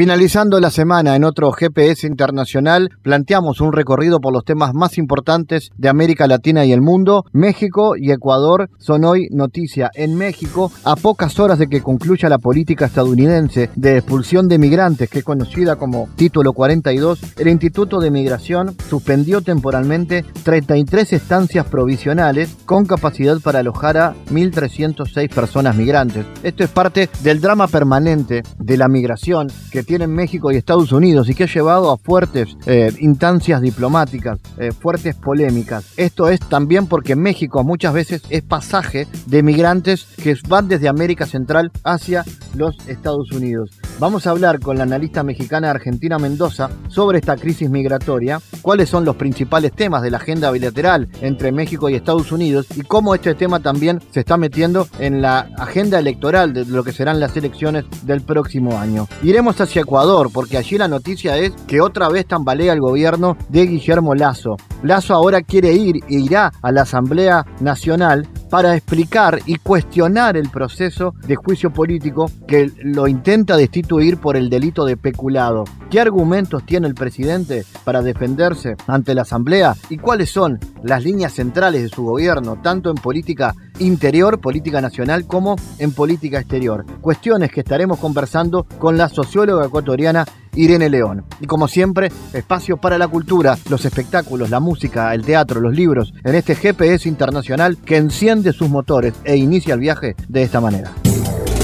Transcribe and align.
Finalizando 0.00 0.60
la 0.60 0.70
semana 0.70 1.14
en 1.14 1.24
otro 1.24 1.52
GPS 1.52 2.06
internacional, 2.06 2.88
planteamos 3.02 3.60
un 3.60 3.70
recorrido 3.70 4.18
por 4.18 4.32
los 4.32 4.46
temas 4.46 4.72
más 4.72 4.96
importantes 4.96 5.72
de 5.76 5.90
América 5.90 6.26
Latina 6.26 6.64
y 6.64 6.72
el 6.72 6.80
mundo. 6.80 7.26
México 7.32 7.98
y 7.98 8.10
Ecuador 8.10 8.70
son 8.78 9.04
hoy 9.04 9.28
noticia. 9.30 9.90
En 9.92 10.16
México, 10.16 10.72
a 10.84 10.96
pocas 10.96 11.38
horas 11.38 11.58
de 11.58 11.66
que 11.66 11.82
concluya 11.82 12.30
la 12.30 12.38
política 12.38 12.86
estadounidense 12.86 13.68
de 13.76 13.98
expulsión 13.98 14.48
de 14.48 14.58
migrantes, 14.58 15.10
que 15.10 15.18
es 15.18 15.24
conocida 15.26 15.76
como 15.76 16.08
Título 16.16 16.54
42, 16.54 17.20
el 17.36 17.48
Instituto 17.48 18.00
de 18.00 18.10
Migración 18.10 18.74
suspendió 18.88 19.42
temporalmente 19.42 20.24
33 20.44 21.12
estancias 21.12 21.66
provisionales 21.66 22.56
con 22.64 22.86
capacidad 22.86 23.38
para 23.40 23.58
alojar 23.58 23.98
a 23.98 24.14
1.306 24.30 25.28
personas 25.28 25.76
migrantes. 25.76 26.24
Esto 26.42 26.64
es 26.64 26.70
parte 26.70 27.10
del 27.22 27.42
drama 27.42 27.68
permanente 27.68 28.44
de 28.58 28.76
la 28.78 28.88
migración 28.88 29.48
que 29.70 29.89
tienen 29.90 30.14
México 30.14 30.52
y 30.52 30.56
Estados 30.56 30.92
Unidos 30.92 31.28
y 31.28 31.34
que 31.34 31.42
ha 31.42 31.52
llevado 31.52 31.90
a 31.90 31.96
fuertes 31.96 32.56
eh, 32.66 32.92
instancias 33.00 33.60
diplomáticas, 33.60 34.38
eh, 34.56 34.70
fuertes 34.70 35.16
polémicas. 35.16 35.84
Esto 35.96 36.28
es 36.28 36.38
también 36.38 36.86
porque 36.86 37.16
México 37.16 37.64
muchas 37.64 37.92
veces 37.92 38.22
es 38.30 38.42
pasaje 38.42 39.08
de 39.26 39.42
migrantes 39.42 40.06
que 40.22 40.36
van 40.46 40.68
desde 40.68 40.86
América 40.86 41.26
Central 41.26 41.72
hacia 41.82 42.24
los 42.54 42.76
Estados 42.86 43.32
Unidos. 43.32 43.79
Vamos 44.00 44.26
a 44.26 44.30
hablar 44.30 44.60
con 44.60 44.78
la 44.78 44.84
analista 44.84 45.22
mexicana 45.22 45.70
Argentina 45.70 46.18
Mendoza 46.18 46.70
sobre 46.88 47.18
esta 47.18 47.36
crisis 47.36 47.68
migratoria, 47.68 48.40
cuáles 48.62 48.88
son 48.88 49.04
los 49.04 49.16
principales 49.16 49.72
temas 49.72 50.00
de 50.00 50.10
la 50.10 50.16
agenda 50.16 50.50
bilateral 50.50 51.10
entre 51.20 51.52
México 51.52 51.86
y 51.90 51.96
Estados 51.96 52.32
Unidos 52.32 52.66
y 52.76 52.80
cómo 52.80 53.14
este 53.14 53.34
tema 53.34 53.60
también 53.60 54.00
se 54.10 54.20
está 54.20 54.38
metiendo 54.38 54.88
en 54.98 55.20
la 55.20 55.50
agenda 55.58 55.98
electoral 55.98 56.54
de 56.54 56.64
lo 56.64 56.82
que 56.82 56.92
serán 56.92 57.20
las 57.20 57.36
elecciones 57.36 57.84
del 58.04 58.22
próximo 58.22 58.78
año. 58.78 59.06
Iremos 59.22 59.60
hacia 59.60 59.82
Ecuador, 59.82 60.30
porque 60.32 60.56
allí 60.56 60.78
la 60.78 60.88
noticia 60.88 61.36
es 61.36 61.52
que 61.66 61.82
otra 61.82 62.08
vez 62.08 62.24
tambalea 62.24 62.72
el 62.72 62.80
gobierno 62.80 63.36
de 63.50 63.66
Guillermo 63.66 64.14
Lazo. 64.14 64.56
Lazo 64.82 65.12
ahora 65.12 65.42
quiere 65.42 65.74
ir 65.74 65.96
e 66.08 66.20
irá 66.20 66.50
a 66.62 66.72
la 66.72 66.82
Asamblea 66.82 67.44
Nacional 67.60 68.26
para 68.48 68.74
explicar 68.74 69.38
y 69.44 69.56
cuestionar 69.56 70.38
el 70.38 70.48
proceso 70.48 71.14
de 71.26 71.36
juicio 71.36 71.70
político 71.70 72.30
que 72.48 72.72
lo 72.82 73.06
intenta 73.06 73.56
destituir 73.56 73.89
por 74.20 74.36
el 74.36 74.50
delito 74.50 74.84
de 74.84 74.96
peculado. 74.96 75.64
¿Qué 75.90 75.98
argumentos 75.98 76.64
tiene 76.64 76.86
el 76.86 76.94
presidente 76.94 77.64
para 77.82 78.02
defenderse 78.02 78.76
ante 78.86 79.16
la 79.16 79.22
Asamblea 79.22 79.74
y 79.88 79.98
cuáles 79.98 80.30
son 80.30 80.60
las 80.84 81.02
líneas 81.02 81.32
centrales 81.32 81.82
de 81.82 81.88
su 81.88 82.04
gobierno, 82.04 82.60
tanto 82.62 82.90
en 82.90 82.96
política 82.96 83.52
interior, 83.80 84.40
política 84.40 84.80
nacional, 84.80 85.26
como 85.26 85.56
en 85.80 85.90
política 85.90 86.38
exterior? 86.38 86.86
Cuestiones 87.00 87.50
que 87.50 87.60
estaremos 87.60 87.98
conversando 87.98 88.64
con 88.78 88.96
la 88.96 89.08
socióloga 89.08 89.66
ecuatoriana 89.66 90.24
Irene 90.54 90.88
León. 90.88 91.24
Y 91.40 91.46
como 91.46 91.66
siempre, 91.66 92.12
espacio 92.32 92.76
para 92.76 92.96
la 92.96 93.08
cultura, 93.08 93.58
los 93.68 93.84
espectáculos, 93.84 94.50
la 94.50 94.60
música, 94.60 95.12
el 95.14 95.24
teatro, 95.24 95.60
los 95.60 95.74
libros, 95.74 96.14
en 96.22 96.36
este 96.36 96.54
GPS 96.54 97.08
internacional 97.08 97.76
que 97.76 97.96
enciende 97.96 98.52
sus 98.52 98.70
motores 98.70 99.14
e 99.24 99.36
inicia 99.36 99.74
el 99.74 99.80
viaje 99.80 100.14
de 100.28 100.42
esta 100.44 100.60
manera. 100.60 100.92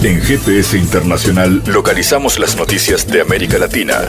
En 0.06 0.22
GPS 0.22 0.78
Internacional 0.78 1.64
localizamos 1.66 2.38
las 2.38 2.54
noticias 2.54 3.08
de 3.08 3.22
América 3.22 3.58
Latina. 3.58 4.06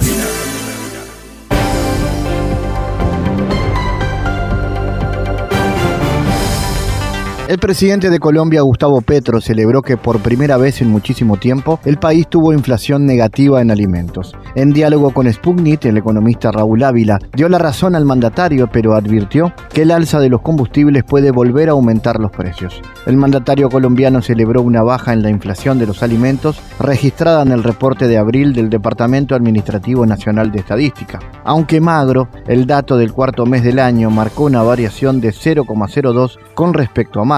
El 7.48 7.60
presidente 7.60 8.10
de 8.10 8.20
Colombia, 8.20 8.60
Gustavo 8.60 9.00
Petro, 9.00 9.40
celebró 9.40 9.82
que 9.82 9.96
por 9.96 10.20
primera 10.20 10.58
vez 10.58 10.82
en 10.82 10.90
muchísimo 10.90 11.38
tiempo 11.38 11.80
el 11.86 11.96
país 11.96 12.28
tuvo 12.28 12.52
inflación 12.52 13.06
negativa 13.06 13.62
en 13.62 13.72
alimentos. 13.72 14.36
En 14.56 14.74
diálogo 14.74 15.12
con 15.12 15.32
Sputnik, 15.32 15.86
el 15.86 15.96
economista 15.96 16.52
Raúl 16.52 16.84
Ávila 16.84 17.20
dio 17.34 17.48
la 17.48 17.58
razón 17.58 17.96
al 17.96 18.04
mandatario, 18.04 18.70
pero 18.70 18.96
advirtió 18.96 19.54
que 19.74 19.84
el 19.84 19.92
alza 19.92 20.20
de 20.20 20.28
los 20.28 20.42
combustibles 20.42 21.06
puede 21.06 21.32
volver 21.32 21.70
a 21.70 21.72
aumentar 21.72 22.20
los 22.20 22.32
precios. 22.32 22.82
El 23.06 23.16
mandatario 23.16 23.70
colombiano 23.70 24.22
celebró 24.22 24.62
una 24.62 24.84
baja 24.84 25.14
en 25.14 25.24
la 25.24 25.30
inflación 25.30 25.80
de 25.80 25.88
los 25.88 26.04
alimentos 26.04 26.60
registrada 26.82 27.44
en 27.44 27.54
el 27.54 27.64
reporte 27.64 28.10
de 28.10 28.18
abril 28.18 28.52
del 28.52 28.70
Departamento 28.70 29.36
Administrativo 29.36 30.06
Nacional 30.06 30.52
de 30.52 30.60
Estadística. 30.60 31.20
Aunque 31.46 31.80
magro, 31.80 32.28
el 32.46 32.68
dato 32.68 32.98
del 32.98 33.14
cuarto 33.14 33.46
mes 33.46 33.64
del 33.64 33.80
año 33.80 34.10
marcó 34.10 34.44
una 34.44 34.64
variación 34.64 35.22
de 35.22 35.30
0,02 35.30 36.38
con 36.54 36.74
respecto 36.74 37.22
a 37.22 37.24
marzo 37.24 37.37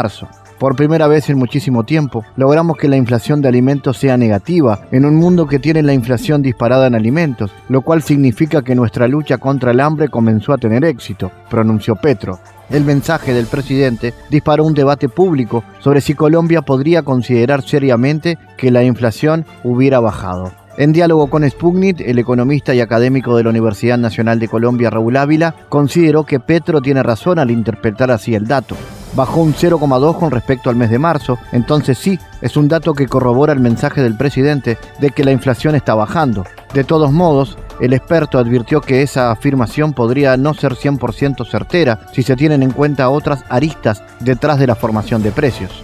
por 0.60 0.76
primera 0.76 1.08
vez 1.08 1.30
en 1.30 1.38
muchísimo 1.38 1.84
tiempo, 1.84 2.24
logramos 2.36 2.78
que 2.78 2.90
la 2.90 2.98
inflación 2.98 3.42
de 3.42 3.48
alimentos 3.48 3.98
sea 3.98 4.18
negativa 4.18 4.82
en 4.92 5.06
un 5.06 5.16
mundo 5.16 5.48
que 5.48 5.60
tiene 5.60 5.82
la 5.82 5.94
inflación 5.94 6.42
disparada 6.42 6.88
en 6.88 6.96
alimentos, 6.96 7.52
lo 7.70 7.82
cual 7.82 8.04
significa 8.04 8.62
que 8.62 8.76
nuestra 8.76 9.08
lucha 9.08 9.38
contra 9.38 9.72
el 9.72 9.80
hambre 9.80 10.10
comenzó 10.10 10.54
a 10.54 10.58
tener 10.58 10.84
éxito, 10.84 11.32
pronunció 11.50 11.96
Petro. 11.96 12.40
El 12.70 12.84
mensaje 12.84 13.34
del 13.34 13.48
presidente 13.48 14.14
disparó 14.30 14.66
un 14.66 14.74
debate 14.74 15.10
público 15.10 15.64
sobre 15.80 16.02
si 16.02 16.14
Colombia 16.14 16.62
podría 16.62 17.04
considerar 17.04 17.62
seriamente 17.62 18.38
que 18.58 18.70
la 18.70 18.84
inflación 18.84 19.46
hubiera 19.64 20.00
bajado. 20.00 20.52
En 20.78 20.94
diálogo 20.94 21.30
con 21.30 21.50
Sputnik, 21.50 22.02
el 22.02 22.20
economista 22.20 22.74
y 22.74 22.80
académico 22.80 23.36
de 23.36 23.44
la 23.44 23.50
Universidad 23.50 23.98
Nacional 23.98 24.40
de 24.40 24.48
Colombia, 24.48 24.90
Raúl 24.90 25.18
Ávila, 25.18 25.56
consideró 25.68 26.26
que 26.26 26.40
Petro 26.40 26.82
tiene 26.82 27.02
razón 27.04 27.40
al 27.40 27.52
interpretar 27.52 28.12
así 28.12 28.36
el 28.36 28.48
dato 28.48 28.76
bajó 29.14 29.42
un 29.42 29.54
0,2 29.54 30.18
con 30.18 30.32
respecto 30.32 30.70
al 30.70 30.76
mes 30.76 30.90
de 30.90 31.00
marzo, 31.00 31.38
entonces 31.52 31.98
sí, 31.98 32.20
es 32.42 32.58
un 32.58 32.68
dato 32.68 32.94
que 32.94 33.08
corrobora 33.08 33.54
el 33.54 33.60
mensaje 33.60 34.02
del 34.02 34.16
presidente 34.16 34.78
de 35.00 35.12
que 35.12 35.24
la 35.24 35.32
inflación 35.32 35.76
está 35.76 35.96
bajando. 35.96 36.46
De 36.74 36.84
todos 36.84 37.12
modos, 37.12 37.58
el 37.80 37.94
experto 37.94 38.38
advirtió 38.38 38.82
que 38.82 39.02
esa 39.02 39.32
afirmación 39.32 39.94
podría 39.94 40.38
no 40.38 40.54
ser 40.54 40.74
100% 40.76 41.50
certera 41.50 42.00
si 42.14 42.24
se 42.24 42.36
tienen 42.36 42.62
en 42.64 42.72
cuenta 42.72 43.10
otras 43.10 43.44
aristas 43.50 44.04
detrás 44.20 44.60
de 44.60 44.68
la 44.68 44.76
formación 44.76 45.24
de 45.24 45.32
precios. 45.32 45.84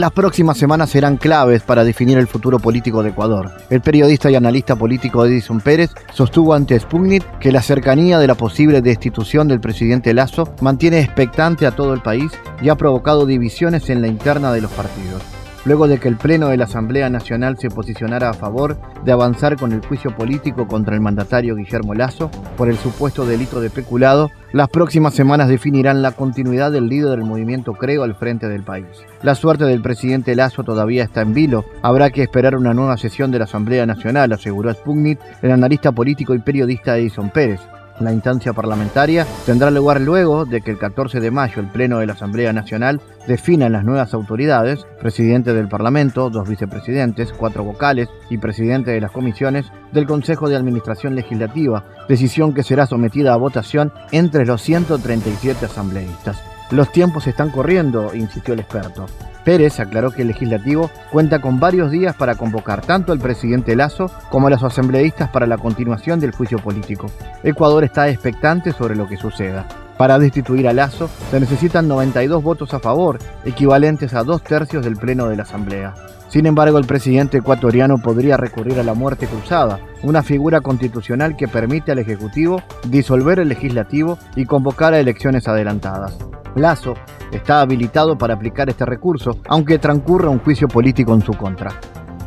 Las 0.00 0.12
próximas 0.12 0.56
semanas 0.56 0.88
serán 0.88 1.18
claves 1.18 1.60
para 1.62 1.84
definir 1.84 2.16
el 2.16 2.26
futuro 2.26 2.58
político 2.58 3.02
de 3.02 3.10
Ecuador. 3.10 3.50
El 3.68 3.82
periodista 3.82 4.30
y 4.30 4.34
analista 4.34 4.74
político 4.74 5.26
Edison 5.26 5.60
Pérez 5.60 5.90
sostuvo 6.14 6.54
ante 6.54 6.80
Sputnik 6.80 7.38
que 7.38 7.52
la 7.52 7.60
cercanía 7.60 8.18
de 8.18 8.26
la 8.26 8.34
posible 8.34 8.80
destitución 8.80 9.46
del 9.46 9.60
presidente 9.60 10.14
Lazo 10.14 10.54
mantiene 10.62 11.00
expectante 11.00 11.66
a 11.66 11.72
todo 11.72 11.92
el 11.92 12.00
país 12.00 12.32
y 12.62 12.70
ha 12.70 12.76
provocado 12.76 13.26
divisiones 13.26 13.90
en 13.90 14.00
la 14.00 14.08
interna 14.08 14.54
de 14.54 14.62
los 14.62 14.70
partidos 14.70 15.20
luego 15.64 15.88
de 15.88 15.98
que 15.98 16.08
el 16.08 16.16
Pleno 16.16 16.48
de 16.48 16.56
la 16.56 16.64
Asamblea 16.64 17.10
Nacional 17.10 17.58
se 17.58 17.70
posicionara 17.70 18.30
a 18.30 18.34
favor 18.34 18.78
de 19.04 19.12
avanzar 19.12 19.56
con 19.56 19.72
el 19.72 19.84
juicio 19.84 20.14
político 20.16 20.66
contra 20.66 20.94
el 20.94 21.00
mandatario 21.00 21.56
Guillermo 21.56 21.94
Lazo 21.94 22.30
por 22.56 22.68
el 22.68 22.76
supuesto 22.76 23.26
delito 23.26 23.60
de 23.60 23.70
peculado, 23.70 24.30
las 24.52 24.68
próximas 24.68 25.14
semanas 25.14 25.48
definirán 25.48 26.02
la 26.02 26.12
continuidad 26.12 26.72
del 26.72 26.88
líder 26.88 27.10
del 27.10 27.24
movimiento 27.24 27.72
Creo 27.72 28.02
al 28.02 28.14
frente 28.14 28.48
del 28.48 28.62
país. 28.62 28.86
La 29.22 29.34
suerte 29.34 29.64
del 29.64 29.82
presidente 29.82 30.34
Lazo 30.34 30.64
todavía 30.64 31.04
está 31.04 31.20
en 31.20 31.34
vilo. 31.34 31.64
Habrá 31.82 32.10
que 32.10 32.22
esperar 32.22 32.56
una 32.56 32.74
nueva 32.74 32.96
sesión 32.96 33.30
de 33.30 33.38
la 33.38 33.44
Asamblea 33.44 33.86
Nacional, 33.86 34.32
aseguró 34.32 34.72
Sputnik 34.72 35.20
el 35.42 35.52
analista 35.52 35.92
político 35.92 36.34
y 36.34 36.40
periodista 36.40 36.96
Edison 36.98 37.30
Pérez. 37.30 37.60
La 38.00 38.12
instancia 38.12 38.54
parlamentaria 38.54 39.26
tendrá 39.44 39.70
lugar 39.70 40.00
luego 40.00 40.46
de 40.46 40.62
que 40.62 40.70
el 40.70 40.78
14 40.78 41.20
de 41.20 41.30
mayo 41.30 41.60
el 41.60 41.68
Pleno 41.68 41.98
de 41.98 42.06
la 42.06 42.14
Asamblea 42.14 42.50
Nacional 42.52 43.00
defina 43.28 43.68
las 43.68 43.84
nuevas 43.84 44.14
autoridades, 44.14 44.86
presidente 45.00 45.52
del 45.52 45.68
Parlamento, 45.68 46.30
dos 46.30 46.48
vicepresidentes, 46.48 47.32
cuatro 47.34 47.62
vocales 47.62 48.08
y 48.30 48.38
presidente 48.38 48.90
de 48.92 49.02
las 49.02 49.12
comisiones 49.12 49.66
del 49.92 50.06
Consejo 50.06 50.48
de 50.48 50.56
Administración 50.56 51.14
Legislativa, 51.14 51.84
decisión 52.08 52.54
que 52.54 52.62
será 52.62 52.86
sometida 52.86 53.34
a 53.34 53.36
votación 53.36 53.92
entre 54.12 54.46
los 54.46 54.62
137 54.62 55.66
asambleístas. 55.66 56.49
Los 56.70 56.92
tiempos 56.92 57.26
están 57.26 57.50
corriendo, 57.50 58.14
insistió 58.14 58.54
el 58.54 58.60
experto. 58.60 59.06
Pérez 59.44 59.80
aclaró 59.80 60.12
que 60.12 60.22
el 60.22 60.28
legislativo 60.28 60.90
cuenta 61.10 61.40
con 61.40 61.58
varios 61.58 61.90
días 61.90 62.14
para 62.14 62.36
convocar 62.36 62.82
tanto 62.82 63.10
al 63.10 63.18
presidente 63.18 63.74
Lazo 63.74 64.10
como 64.28 64.46
a 64.46 64.50
los 64.50 64.62
asambleístas 64.62 65.30
para 65.30 65.46
la 65.46 65.58
continuación 65.58 66.20
del 66.20 66.32
juicio 66.32 66.58
político. 66.58 67.06
Ecuador 67.42 67.82
está 67.82 68.08
expectante 68.08 68.72
sobre 68.72 68.94
lo 68.94 69.08
que 69.08 69.16
suceda. 69.16 69.66
Para 69.98 70.18
destituir 70.18 70.68
a 70.68 70.72
Lazo 70.72 71.10
se 71.30 71.40
necesitan 71.40 71.88
92 71.88 72.42
votos 72.42 72.72
a 72.72 72.78
favor, 72.78 73.18
equivalentes 73.44 74.14
a 74.14 74.22
dos 74.22 74.42
tercios 74.42 74.84
del 74.84 74.96
Pleno 74.96 75.28
de 75.28 75.36
la 75.36 75.42
Asamblea. 75.42 75.94
Sin 76.30 76.46
embargo, 76.46 76.78
el 76.78 76.86
presidente 76.86 77.38
ecuatoriano 77.38 77.98
podría 77.98 78.36
recurrir 78.36 78.78
a 78.78 78.84
la 78.84 78.94
muerte 78.94 79.26
cruzada, 79.26 79.80
una 80.04 80.22
figura 80.22 80.60
constitucional 80.60 81.36
que 81.36 81.48
permite 81.48 81.90
al 81.90 81.98
Ejecutivo 81.98 82.62
disolver 82.86 83.40
el 83.40 83.48
legislativo 83.48 84.16
y 84.36 84.44
convocar 84.44 84.94
a 84.94 85.00
elecciones 85.00 85.48
adelantadas. 85.48 86.16
Lazo 86.54 86.94
está 87.32 87.60
habilitado 87.60 88.16
para 88.16 88.34
aplicar 88.34 88.68
este 88.68 88.86
recurso, 88.86 89.38
aunque 89.48 89.80
transcurra 89.80 90.30
un 90.30 90.38
juicio 90.38 90.68
político 90.68 91.14
en 91.14 91.22
su 91.22 91.32
contra. 91.32 91.72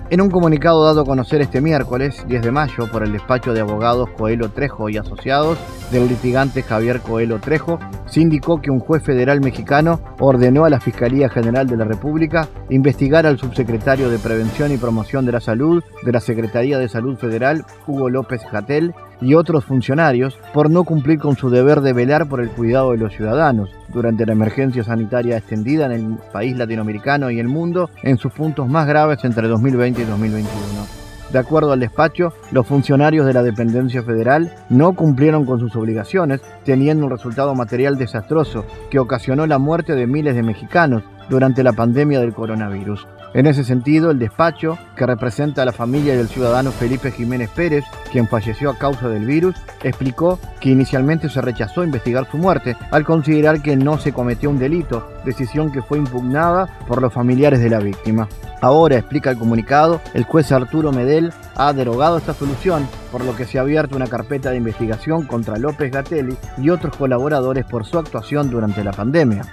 En 0.09 0.21
un 0.21 0.29
comunicado 0.29 0.83
dado 0.83 1.01
a 1.01 1.05
conocer 1.05 1.41
este 1.41 1.61
miércoles, 1.61 2.23
10 2.27 2.41
de 2.43 2.51
mayo, 2.51 2.91
por 2.91 3.03
el 3.03 3.13
despacho 3.13 3.53
de 3.53 3.61
abogados 3.61 4.09
Coelho 4.11 4.49
Trejo 4.49 4.89
y 4.89 4.97
Asociados 4.97 5.57
del 5.91 6.07
litigante 6.07 6.61
Javier 6.61 6.99
Coelho 6.99 7.39
Trejo, 7.39 7.79
se 8.05 8.19
indicó 8.19 8.61
que 8.61 8.69
un 8.69 8.79
juez 8.79 9.01
federal 9.01 9.39
mexicano 9.39 10.01
ordenó 10.19 10.65
a 10.65 10.69
la 10.69 10.81
Fiscalía 10.81 11.29
General 11.29 11.67
de 11.67 11.77
la 11.77 11.85
República 11.85 12.47
investigar 12.69 13.25
al 13.25 13.39
subsecretario 13.39 14.09
de 14.09 14.19
Prevención 14.19 14.71
y 14.71 14.77
Promoción 14.77 15.25
de 15.25 15.31
la 15.31 15.39
Salud 15.39 15.83
de 16.03 16.11
la 16.11 16.19
Secretaría 16.19 16.77
de 16.77 16.89
Salud 16.89 17.17
Federal, 17.17 17.65
Hugo 17.87 18.09
López 18.09 18.43
Jatel, 18.43 18.93
y 19.21 19.33
otros 19.35 19.65
funcionarios 19.65 20.37
por 20.53 20.69
no 20.69 20.83
cumplir 20.83 21.19
con 21.19 21.35
su 21.35 21.49
deber 21.49 21.81
de 21.81 21.93
velar 21.93 22.27
por 22.27 22.41
el 22.41 22.49
cuidado 22.49 22.91
de 22.91 22.97
los 22.97 23.13
ciudadanos 23.13 23.69
durante 23.89 24.25
la 24.25 24.33
emergencia 24.33 24.83
sanitaria 24.83 25.37
extendida 25.37 25.85
en 25.85 25.91
el 25.91 26.17
país 26.31 26.57
latinoamericano 26.57 27.31
y 27.31 27.39
el 27.39 27.47
mundo 27.47 27.89
en 28.01 28.17
sus 28.17 28.31
puntos 28.31 28.67
más 28.67 28.87
graves 28.87 29.23
entre 29.23 29.47
2020 29.47 30.01
y 30.01 30.05
2021. 30.05 31.03
De 31.33 31.39
acuerdo 31.39 31.71
al 31.71 31.79
despacho, 31.79 32.31
los 32.51 32.67
funcionarios 32.67 33.25
de 33.25 33.33
la 33.33 33.41
dependencia 33.41 34.03
federal 34.03 34.53
no 34.69 34.93
cumplieron 34.93 35.45
con 35.45 35.59
sus 35.59 35.75
obligaciones, 35.75 36.41
teniendo 36.63 37.05
un 37.05 37.11
resultado 37.11 37.55
material 37.55 37.97
desastroso 37.97 38.65
que 38.91 38.99
ocasionó 38.99 39.47
la 39.47 39.57
muerte 39.57 39.95
de 39.95 40.05
miles 40.05 40.35
de 40.35 40.43
mexicanos 40.43 41.01
durante 41.29 41.63
la 41.63 41.73
pandemia 41.73 42.19
del 42.19 42.35
coronavirus. 42.35 43.07
En 43.33 43.47
ese 43.47 43.63
sentido, 43.63 44.11
el 44.11 44.19
despacho, 44.19 44.77
que 44.95 45.07
representa 45.07 45.63
a 45.63 45.65
la 45.65 45.71
familia 45.71 46.15
del 46.15 46.27
ciudadano 46.27 46.71
Felipe 46.71 47.11
Jiménez 47.11 47.49
Pérez, 47.49 47.83
quien 48.11 48.27
falleció 48.27 48.69
a 48.69 48.77
causa 48.77 49.09
del 49.09 49.25
virus, 49.25 49.55
explicó 49.81 50.39
que 50.59 50.69
inicialmente 50.69 51.29
se 51.29 51.41
rechazó 51.41 51.83
investigar 51.83 52.29
su 52.29 52.37
muerte 52.37 52.77
al 52.91 53.03
considerar 53.03 53.63
que 53.63 53.75
no 53.75 53.97
se 53.97 54.13
cometió 54.13 54.51
un 54.51 54.59
delito, 54.59 55.11
decisión 55.25 55.71
que 55.71 55.81
fue 55.81 55.97
impugnada 55.97 56.77
por 56.87 57.01
los 57.01 57.11
familiares 57.11 57.59
de 57.59 57.71
la 57.71 57.79
víctima. 57.79 58.27
Ahora, 58.61 58.97
explica 58.97 59.31
el 59.31 59.37
comunicado, 59.37 59.99
el 60.13 60.25
juez 60.25 60.51
Arturo 60.51 60.91
Medel 60.91 61.33
ha 61.55 61.73
derogado 61.73 62.17
esta 62.17 62.35
solución, 62.35 62.87
por 63.11 63.25
lo 63.25 63.35
que 63.35 63.45
se 63.45 63.57
ha 63.57 63.61
abierto 63.61 63.95
una 63.95 64.07
carpeta 64.07 64.51
de 64.51 64.57
investigación 64.57 65.25
contra 65.25 65.57
López 65.57 65.91
Gatelli 65.91 66.37
y 66.59 66.69
otros 66.69 66.95
colaboradores 66.95 67.65
por 67.65 67.83
su 67.83 67.97
actuación 67.97 68.51
durante 68.51 68.83
la 68.83 68.91
pandemia. 68.91 69.43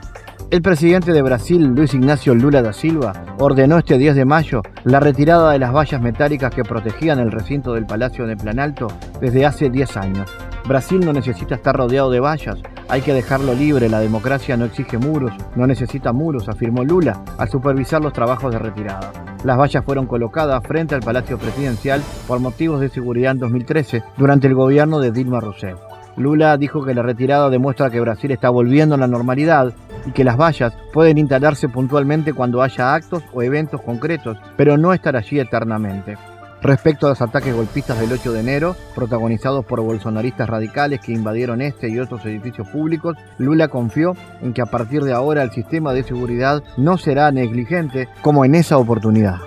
El 0.50 0.62
presidente 0.62 1.12
de 1.12 1.22
Brasil, 1.22 1.62
Luis 1.62 1.94
Ignacio 1.94 2.34
Lula 2.34 2.60
da 2.60 2.72
Silva, 2.72 3.12
ordenó 3.38 3.78
este 3.78 3.98
10 3.98 4.16
de 4.16 4.24
mayo 4.24 4.62
la 4.82 4.98
retirada 4.98 5.52
de 5.52 5.60
las 5.60 5.72
vallas 5.72 6.02
metálicas 6.02 6.52
que 6.52 6.64
protegían 6.64 7.20
el 7.20 7.30
recinto 7.30 7.74
del 7.74 7.86
Palacio 7.86 8.26
de 8.26 8.36
Planalto 8.36 8.88
desde 9.20 9.46
hace 9.46 9.70
10 9.70 9.96
años. 9.96 10.28
Brasil 10.66 10.98
no 11.04 11.12
necesita 11.12 11.54
estar 11.54 11.76
rodeado 11.76 12.10
de 12.10 12.18
vallas, 12.18 12.58
hay 12.88 13.00
que 13.00 13.14
dejarlo 13.14 13.54
libre, 13.54 13.88
la 13.88 14.00
democracia 14.00 14.56
no 14.56 14.64
exige 14.64 14.98
muros, 14.98 15.32
no 15.54 15.68
necesita 15.68 16.12
muros, 16.12 16.48
afirmó 16.48 16.82
Lula 16.82 17.22
al 17.38 17.48
supervisar 17.48 18.02
los 18.02 18.12
trabajos 18.12 18.50
de 18.50 18.58
retirada. 18.58 19.12
Las 19.44 19.56
vallas 19.56 19.84
fueron 19.84 20.06
colocadas 20.06 20.66
frente 20.66 20.96
al 20.96 21.02
Palacio 21.02 21.38
Presidencial 21.38 22.02
por 22.26 22.40
motivos 22.40 22.80
de 22.80 22.88
seguridad 22.88 23.30
en 23.30 23.38
2013, 23.38 24.02
durante 24.16 24.48
el 24.48 24.56
gobierno 24.56 24.98
de 24.98 25.12
Dilma 25.12 25.38
Rousseff. 25.38 25.78
Lula 26.20 26.56
dijo 26.56 26.84
que 26.84 26.94
la 26.94 27.02
retirada 27.02 27.50
demuestra 27.50 27.90
que 27.90 28.00
Brasil 28.00 28.30
está 28.30 28.50
volviendo 28.50 28.94
a 28.94 28.98
la 28.98 29.08
normalidad 29.08 29.72
y 30.06 30.12
que 30.12 30.24
las 30.24 30.36
vallas 30.36 30.72
pueden 30.92 31.18
instalarse 31.18 31.68
puntualmente 31.68 32.32
cuando 32.32 32.62
haya 32.62 32.94
actos 32.94 33.22
o 33.32 33.42
eventos 33.42 33.82
concretos, 33.82 34.38
pero 34.56 34.76
no 34.76 34.92
estar 34.92 35.16
allí 35.16 35.40
eternamente. 35.40 36.16
Respecto 36.62 37.06
a 37.06 37.10
los 37.10 37.22
ataques 37.22 37.54
golpistas 37.54 37.98
del 37.98 38.12
8 38.12 38.32
de 38.32 38.40
enero, 38.40 38.76
protagonizados 38.94 39.64
por 39.64 39.80
bolsonaristas 39.80 40.48
radicales 40.48 41.00
que 41.00 41.12
invadieron 41.12 41.62
este 41.62 41.88
y 41.88 41.98
otros 41.98 42.24
edificios 42.26 42.68
públicos, 42.68 43.16
Lula 43.38 43.68
confió 43.68 44.14
en 44.42 44.52
que 44.52 44.60
a 44.60 44.66
partir 44.66 45.02
de 45.02 45.14
ahora 45.14 45.42
el 45.42 45.52
sistema 45.52 45.94
de 45.94 46.02
seguridad 46.02 46.62
no 46.76 46.98
será 46.98 47.32
negligente 47.32 48.08
como 48.20 48.44
en 48.44 48.54
esa 48.54 48.76
oportunidad. 48.76 49.38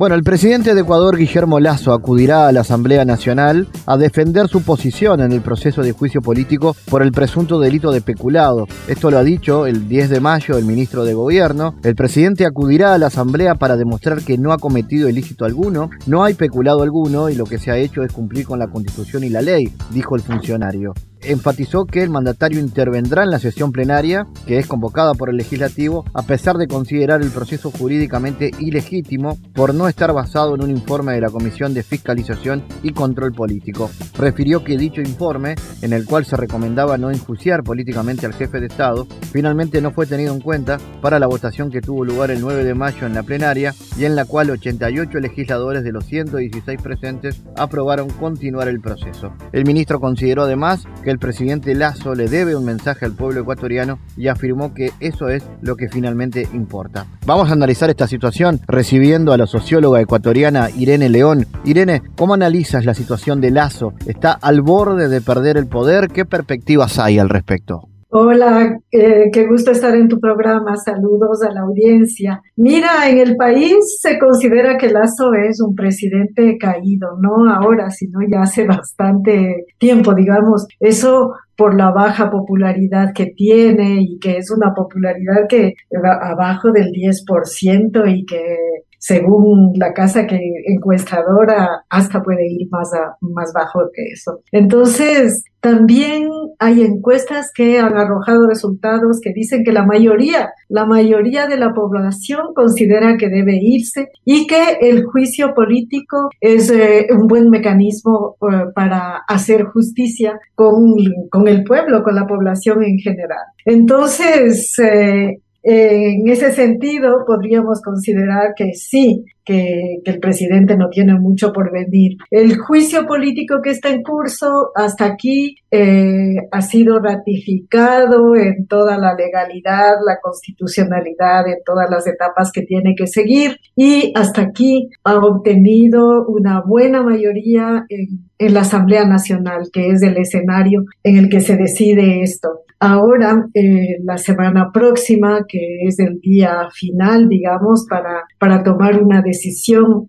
Bueno, 0.00 0.14
el 0.14 0.22
presidente 0.22 0.74
de 0.74 0.80
Ecuador, 0.80 1.18
Guillermo 1.18 1.60
Lazo, 1.60 1.92
acudirá 1.92 2.48
a 2.48 2.52
la 2.52 2.62
Asamblea 2.62 3.04
Nacional 3.04 3.68
a 3.84 3.98
defender 3.98 4.48
su 4.48 4.62
posición 4.62 5.20
en 5.20 5.30
el 5.30 5.42
proceso 5.42 5.82
de 5.82 5.92
juicio 5.92 6.22
político 6.22 6.74
por 6.88 7.02
el 7.02 7.12
presunto 7.12 7.60
delito 7.60 7.92
de 7.92 8.00
peculado. 8.00 8.66
Esto 8.88 9.10
lo 9.10 9.18
ha 9.18 9.22
dicho 9.22 9.66
el 9.66 9.88
10 9.88 10.08
de 10.08 10.20
mayo 10.20 10.56
el 10.56 10.64
ministro 10.64 11.04
de 11.04 11.12
Gobierno. 11.12 11.74
El 11.82 11.96
presidente 11.96 12.46
acudirá 12.46 12.94
a 12.94 12.98
la 12.98 13.08
Asamblea 13.08 13.56
para 13.56 13.76
demostrar 13.76 14.22
que 14.22 14.38
no 14.38 14.52
ha 14.52 14.58
cometido 14.58 15.06
ilícito 15.06 15.44
alguno, 15.44 15.90
no 16.06 16.24
hay 16.24 16.32
peculado 16.32 16.80
alguno 16.80 17.28
y 17.28 17.34
lo 17.34 17.44
que 17.44 17.58
se 17.58 17.70
ha 17.70 17.76
hecho 17.76 18.02
es 18.02 18.10
cumplir 18.10 18.46
con 18.46 18.58
la 18.58 18.68
Constitución 18.68 19.22
y 19.22 19.28
la 19.28 19.42
ley, 19.42 19.70
dijo 19.90 20.16
el 20.16 20.22
funcionario 20.22 20.94
enfatizó 21.22 21.86
que 21.86 22.02
el 22.02 22.10
mandatario 22.10 22.60
intervendrá 22.60 23.22
en 23.22 23.30
la 23.30 23.38
sesión 23.38 23.72
plenaria, 23.72 24.26
que 24.46 24.58
es 24.58 24.66
convocada 24.66 25.14
por 25.14 25.30
el 25.30 25.36
legislativo, 25.36 26.04
a 26.14 26.22
pesar 26.22 26.56
de 26.56 26.66
considerar 26.66 27.22
el 27.22 27.30
proceso 27.30 27.70
jurídicamente 27.70 28.50
ilegítimo 28.58 29.38
por 29.54 29.74
no 29.74 29.88
estar 29.88 30.12
basado 30.12 30.54
en 30.54 30.62
un 30.62 30.70
informe 30.70 31.12
de 31.12 31.20
la 31.20 31.30
Comisión 31.30 31.74
de 31.74 31.82
Fiscalización 31.82 32.64
y 32.82 32.92
Control 32.92 33.32
Político. 33.32 33.90
Refirió 34.18 34.64
que 34.64 34.76
dicho 34.76 35.00
informe, 35.00 35.54
en 35.82 35.92
el 35.92 36.06
cual 36.06 36.24
se 36.24 36.36
recomendaba 36.36 36.98
no 36.98 37.10
enjuiciar 37.10 37.62
políticamente 37.62 38.26
al 38.26 38.34
jefe 38.34 38.60
de 38.60 38.66
Estado, 38.66 39.06
finalmente 39.32 39.80
no 39.80 39.92
fue 39.92 40.06
tenido 40.06 40.34
en 40.34 40.40
cuenta 40.40 40.78
para 41.00 41.18
la 41.18 41.26
votación 41.26 41.70
que 41.70 41.80
tuvo 41.80 42.04
lugar 42.04 42.30
el 42.30 42.40
9 42.40 42.64
de 42.64 42.74
mayo 42.74 43.06
en 43.06 43.14
la 43.14 43.22
plenaria 43.22 43.74
y 43.96 44.04
en 44.04 44.16
la 44.16 44.24
cual 44.24 44.50
88 44.50 45.18
legisladores 45.18 45.84
de 45.84 45.92
los 45.92 46.04
116 46.06 46.80
presentes 46.80 47.42
aprobaron 47.56 48.08
continuar 48.10 48.68
el 48.68 48.80
proceso. 48.80 49.32
El 49.52 49.64
ministro 49.64 50.00
consideró 50.00 50.44
además 50.44 50.84
que 51.04 51.09
el 51.10 51.18
presidente 51.18 51.74
Lazo 51.74 52.14
le 52.14 52.28
debe 52.28 52.56
un 52.56 52.64
mensaje 52.64 53.04
al 53.04 53.12
pueblo 53.12 53.40
ecuatoriano 53.40 53.98
y 54.16 54.28
afirmó 54.28 54.72
que 54.74 54.92
eso 55.00 55.28
es 55.28 55.44
lo 55.60 55.76
que 55.76 55.88
finalmente 55.88 56.48
importa. 56.52 57.06
Vamos 57.26 57.50
a 57.50 57.52
analizar 57.52 57.90
esta 57.90 58.06
situación 58.06 58.60
recibiendo 58.66 59.32
a 59.32 59.36
la 59.36 59.46
socióloga 59.46 60.00
ecuatoriana 60.00 60.70
Irene 60.70 61.08
León. 61.08 61.46
Irene, 61.64 62.02
¿cómo 62.16 62.34
analizas 62.34 62.84
la 62.84 62.94
situación 62.94 63.40
de 63.40 63.50
Lazo? 63.50 63.92
¿Está 64.06 64.32
al 64.32 64.62
borde 64.62 65.08
de 65.08 65.20
perder 65.20 65.56
el 65.56 65.66
poder? 65.66 66.08
¿Qué 66.08 66.24
perspectivas 66.24 66.98
hay 66.98 67.18
al 67.18 67.28
respecto? 67.28 67.90
Hola, 68.12 68.76
eh, 68.90 69.30
qué 69.32 69.46
gusto 69.46 69.70
estar 69.70 69.94
en 69.94 70.08
tu 70.08 70.18
programa. 70.18 70.76
Saludos 70.76 71.44
a 71.44 71.52
la 71.52 71.60
audiencia. 71.60 72.42
Mira, 72.56 73.08
en 73.08 73.18
el 73.18 73.36
país 73.36 74.00
se 74.00 74.18
considera 74.18 74.76
que 74.76 74.90
Lazo 74.90 75.32
es 75.32 75.60
un 75.60 75.76
presidente 75.76 76.58
caído, 76.58 77.10
no 77.20 77.48
ahora, 77.48 77.88
sino 77.90 78.18
ya 78.28 78.42
hace 78.42 78.66
bastante 78.66 79.66
tiempo, 79.78 80.12
digamos. 80.12 80.66
Eso 80.80 81.34
por 81.56 81.76
la 81.76 81.92
baja 81.92 82.32
popularidad 82.32 83.12
que 83.14 83.26
tiene 83.26 84.00
y 84.00 84.18
que 84.18 84.38
es 84.38 84.50
una 84.50 84.74
popularidad 84.74 85.46
que 85.48 85.74
va 86.04 86.14
abajo 86.20 86.72
del 86.72 86.90
10% 86.90 88.12
y 88.12 88.26
que 88.26 88.56
según 89.00 89.72
la 89.76 89.94
casa 89.94 90.26
que 90.26 90.38
encuestadora 90.66 91.84
hasta 91.88 92.22
puede 92.22 92.46
ir 92.46 92.68
más, 92.70 92.90
más 93.20 93.50
bajo 93.54 93.80
que 93.94 94.02
eso. 94.12 94.42
Entonces, 94.52 95.42
también 95.60 96.28
hay 96.58 96.82
encuestas 96.82 97.50
que 97.54 97.78
han 97.78 97.96
arrojado 97.96 98.46
resultados 98.46 99.20
que 99.22 99.32
dicen 99.32 99.64
que 99.64 99.72
la 99.72 99.86
mayoría, 99.86 100.50
la 100.68 100.84
mayoría 100.84 101.46
de 101.46 101.56
la 101.56 101.72
población 101.72 102.54
considera 102.54 103.16
que 103.16 103.28
debe 103.28 103.58
irse 103.60 104.08
y 104.24 104.46
que 104.46 104.78
el 104.82 105.04
juicio 105.04 105.54
político 105.54 106.28
es 106.40 106.70
eh, 106.70 107.08
un 107.10 107.26
buen 107.26 107.48
mecanismo 107.48 108.36
eh, 108.42 108.66
para 108.74 109.22
hacer 109.28 109.64
justicia 109.64 110.38
con, 110.54 110.94
con 111.30 111.48
el 111.48 111.64
pueblo, 111.64 112.02
con 112.02 112.14
la 112.14 112.26
población 112.26 112.84
en 112.84 112.98
general. 112.98 113.44
Entonces, 113.64 114.78
eh, 114.78 115.40
en 115.62 116.28
ese 116.28 116.52
sentido, 116.52 117.24
podríamos 117.26 117.82
considerar 117.82 118.54
que 118.56 118.72
sí, 118.74 119.24
que, 119.44 119.98
el 120.04 120.18
presidente 120.18 120.76
no 120.76 120.88
tiene 120.88 121.14
mucho 121.14 121.52
por 121.52 121.72
venir. 121.72 122.16
El 122.30 122.58
juicio 122.58 123.06
político 123.06 123.60
que 123.62 123.70
está 123.70 123.90
en 123.90 124.02
curso 124.02 124.70
hasta 124.74 125.04
aquí 125.04 125.56
eh, 125.70 126.36
ha 126.50 126.62
sido 126.62 126.98
ratificado 126.98 128.34
en 128.34 128.66
toda 128.66 128.98
la 128.98 129.14
legalidad, 129.14 129.94
la 130.06 130.18
constitucionalidad, 130.20 131.46
en 131.46 131.58
todas 131.64 131.88
las 131.90 132.06
etapas 132.06 132.50
que 132.52 132.62
tiene 132.62 132.94
que 132.96 133.06
seguir 133.06 133.56
y 133.76 134.12
hasta 134.16 134.42
aquí 134.42 134.88
ha 135.04 135.16
obtenido 135.16 136.26
una 136.26 136.62
buena 136.66 137.02
mayoría 137.02 137.84
en, 137.88 138.30
en 138.38 138.54
la 138.54 138.62
Asamblea 138.62 139.04
Nacional, 139.06 139.68
que 139.72 139.90
es 139.90 140.02
el 140.02 140.16
escenario 140.16 140.84
en 141.04 141.18
el 141.18 141.28
que 141.28 141.40
se 141.40 141.56
decide 141.56 142.22
esto. 142.22 142.64
Ahora, 142.82 143.44
eh, 143.52 143.98
la 144.02 144.16
semana 144.16 144.70
próxima, 144.72 145.44
que 145.46 145.82
es 145.86 145.98
el 145.98 146.18
día 146.20 146.66
final, 146.72 147.28
digamos, 147.28 147.84
para, 147.86 148.24
para 148.38 148.62
tomar 148.62 149.02
una 149.02 149.20
decisión 149.20 149.29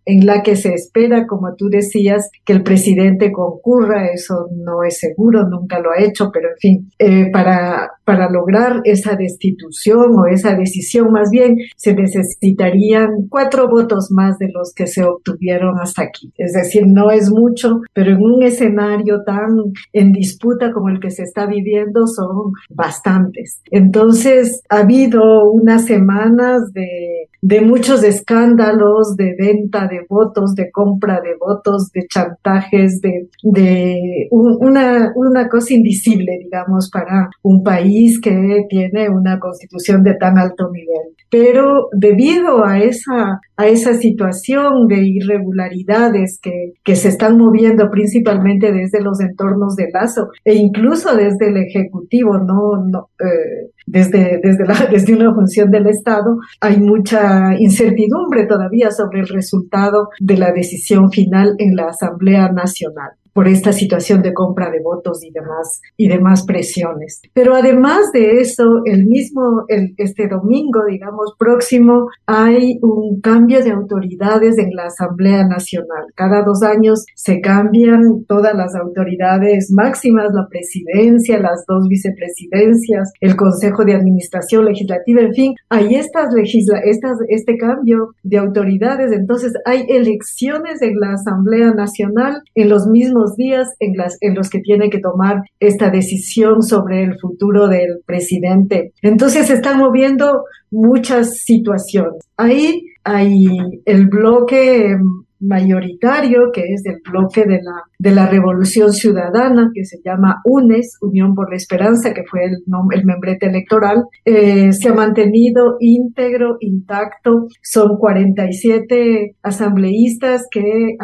en 0.05 0.25
la 0.25 0.41
que 0.41 0.55
se 0.55 0.73
espera, 0.73 1.25
como 1.27 1.55
tú 1.57 1.67
decías, 1.69 2.29
que 2.45 2.53
el 2.53 2.63
presidente 2.63 3.31
concurra, 3.31 4.07
eso 4.13 4.47
no 4.55 4.83
es 4.83 4.99
seguro, 4.99 5.47
nunca 5.49 5.79
lo 5.79 5.91
ha 5.91 6.01
hecho, 6.01 6.29
pero 6.33 6.49
en 6.49 6.57
fin, 6.57 6.91
eh, 6.99 7.29
para, 7.31 7.91
para 8.11 8.29
lograr 8.29 8.81
esa 8.83 9.15
destitución 9.15 10.11
o 10.19 10.25
esa 10.25 10.53
decisión, 10.53 11.13
más 11.13 11.29
bien 11.31 11.55
se 11.77 11.93
necesitarían 11.95 13.27
cuatro 13.29 13.69
votos 13.69 14.09
más 14.11 14.37
de 14.37 14.49
los 14.53 14.73
que 14.75 14.85
se 14.85 15.05
obtuvieron 15.05 15.79
hasta 15.79 16.03
aquí. 16.03 16.33
Es 16.37 16.51
decir, 16.51 16.83
no 16.87 17.09
es 17.09 17.31
mucho, 17.31 17.79
pero 17.93 18.11
en 18.11 18.21
un 18.21 18.43
escenario 18.43 19.23
tan 19.25 19.55
en 19.93 20.11
disputa 20.11 20.73
como 20.73 20.89
el 20.89 20.99
que 20.99 21.09
se 21.09 21.23
está 21.23 21.45
viviendo 21.45 22.05
son 22.05 22.51
bastantes. 22.69 23.61
Entonces, 23.71 24.61
ha 24.67 24.79
habido 24.79 25.49
unas 25.49 25.85
semanas 25.85 26.73
de, 26.73 27.29
de 27.41 27.61
muchos 27.61 28.03
escándalos 28.03 29.15
de 29.15 29.35
venta 29.39 29.87
de 29.87 30.05
votos, 30.09 30.53
de 30.53 30.69
compra 30.69 31.21
de 31.21 31.35
votos, 31.39 31.91
de 31.93 32.07
chantajes, 32.07 32.99
de, 32.99 33.29
de 33.41 34.27
una, 34.31 35.13
una 35.15 35.47
cosa 35.47 35.73
invisible, 35.73 36.39
digamos, 36.43 36.89
para 36.91 37.29
un 37.41 37.63
país 37.63 38.00
que 38.21 38.65
tiene 38.69 39.09
una 39.09 39.39
constitución 39.39 40.03
de 40.03 40.15
tan 40.15 40.37
alto 40.37 40.69
nivel. 40.71 41.15
Pero 41.29 41.87
debido 41.93 42.65
a 42.65 42.79
esa, 42.79 43.39
a 43.55 43.67
esa 43.67 43.93
situación 43.93 44.87
de 44.87 45.01
irregularidades 45.07 46.39
que, 46.41 46.73
que 46.83 46.95
se 46.95 47.09
están 47.09 47.37
moviendo 47.37 47.89
principalmente 47.89 48.71
desde 48.71 49.01
los 49.01 49.21
entornos 49.21 49.75
de 49.75 49.89
Lazo 49.93 50.29
e 50.43 50.55
incluso 50.55 51.15
desde 51.15 51.49
el 51.49 51.57
Ejecutivo, 51.57 52.37
no, 52.37 52.83
no 52.85 53.09
eh, 53.19 53.71
desde, 53.85 54.39
desde, 54.43 54.65
la, 54.65 54.75
desde 54.91 55.15
una 55.15 55.33
función 55.33 55.69
del 55.69 55.87
Estado, 55.87 56.37
hay 56.59 56.79
mucha 56.79 57.55
incertidumbre 57.57 58.45
todavía 58.45 58.91
sobre 58.91 59.21
el 59.21 59.27
resultado 59.27 60.09
de 60.19 60.37
la 60.37 60.51
decisión 60.51 61.11
final 61.11 61.55
en 61.59 61.75
la 61.75 61.87
Asamblea 61.87 62.51
Nacional 62.51 63.11
por 63.33 63.47
esta 63.47 63.71
situación 63.71 64.21
de 64.21 64.33
compra 64.33 64.69
de 64.69 64.81
votos 64.83 65.23
y 65.23 65.31
demás 65.31 65.81
y 65.97 66.07
demás 66.07 66.45
presiones. 66.45 67.21
Pero 67.33 67.55
además 67.55 68.11
de 68.13 68.41
eso, 68.41 68.81
el 68.85 69.05
mismo 69.05 69.65
el, 69.67 69.93
este 69.97 70.27
domingo, 70.27 70.81
digamos 70.89 71.33
próximo, 71.37 72.07
hay 72.25 72.77
un 72.81 73.21
cambio 73.21 73.63
de 73.63 73.71
autoridades 73.71 74.57
en 74.57 74.69
la 74.75 74.85
Asamblea 74.85 75.47
Nacional. 75.47 76.05
Cada 76.15 76.43
dos 76.43 76.63
años 76.63 77.05
se 77.15 77.41
cambian 77.41 78.25
todas 78.27 78.55
las 78.55 78.75
autoridades 78.75 79.71
máximas, 79.71 80.29
la 80.33 80.47
presidencia, 80.49 81.39
las 81.39 81.63
dos 81.67 81.87
vicepresidencias, 81.87 83.11
el 83.21 83.35
Consejo 83.35 83.85
de 83.85 83.95
Administración 83.95 84.65
Legislativa, 84.65 85.21
en 85.21 85.33
fin, 85.33 85.53
hay 85.69 85.95
estas 85.95 86.33
legisla 86.33 86.79
estas 86.83 87.17
este 87.27 87.57
cambio 87.57 88.13
de 88.23 88.37
autoridades. 88.37 89.11
Entonces 89.11 89.53
hay 89.65 89.85
elecciones 89.87 90.81
en 90.81 90.99
la 90.99 91.13
Asamblea 91.13 91.73
Nacional 91.73 92.41
en 92.55 92.69
los 92.69 92.87
mismos 92.87 93.20
días 93.35 93.67
en, 93.79 93.95
las, 93.95 94.17
en 94.21 94.35
los 94.35 94.49
que 94.49 94.59
tiene 94.59 94.89
que 94.89 94.99
tomar 94.99 95.41
esta 95.59 95.89
decisión 95.89 96.61
sobre 96.61 97.03
el 97.03 97.19
futuro 97.19 97.67
del 97.67 97.99
presidente. 98.05 98.91
Entonces 99.01 99.47
se 99.47 99.53
están 99.55 99.77
moviendo 99.77 100.43
muchas 100.69 101.39
situaciones. 101.41 102.23
Ahí 102.37 102.85
hay 103.03 103.47
el 103.85 104.07
bloque 104.07 104.95
mayoritario, 105.41 106.51
que 106.53 106.61
es 106.61 106.85
el 106.85 106.97
bloque 107.09 107.41
de 107.41 107.59
la, 107.61 107.83
de 107.99 108.11
la 108.11 108.27
Revolución 108.27 108.93
Ciudadana, 108.93 109.71
que 109.73 109.85
se 109.85 109.97
llama 110.03 110.41
UNES, 110.45 110.97
Unión 111.01 111.33
por 111.33 111.49
la 111.49 111.57
Esperanza, 111.57 112.13
que 112.13 112.23
fue 112.29 112.45
el, 112.45 112.63
el 112.91 113.05
membrete 113.05 113.47
electoral, 113.47 114.03
eh, 114.25 114.71
se 114.71 114.89
ha 114.89 114.93
mantenido 114.93 115.77
íntegro, 115.79 116.57
intacto. 116.59 117.47
Son 117.61 117.97
47 117.97 119.35
asambleístas 119.41 120.47
que, 120.51 120.95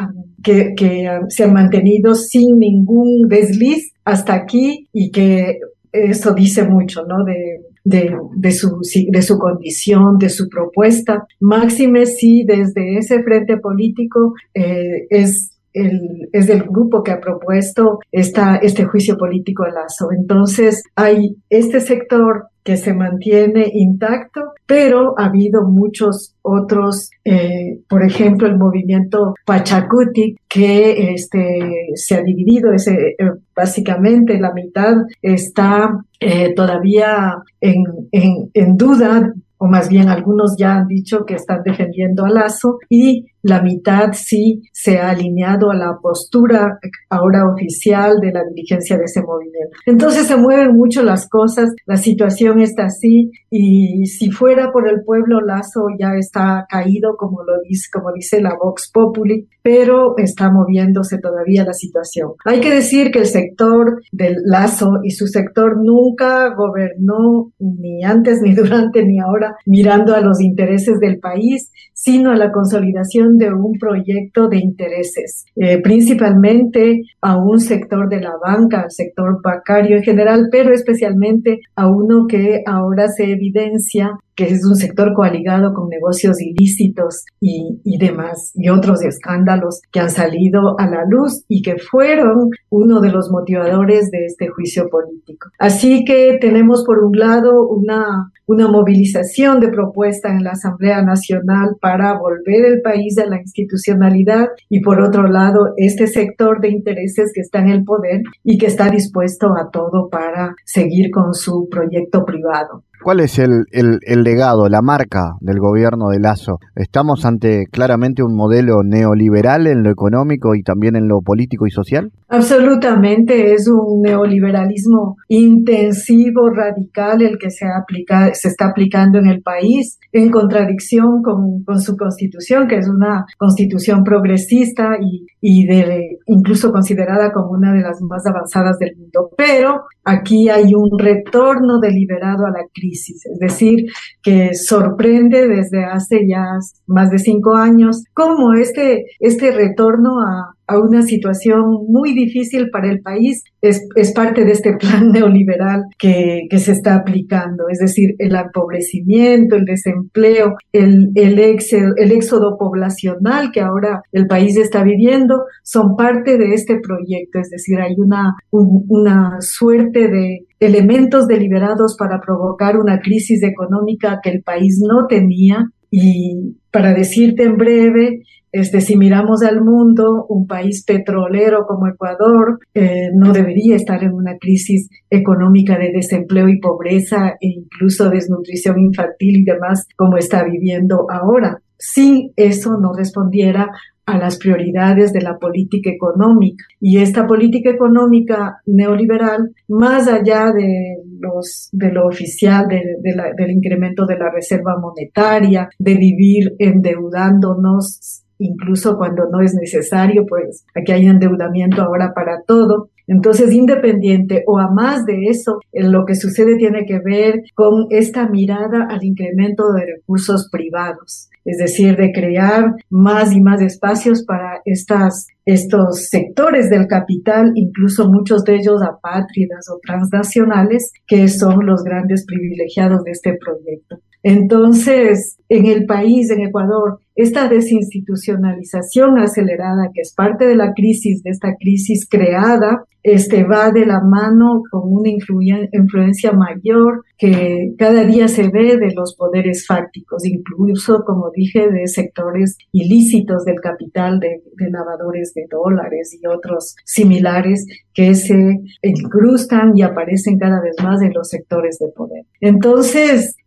que, 0.44 0.74
que 0.76 1.10
se 1.30 1.44
han 1.44 1.54
mantenido 1.54 2.16
sin 2.16 2.60
ningún 2.60 3.28
desliz 3.28 3.94
hasta 4.06 4.34
aquí 4.34 4.88
y 4.94 5.12
que 5.12 5.58
eso 5.92 6.34
dice 6.34 6.64
mucho, 6.64 7.04
¿no? 7.08 7.24
De, 7.24 7.62
de, 7.88 8.52
su, 8.52 8.82
de 9.10 9.22
su 9.22 9.38
condición, 9.38 10.18
de 10.18 10.30
su 10.30 10.50
propuesta. 10.50 11.26
Máxime 11.40 12.06
sí, 12.06 12.44
desde 12.46 12.98
ese 12.98 13.24
frente 13.24 13.58
político 13.58 14.34
eh, 14.54 15.08
es 15.10 15.54
el, 15.74 16.30
es 16.34 16.48
del 16.48 16.64
grupo 16.64 17.04
que 17.04 17.12
ha 17.12 17.20
propuesto 17.20 18.00
esta, 18.12 18.58
este 18.58 18.86
juicio 18.86 19.16
político 19.18 19.64
de 19.64 19.72
Lazo. 19.72 20.10
Entonces, 20.12 20.84
hay 20.96 21.36
este 21.50 21.80
sector 21.80 22.48
que 22.68 22.76
se 22.76 22.94
mantiene 22.94 23.72
intacto, 23.76 24.42
pero 24.66 25.18
ha 25.18 25.28
habido 25.28 25.64
muchos 25.64 26.36
otros, 26.42 27.10
eh, 27.24 27.80
por 27.88 28.04
ejemplo, 28.04 28.46
el 28.46 28.58
movimiento 28.58 29.36
Pachacuti, 29.46 30.36
que 30.50 31.14
este, 31.14 31.94
se 31.96 32.16
ha 32.16 32.22
dividido, 32.22 32.74
ese, 32.74 32.92
eh, 32.92 33.32
básicamente 33.56 34.38
la 34.38 34.52
mitad 34.52 34.98
está 35.22 35.98
eh, 36.20 36.54
todavía 36.56 37.36
en, 37.62 37.86
en, 38.12 38.76
duda 38.76 39.32
o 39.60 39.66
más 39.66 39.88
bien 39.88 40.10
algunos 40.10 40.58
ya 40.60 40.76
han 40.76 40.88
dicho 40.88 41.24
que 41.26 41.36
están 41.36 41.64
defendiendo 41.64 42.26
a 42.26 42.30
Lazo 42.30 42.80
y 42.90 43.28
la 43.42 43.62
mitad 43.62 44.14
sí 44.14 44.62
se 44.74 44.98
ha 44.98 45.10
alineado 45.10 45.72
a 45.72 45.76
la 45.76 45.98
postura 46.02 46.80
ahora 47.10 47.46
oficial 47.50 48.20
de 48.22 48.32
la 48.32 48.44
dirigencia 48.44 48.98
de 48.98 49.06
ese 49.06 49.22
movimiento. 49.22 49.78
Entonces 49.86 50.28
se 50.28 50.36
mueven 50.36 50.76
mucho 50.76 51.04
las 51.04 51.30
cosas, 51.30 51.70
la 51.86 51.98
situación 51.98 52.60
está 52.60 52.86
así 52.86 53.32
y 53.50 54.06
si 54.06 54.32
fuera 54.32 54.72
por 54.72 54.88
el 54.90 55.04
pueblo 55.04 55.42
Lazo 55.42 55.88
ya 56.00 56.14
está 56.18 56.66
caído 56.70 57.16
como 57.18 57.44
lo 57.44 57.54
dice, 57.68 57.90
como 57.92 58.12
dice 58.14 58.42
la 58.42 58.56
Vox 58.62 58.92
Populi, 58.92 59.48
pero 59.62 60.18
está 60.18 60.50
moviéndose 60.52 61.18
todavía 61.20 61.66
la 61.66 61.74
situación. 61.74 62.32
Hay 62.46 62.60
que 62.60 62.74
decir 62.74 63.12
que 63.12 63.20
el 63.20 63.26
sector 63.26 64.02
del 64.12 64.38
Lazo 64.46 65.00
y 65.04 65.12
su 65.12 65.28
sector 65.28 65.78
nunca 65.84 66.54
gobernó 66.56 67.52
ni 67.60 68.04
antes 68.04 68.42
ni 68.42 68.54
durante 68.56 69.04
ni 69.04 69.20
ahora 69.20 69.56
mirando 69.66 70.16
a 70.16 70.22
los 70.22 70.42
intereses 70.42 71.00
del 71.00 71.20
país, 71.20 71.72
sino 71.94 72.32
a 72.32 72.38
la 72.38 72.52
consolidación 72.52 73.27
de 73.36 73.54
un 73.54 73.74
proyecto 73.80 74.48
de 74.48 74.58
intereses, 74.58 75.46
eh, 75.56 75.82
principalmente 75.82 77.02
a 77.22 77.38
un 77.38 77.60
sector 77.60 78.08
de 78.10 78.22
la 78.22 78.34
banca, 78.42 78.82
al 78.82 78.92
sector 78.92 79.42
bancario 79.44 79.98
en 79.98 80.04
general, 80.04 80.48
pero 80.52 80.74
especialmente 80.74 81.60
a 81.76 81.90
uno 81.90 82.26
que 82.28 82.62
ahora 82.66 83.08
se 83.10 83.32
evidencia 83.32 84.12
que 84.38 84.46
es 84.46 84.64
un 84.64 84.76
sector 84.76 85.14
coaligado 85.16 85.74
con 85.74 85.90
negocios 85.90 86.40
ilícitos 86.40 87.26
y, 87.42 87.82
y, 87.84 87.98
demás, 87.98 88.52
y 88.54 88.70
otros 88.70 89.04
escándalos 89.04 89.82
que 89.92 90.00
han 90.00 90.12
salido 90.12 90.80
a 90.80 90.86
la 90.86 91.04
luz 91.10 91.44
y 91.48 91.64
que 91.64 91.78
fueron 91.78 92.52
uno 92.70 93.02
de 93.02 93.10
los 93.10 93.32
motivadores 93.32 94.12
de 94.12 94.26
este 94.26 94.48
juicio 94.48 94.88
político. 94.90 95.50
Así 95.58 96.06
que 96.06 96.38
tenemos 96.40 96.84
por 96.86 97.04
un 97.04 97.18
lado 97.18 97.68
una, 97.68 98.32
una 98.46 98.68
movilización 98.68 99.60
de 99.60 99.70
propuesta 99.70 100.30
en 100.30 100.44
la 100.44 100.52
Asamblea 100.52 101.02
Nacional 101.02 101.76
para 101.82 102.14
volver 102.20 102.74
el 102.74 102.82
país 102.84 103.17
a 103.22 103.28
la 103.28 103.40
institucionalidad 103.42 104.48
y 104.70 104.82
por 104.82 105.02
otro 105.02 105.28
lado 105.28 105.74
este 105.78 106.08
sector 106.08 106.62
de 106.62 106.70
intereses 106.70 107.32
que 107.34 107.42
está 107.42 107.60
en 107.60 107.70
el 107.70 107.84
poder 107.84 108.22
y 108.44 108.58
que 108.58 108.68
está 108.68 108.90
dispuesto 108.90 109.48
a 109.58 109.70
todo 109.72 110.10
para 110.10 110.56
seguir 110.66 111.12
con 111.12 111.34
su 111.34 111.68
proyecto 111.70 112.26
privado. 112.26 112.84
¿Cuál 113.04 113.20
es 113.20 113.38
el, 113.40 113.66
el, 113.72 114.24
legado, 114.24 114.68
la 114.70 114.82
marca 114.82 115.36
del 115.40 115.60
gobierno 115.60 116.10
de 116.10 116.20
Lazo? 116.20 116.58
¿Estamos 116.76 117.26
ante 117.26 117.68
claramente 117.72 118.24
un 118.24 118.36
modelo 118.36 118.84
neoliberal 118.84 119.68
en 119.68 119.84
lo 119.84 119.92
económico 119.92 120.56
y 120.56 120.64
también 120.64 120.96
en 120.96 121.08
lo 121.08 121.22
político 121.22 121.68
y 121.68 121.72
social? 121.72 122.12
Absolutamente, 122.30 123.54
es 123.54 123.70
un 123.70 124.02
neoliberalismo 124.02 125.16
intensivo, 125.30 126.50
radical, 126.50 127.22
el 127.22 127.38
que 127.38 127.50
se, 127.50 127.66
aplica, 127.66 128.34
se 128.34 128.50
está 128.50 128.68
aplicando 128.68 129.18
en 129.20 129.28
el 129.28 129.42
país, 129.42 129.98
en 130.12 130.30
contradicción 130.30 131.22
con, 131.24 131.64
su 131.80 131.96
constitución, 131.96 132.68
que 132.68 132.80
es 132.80 132.90
una 132.90 133.24
constitución 133.38 134.04
progresista 134.04 134.98
y, 135.00 135.26
y 135.40 135.68
de, 135.68 136.18
incluso 136.26 136.70
considerada 136.74 137.32
como 137.32 137.52
una 137.52 137.72
de 137.72 137.82
las 137.82 138.02
más 138.02 138.26
avanzadas 138.26 138.78
del 138.78 138.98
mundo. 138.98 139.30
Pero 139.38 139.84
aquí 140.04 140.50
hay 140.50 140.74
un 140.76 141.00
retorno 141.00 141.80
deliberado 141.80 142.46
a 142.46 142.52
la 142.52 142.66
crisis, 142.74 143.26
es 143.26 143.40
decir, 143.40 143.86
que 144.22 144.54
sorprende 144.54 145.48
desde 145.48 145.86
hace 145.86 146.28
ya 146.28 146.44
más 146.88 147.10
de 147.10 147.20
cinco 147.20 147.56
años 147.56 148.04
cómo 148.14 148.54
este, 148.54 149.06
este 149.20 149.52
retorno 149.52 150.20
a, 150.20 150.57
a 150.68 150.78
una 150.78 151.02
situación 151.02 151.62
muy 151.88 152.14
difícil 152.14 152.70
para 152.72 152.92
el 152.92 153.00
país 153.00 153.44
es, 153.62 153.88
es 153.96 154.12
parte 154.12 154.44
de 154.44 154.52
este 154.52 154.74
plan 154.74 155.10
neoliberal 155.14 155.84
que, 155.98 156.42
que, 156.50 156.60
se 156.60 156.74
está 156.74 156.96
aplicando, 156.96 157.66
es 157.72 157.80
decir, 157.80 158.16
el 158.20 158.36
empobrecimiento, 158.36 159.56
el 159.56 159.66
desempleo, 159.66 160.56
el, 160.74 161.12
el, 161.16 161.40
el 161.40 162.12
éxodo 162.12 162.58
poblacional 162.58 163.52
que 163.52 163.62
ahora 163.62 164.02
el 164.12 164.28
país 164.28 164.58
está 164.58 164.84
viviendo, 164.84 165.44
son 165.64 165.96
parte 165.96 166.38
de 166.38 166.54
este 166.54 166.80
proyecto, 166.82 167.40
es 167.40 167.50
decir, 167.50 167.80
hay 167.80 167.96
una, 167.98 168.34
una 168.52 169.38
suerte 169.40 170.10
de 170.10 170.46
elementos 170.60 171.28
deliberados 171.28 171.96
para 171.98 172.20
provocar 172.20 172.78
una 172.78 173.00
crisis 173.00 173.42
económica 173.44 174.20
que 174.22 174.32
el 174.32 174.42
país 174.44 174.80
no 174.82 175.08
tenía 175.08 175.66
y 175.90 176.58
para 176.72 176.94
decirte 176.94 177.44
en 177.44 177.58
breve, 177.58 178.22
este, 178.60 178.82
si 178.82 178.98
miramos 178.98 179.44
al 179.44 179.62
mundo, 179.62 180.26
un 180.30 180.48
país 180.48 180.84
petrolero 180.84 181.66
como 181.68 181.88
Ecuador 181.88 182.60
eh, 182.74 183.10
no 183.16 183.32
debería 183.32 183.76
estar 183.76 184.04
en 184.04 184.14
una 184.14 184.38
crisis 184.38 184.90
económica 185.12 185.78
de 185.78 185.92
desempleo 185.94 186.50
y 186.50 186.60
pobreza 186.60 187.36
e 187.40 187.50
incluso 187.50 188.10
desnutrición 188.10 188.80
infantil 188.80 189.38
y 189.38 189.44
demás 189.44 189.88
como 189.96 190.18
está 190.18 190.44
viviendo 190.44 191.06
ahora. 191.10 191.62
Si 191.78 192.32
eso 192.36 192.80
no 192.82 192.94
respondiera 192.94 193.70
a 194.08 194.18
las 194.18 194.40
prioridades 194.40 195.14
de 195.14 195.22
la 195.22 195.38
política 195.38 195.92
económica. 195.92 196.64
Y 196.80 196.98
esta 197.00 197.28
política 197.28 197.70
económica 197.70 198.62
neoliberal, 198.66 199.52
más 199.68 200.08
allá 200.08 200.52
de, 200.54 200.96
los, 201.20 201.70
de 201.74 201.92
lo 201.92 202.08
oficial, 202.08 202.68
del 202.70 203.52
incremento 203.52 204.06
de 204.06 204.18
la 204.18 204.32
reserva 204.34 204.80
monetaria, 204.80 205.70
de 205.78 205.96
vivir 205.96 206.56
endeudándonos 206.58 208.24
incluso 208.40 208.98
cuando 208.98 209.30
no 209.32 209.42
es 209.42 209.54
necesario, 209.54 210.26
pues 210.28 210.66
aquí 210.76 210.92
hay 210.92 211.06
endeudamiento 211.08 211.82
ahora 211.82 212.14
para 212.14 212.42
todo. 212.46 212.90
Entonces, 213.08 213.54
independiente 213.54 214.44
o 214.48 214.60
a 214.60 214.70
más 214.70 215.06
de 215.06 215.28
eso, 215.30 215.60
lo 215.72 216.06
que 216.06 216.16
sucede 216.16 216.58
tiene 216.58 216.86
que 216.86 217.00
ver 217.00 217.42
con 217.56 217.88
esta 217.90 218.28
mirada 218.28 218.86
al 218.90 219.02
incremento 219.04 219.72
de 219.72 219.86
recursos 219.96 220.50
privados, 220.52 221.30
es 221.46 221.58
decir, 221.58 221.96
de 221.96 222.12
crear 222.12 222.74
más 222.90 223.34
y 223.34 223.40
más 223.40 223.62
espacios 223.62 224.26
para 224.26 224.60
estas, 224.66 225.28
estos 225.46 226.10
sectores 226.10 226.70
del 226.70 226.88
capital, 226.88 227.54
incluso 227.56 228.12
muchos 228.12 228.44
de 228.44 228.56
ellos 228.56 228.82
apátridas 228.84 229.70
o 229.70 229.80
transnacionales, 229.82 230.92
que 231.08 231.30
son 231.30 231.66
los 231.66 231.84
grandes 231.84 232.26
privilegiados 232.26 233.06
de 233.06 233.12
este 233.12 233.38
proyecto. 233.38 234.00
Entonces, 234.28 235.38
en 235.48 235.68
el 235.68 235.86
país, 235.86 236.30
en 236.32 236.42
Ecuador, 236.42 237.00
esta 237.16 237.48
desinstitucionalización 237.48 239.18
acelerada, 239.18 239.90
que 239.94 240.02
es 240.02 240.14
parte 240.14 240.46
de 240.46 240.58
la 240.58 240.74
crisis, 240.74 241.24
de 241.24 241.30
esta 241.30 241.56
crisis 241.58 242.06
creada, 242.10 242.84
este, 243.04 243.46
va 243.46 243.72
de 243.72 243.86
la 243.86 244.02
mano 244.02 244.64
con 244.70 244.82
una 244.84 245.10
influencia 245.10 246.34
mayor 246.34 247.06
que 247.18 247.74
cada 247.78 248.04
día 248.04 248.28
se 248.28 248.50
ve 248.50 248.76
de 248.76 248.94
los 248.94 249.16
poderes 249.16 249.66
fácticos, 249.66 250.26
incluso, 250.26 251.04
como 251.06 251.32
dije, 251.34 251.70
de 251.70 251.88
sectores 251.88 252.58
ilícitos 252.74 253.46
del 253.46 253.62
capital, 253.62 254.20
de, 254.20 254.42
de 254.58 254.70
lavadores 254.70 255.34
de 255.34 255.46
dólares 255.50 256.20
y 256.22 256.28
otros 256.28 256.76
similares 256.84 257.66
que 257.94 258.14
se 258.14 258.60
incrustan 258.82 259.72
y 259.76 259.84
aparecen 259.84 260.38
cada 260.38 260.62
vez 260.62 260.76
más 260.84 261.02
en 261.02 261.14
los 261.14 261.30
sectores 261.30 261.80
de 261.80 261.88
poder. 261.96 262.26
Entonces, 262.42 263.38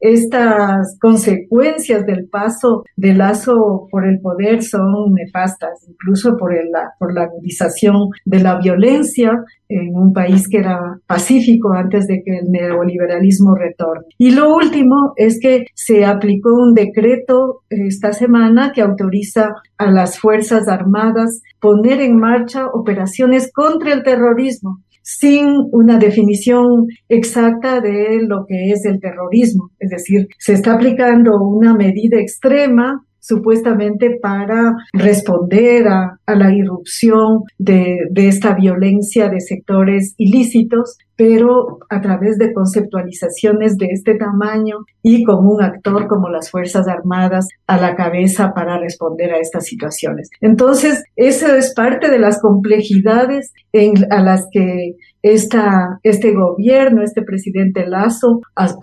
estas 0.71 0.99
consecuencias 1.00 2.05
del 2.07 2.29
paso 2.29 2.85
del 2.97 3.19
lazo 3.19 3.87
por 3.91 4.07
el 4.07 4.21
poder 4.21 4.62
son 4.62 5.15
nefastas, 5.15 5.87
incluso 5.89 6.37
por, 6.37 6.53
la, 6.53 6.91
por 6.99 7.15
la 7.15 7.25
agudización 7.25 8.09
de 8.25 8.41
la 8.41 8.59
violencia 8.59 9.33
en 9.69 9.95
un 9.95 10.12
país 10.12 10.49
que 10.49 10.59
era 10.59 10.79
pacífico 11.07 11.73
antes 11.73 12.07
de 12.07 12.23
que 12.25 12.39
el 12.39 12.50
neoliberalismo 12.50 13.55
retorne. 13.55 14.07
Y 14.19 14.33
lo 14.33 14.55
último 14.55 15.12
es 15.17 15.39
que 15.41 15.67
se 15.75 16.05
aplicó 16.05 16.53
un 16.55 16.75
decreto 16.75 17.62
esta 17.69 18.12
semana 18.12 18.73
que 18.75 18.83
autoriza 18.83 19.55
a 19.79 19.91
las 19.91 20.19
Fuerzas 20.19 20.69
Armadas 20.69 21.43
poner 21.61 22.00
en 22.00 22.17
marcha 22.17 22.67
operaciones 22.67 23.50
contra 23.53 23.93
el 23.93 24.03
terrorismo 24.03 24.81
sin 25.19 25.49
una 25.73 25.99
definición 25.99 26.87
exacta 27.09 27.81
de 27.81 28.21
lo 28.23 28.45
que 28.47 28.71
es 28.71 28.85
el 28.85 29.00
terrorismo. 29.00 29.71
Es 29.79 29.90
decir, 29.90 30.29
se 30.38 30.52
está 30.52 30.75
aplicando 30.75 31.33
una 31.43 31.75
medida 31.75 32.21
extrema 32.21 33.02
supuestamente 33.21 34.19
para 34.21 34.73
responder 34.93 35.87
a, 35.88 36.17
la 36.26 36.55
irrupción 36.55 37.43
de, 37.59 38.09
esta 38.14 38.55
violencia 38.55 39.29
de 39.29 39.40
sectores 39.40 40.14
ilícitos, 40.17 40.97
pero 41.21 41.81
a 41.91 42.00
través 42.00 42.39
de 42.39 42.55
conceptualizaciones 42.55 43.77
de 43.77 43.89
este 43.91 44.15
tamaño 44.15 44.87
y 45.03 45.23
con 45.23 45.47
un 45.47 45.62
actor 45.62 46.07
como 46.07 46.31
las 46.31 46.50
Fuerzas 46.50 46.89
Armadas 46.89 47.47
a 47.67 47.79
la 47.79 47.95
cabeza 47.95 48.53
para 48.55 48.79
responder 48.79 49.35
a 49.35 49.39
estas 49.39 49.67
situaciones. 49.67 50.31
Entonces, 50.41 51.05
eso 51.16 51.55
es 51.55 51.75
parte 51.75 52.11
de 52.11 52.18
las 52.18 52.40
complejidades 52.40 53.53
en, 53.75 53.92
a 54.11 54.23
las 54.23 54.47
que 54.51 54.94
esta, 55.21 55.99
este 56.05 56.33
gobierno, 56.33 57.03
este 57.03 57.21
presidente 57.21 57.87
Lazo, 57.87 58.40
ha, 58.57 58.79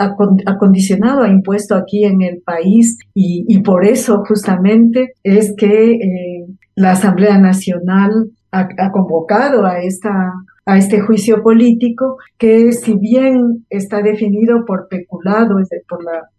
condicionado, 0.59 1.23
ha 1.23 1.29
impuesto 1.29 1.73
aquí 1.73 2.05
en 2.05 2.21
el 2.21 2.43
país 2.45 2.99
y, 3.15 3.45
y 3.47 3.63
por 3.63 3.83
eso 3.83 4.21
justamente 4.27 5.13
es 5.23 5.55
que 5.57 5.93
eh, 5.93 6.45
la 6.75 6.91
Asamblea 6.91 7.39
Nacional 7.39 8.29
ha, 8.51 8.67
ha 8.77 8.91
convocado 8.91 9.65
a 9.65 9.79
esta 9.79 10.33
a 10.67 10.77
este 10.77 10.99
juicio 10.99 11.41
político 11.41 12.17
que 12.37 12.73
si 12.73 12.95
bien 12.97 13.65
está 13.69 14.01
definido 14.01 14.65
por 14.65 14.87
peculado, 14.89 15.55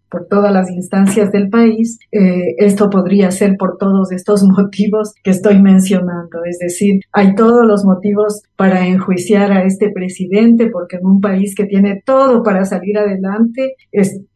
por 0.09 0.27
todas 0.27 0.51
las 0.51 0.69
instancias 0.71 1.31
del 1.31 1.49
país, 1.49 1.99
eh, 2.11 2.55
esto 2.57 2.89
podría 2.89 3.31
ser 3.31 3.57
por 3.57 3.77
todos 3.77 4.11
estos 4.11 4.43
motivos 4.57 5.13
que 5.23 5.31
estoy 5.31 5.61
mencionando. 5.61 6.43
Es 6.45 6.59
decir, 6.59 7.01
hay 7.11 7.35
todos 7.35 7.65
los 7.65 7.85
motivos 7.85 8.43
para 8.55 8.87
enjuiciar 8.87 9.51
a 9.51 9.63
este 9.63 9.89
presidente 9.89 10.69
porque 10.69 10.97
en 10.97 11.05
un 11.05 11.21
país 11.21 11.55
que 11.55 11.65
tiene 11.65 12.01
todo 12.05 12.43
para 12.43 12.65
salir 12.65 12.97
adelante 12.97 13.75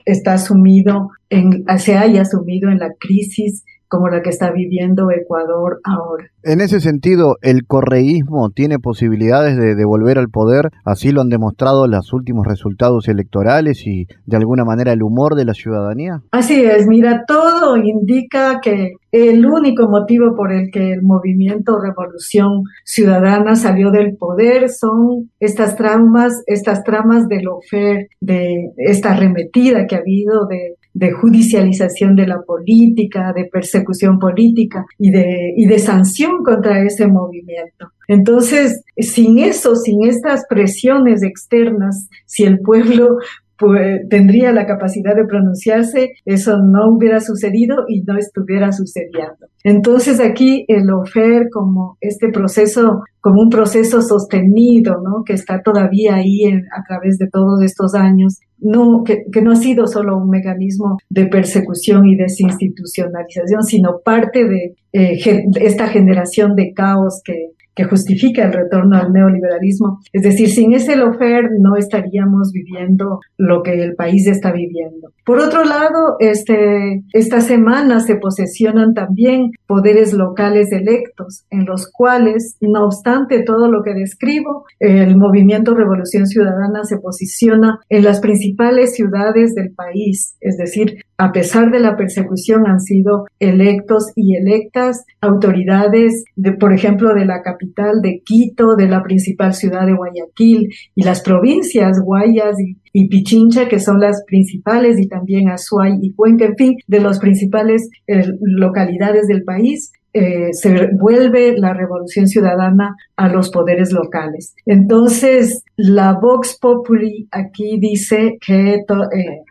está 0.05 0.37
sumido 0.37 1.09
en, 1.29 1.65
se 1.77 1.95
haya 1.97 2.25
sumido 2.25 2.69
en 2.69 2.79
la 2.79 2.89
crisis 2.99 3.63
como 3.93 4.09
la 4.09 4.23
que 4.23 4.31
está 4.31 4.51
viviendo 4.51 5.11
Ecuador 5.11 5.79
ahora. 5.83 6.25
En 6.41 6.61
ese 6.61 6.79
sentido, 6.79 7.35
¿el 7.43 7.67
correísmo 7.67 8.49
tiene 8.49 8.79
posibilidades 8.79 9.55
de 9.55 9.75
devolver 9.75 10.17
al 10.17 10.29
poder? 10.29 10.71
Así 10.83 11.11
lo 11.11 11.21
han 11.21 11.29
demostrado 11.29 11.85
los 11.85 12.11
últimos 12.11 12.47
resultados 12.47 13.07
electorales 13.07 13.85
y 13.85 14.07
de 14.25 14.37
alguna 14.37 14.65
manera 14.65 14.93
el 14.93 15.03
humor 15.03 15.35
de 15.35 15.45
la 15.45 15.53
ciudadanía. 15.53 16.23
Así 16.31 16.65
es, 16.65 16.87
mira, 16.87 17.23
todo 17.27 17.77
indica 17.77 18.59
que 18.63 18.93
el 19.11 19.45
único 19.45 19.87
motivo 19.87 20.35
por 20.35 20.51
el 20.51 20.71
que 20.71 20.93
el 20.93 21.03
movimiento 21.03 21.79
Revolución 21.79 22.63
Ciudadana 22.83 23.55
salió 23.55 23.91
del 23.91 24.17
poder 24.17 24.69
son 24.69 25.29
estas 25.39 25.75
tramas, 25.75 26.41
estas 26.47 26.83
tramas 26.83 27.27
del 27.27 27.47
ofer, 27.47 28.07
de 28.21 28.71
esta 28.77 29.11
arremetida 29.11 29.85
que 29.85 29.97
ha 29.97 29.99
habido 29.99 30.47
de 30.47 30.77
de 30.93 31.11
judicialización 31.11 32.15
de 32.15 32.27
la 32.27 32.41
política, 32.41 33.33
de 33.35 33.45
persecución 33.45 34.19
política 34.19 34.85
y 34.99 35.11
de, 35.11 35.53
y 35.57 35.65
de 35.65 35.79
sanción 35.79 36.43
contra 36.43 36.83
ese 36.83 37.07
movimiento. 37.07 37.89
Entonces, 38.07 38.83
sin 38.97 39.39
eso, 39.39 39.75
sin 39.75 40.05
estas 40.05 40.45
presiones 40.47 41.23
externas, 41.23 42.09
si 42.25 42.43
el 42.43 42.59
pueblo 42.59 43.17
pues, 43.57 44.01
tendría 44.09 44.51
la 44.51 44.65
capacidad 44.65 45.15
de 45.15 45.25
pronunciarse, 45.25 46.11
eso 46.25 46.57
no 46.57 46.89
hubiera 46.89 47.21
sucedido 47.21 47.85
y 47.87 48.01
no 48.01 48.17
estuviera 48.17 48.71
sucediendo. 48.71 49.47
Entonces 49.63 50.19
aquí 50.19 50.65
el 50.67 50.91
OFER 50.91 51.49
como 51.49 51.97
este 52.01 52.29
proceso, 52.29 53.03
como 53.21 53.41
un 53.41 53.49
proceso 53.49 54.01
sostenido, 54.01 54.95
¿no? 55.01 55.23
Que 55.25 55.33
está 55.33 55.61
todavía 55.61 56.15
ahí 56.15 56.43
a 56.45 56.83
través 56.85 57.17
de 57.17 57.29
todos 57.31 57.61
estos 57.63 57.95
años, 57.95 58.39
no, 58.63 59.03
que, 59.03 59.25
no 59.41 59.51
ha 59.51 59.55
sido 59.55 59.87
solo 59.87 60.17
un 60.17 60.29
mecanismo 60.29 60.97
de 61.09 61.25
persecución 61.25 62.07
y 62.07 62.15
desinstitucionalización, 62.15 63.63
sino 63.63 63.99
parte 63.99 64.45
de 64.45 64.75
eh, 64.93 65.19
esta 65.61 65.87
generación 65.87 66.55
de 66.55 66.73
caos 66.73 67.21
que, 67.23 67.51
que 67.75 67.85
justifica 67.85 68.45
el 68.45 68.53
retorno 68.53 68.97
al 68.97 69.11
neoliberalismo. 69.11 69.99
Es 70.11 70.23
decir, 70.23 70.49
sin 70.49 70.73
ese 70.73 70.95
lofer 70.95 71.49
no 71.59 71.75
estaríamos 71.75 72.51
viviendo 72.53 73.19
lo 73.37 73.63
que 73.63 73.73
el 73.73 73.95
país 73.95 74.27
está 74.27 74.51
viviendo. 74.51 75.09
Por 75.25 75.39
otro 75.39 75.63
lado, 75.63 76.17
este, 76.19 77.03
esta 77.13 77.41
semana 77.41 77.99
se 77.99 78.15
posesionan 78.17 78.93
también 78.93 79.51
poderes 79.67 80.13
locales 80.13 80.71
electos, 80.71 81.45
en 81.49 81.65
los 81.65 81.89
cuales, 81.91 82.57
no 82.61 82.85
obstante 82.85 83.43
todo 83.43 83.71
lo 83.71 83.83
que 83.83 83.93
describo, 83.93 84.65
el 84.79 85.17
movimiento 85.17 85.73
Revolución 85.73 86.27
Ciudadana 86.27 86.83
se 86.83 86.97
posiciona 86.97 87.79
en 87.89 88.03
las 88.03 88.19
principales 88.19 88.95
ciudades 88.95 89.55
del 89.55 89.73
país, 89.73 90.35
es 90.41 90.57
decir, 90.57 90.97
a 91.17 91.31
pesar 91.31 91.71
de 91.71 91.79
la 91.79 91.95
persecución 91.95 92.67
han 92.67 92.81
sido 92.81 93.25
electos 93.39 94.11
y 94.15 94.35
electas 94.35 95.05
autoridades 95.21 96.25
de, 96.35 96.53
por 96.53 96.73
ejemplo, 96.73 97.13
de 97.13 97.25
la 97.25 97.41
capital 97.41 97.62
de 98.01 98.21
Quito, 98.23 98.75
de 98.75 98.87
la 98.87 99.03
principal 99.03 99.53
ciudad 99.53 99.85
de 99.85 99.93
Guayaquil 99.93 100.69
y 100.95 101.03
las 101.03 101.21
provincias 101.21 101.99
Guayas 102.03 102.55
y, 102.93 103.07
Pichincha, 103.07 103.67
que 103.67 103.79
son 103.79 103.99
las 103.99 104.23
principales, 104.27 104.99
y 104.99 105.07
también 105.07 105.49
Azuay 105.49 105.97
y 106.01 106.13
Cuenca, 106.13 106.45
en 106.45 106.55
fin, 106.55 106.75
de 106.87 106.99
las 106.99 107.19
principales 107.19 107.89
eh, 108.07 108.23
localidades 108.41 109.27
del 109.27 109.43
país 109.43 109.91
eh, 110.13 110.53
se 110.53 110.89
vuelve 110.99 111.57
la 111.57 111.73
revolución 111.73 112.27
ciudadana 112.27 112.95
a 113.15 113.29
los 113.29 113.49
poderes 113.49 113.91
locales. 113.91 114.55
Entonces, 114.65 115.63
la 115.75 116.13
Vox 116.13 116.57
Populi 116.59 117.27
aquí 117.31 117.79
dice 117.79 118.37
que 118.45 118.75
eh, 118.75 118.83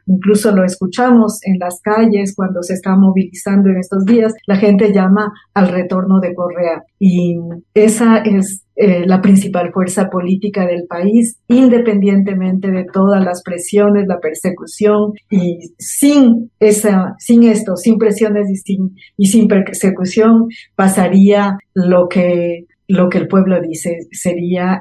incluso 0.06 0.54
lo 0.54 0.64
escuchamos 0.64 1.40
en 1.44 1.58
las 1.58 1.80
calles 1.82 2.34
cuando 2.36 2.62
se 2.62 2.74
está 2.74 2.94
movilizando 2.96 3.70
en 3.70 3.78
estos 3.78 4.04
días, 4.04 4.32
la 4.46 4.56
gente 4.56 4.92
llama 4.92 5.32
al 5.54 5.68
retorno 5.68 6.20
de 6.20 6.34
Correa 6.34 6.84
y 6.98 7.36
esa 7.74 8.18
es 8.18 8.64
eh, 8.74 9.04
la 9.06 9.20
principal 9.20 9.70
fuerza 9.72 10.08
política 10.08 10.66
del 10.66 10.86
país, 10.86 11.38
independientemente 11.48 12.70
de 12.70 12.84
todas 12.92 13.22
las 13.24 13.42
presiones, 13.42 14.06
la 14.06 14.18
persecución 14.18 15.12
y 15.30 15.74
sin 15.78 16.50
esa, 16.58 17.14
sin 17.18 17.42
esto, 17.44 17.76
sin 17.76 17.98
presiones 17.98 18.48
y 18.50 18.56
sin, 18.56 18.96
y 19.16 19.26
sin 19.26 19.48
persecución, 19.48 20.48
pasaría 20.74 21.58
lo 21.74 22.08
que 22.08 22.66
lo 22.88 23.08
que 23.08 23.18
el 23.18 23.28
pueblo 23.28 23.60
dice 23.60 24.00
sería 24.10 24.78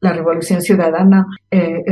la 0.00 0.12
revolución 0.12 0.62
ciudadana, 0.62 1.26
eh, 1.50 1.82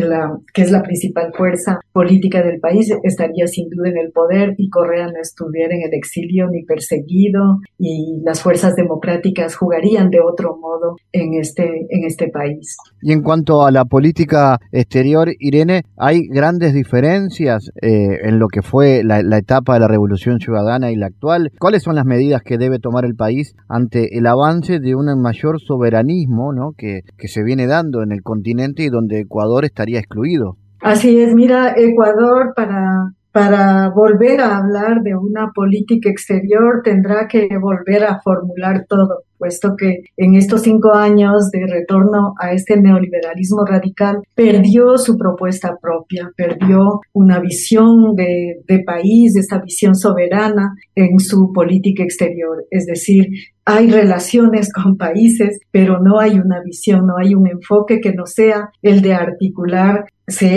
que 0.55 0.63
es 0.63 0.71
la 0.71 0.83
principal 0.83 1.33
fuerza 1.37 1.79
política 1.93 2.43
del 2.43 2.61
país, 2.61 2.93
estaría 3.03 3.47
sin 3.47 3.69
duda 3.69 3.91
en 3.91 3.99
el 3.99 4.13
poder 4.13 4.55
y 4.57 4.71
Correa 4.71 5.07
no 5.07 5.21
estuviera 5.21 5.75
en 5.75 5.83
el 5.83 5.95
exilio 5.95 6.49
ni 6.51 6.65
perseguido 6.65 7.59
y 7.79 8.21
las 8.25 8.43
fuerzas 8.43 8.75
democráticas 8.77 9.57
jugarían 9.57 10.11
de 10.11 10.21
otro 10.21 10.57
modo 10.57 10.97
en 11.13 11.35
este, 11.35 11.65
en 11.65 12.05
este 12.05 12.29
país. 12.29 12.77
Y 13.03 13.13
en 13.13 13.23
cuanto 13.23 13.65
a 13.65 13.71
la 13.71 13.85
política 13.85 14.59
exterior, 14.73 15.29
Irene, 15.39 15.83
¿hay 15.97 16.27
grandes 16.29 16.73
diferencias 16.73 17.71
eh, 17.83 18.21
en 18.23 18.39
lo 18.39 18.49
que 18.49 18.63
fue 18.63 19.03
la, 19.05 19.23
la 19.23 19.39
etapa 19.39 19.75
de 19.75 19.81
la 19.81 19.89
revolución 19.89 20.41
ciudadana 20.41 20.91
y 20.91 20.97
la 20.97 21.07
actual? 21.07 21.53
¿Cuáles 21.59 21.83
son 21.83 21.95
las 21.95 22.07
medidas 22.07 22.43
que 22.43 22.59
debe 22.59 22.79
tomar 22.79 23.05
el 23.05 23.15
país 23.15 23.55
ante 23.69 24.17
el 24.17 24.27
avance 24.27 24.81
de 24.81 24.95
una 24.95 25.15
mayor 25.15 25.61
soberanismo 25.61 26.53
¿no? 26.53 26.73
que, 26.77 27.03
que 27.17 27.29
se 27.29 27.43
viene 27.43 27.67
dando 27.67 27.98
en 28.03 28.13
el 28.13 28.23
continente 28.23 28.83
y 28.83 28.89
donde 28.89 29.21
Ecuador 29.21 29.65
estaría 29.65 29.99
excluido. 29.99 30.57
Así 30.81 31.21
es, 31.21 31.35
mira, 31.35 31.75
Ecuador 31.77 32.53
para 32.55 33.13
para 33.39 33.91
volver 33.91 34.41
a 34.41 34.57
hablar 34.57 35.03
de 35.03 35.15
una 35.15 35.53
política 35.55 36.11
exterior 36.11 36.81
tendrá 36.83 37.29
que 37.29 37.47
volver 37.61 38.05
a 38.05 38.21
formular 38.21 38.87
todo, 38.89 39.23
puesto 39.37 39.75
que 39.79 40.03
en 40.17 40.35
estos 40.35 40.63
cinco 40.63 40.95
años 40.95 41.51
de 41.53 41.61
retorno 41.73 42.35
a 42.41 42.53
este 42.53 42.81
neoliberalismo 42.81 43.65
radical 43.65 44.23
perdió 44.35 44.97
su 44.97 45.17
propuesta 45.17 45.77
propia, 45.81 46.31
perdió 46.37 47.01
una 47.13 47.39
visión 47.39 48.17
de, 48.17 48.61
de 48.67 48.83
país, 48.83 49.37
esta 49.37 49.61
visión 49.61 49.95
soberana 49.95 50.75
en 50.95 51.21
su 51.21 51.53
política 51.53 52.03
exterior. 52.03 52.65
Es 52.71 52.87
decir, 52.87 53.27
hay 53.69 53.91
relaciones 53.91 54.73
con 54.73 54.97
países, 54.97 55.61
pero 55.71 56.01
no 56.01 56.19
hay 56.19 56.39
una 56.39 56.63
visión, 56.63 57.07
no 57.07 57.19
hay 57.19 57.35
un 57.35 57.47
enfoque 57.47 58.01
que 58.01 58.15
no 58.15 58.25
sea 58.25 58.71
el 58.81 59.03
de 59.03 59.13
articular 59.13 60.07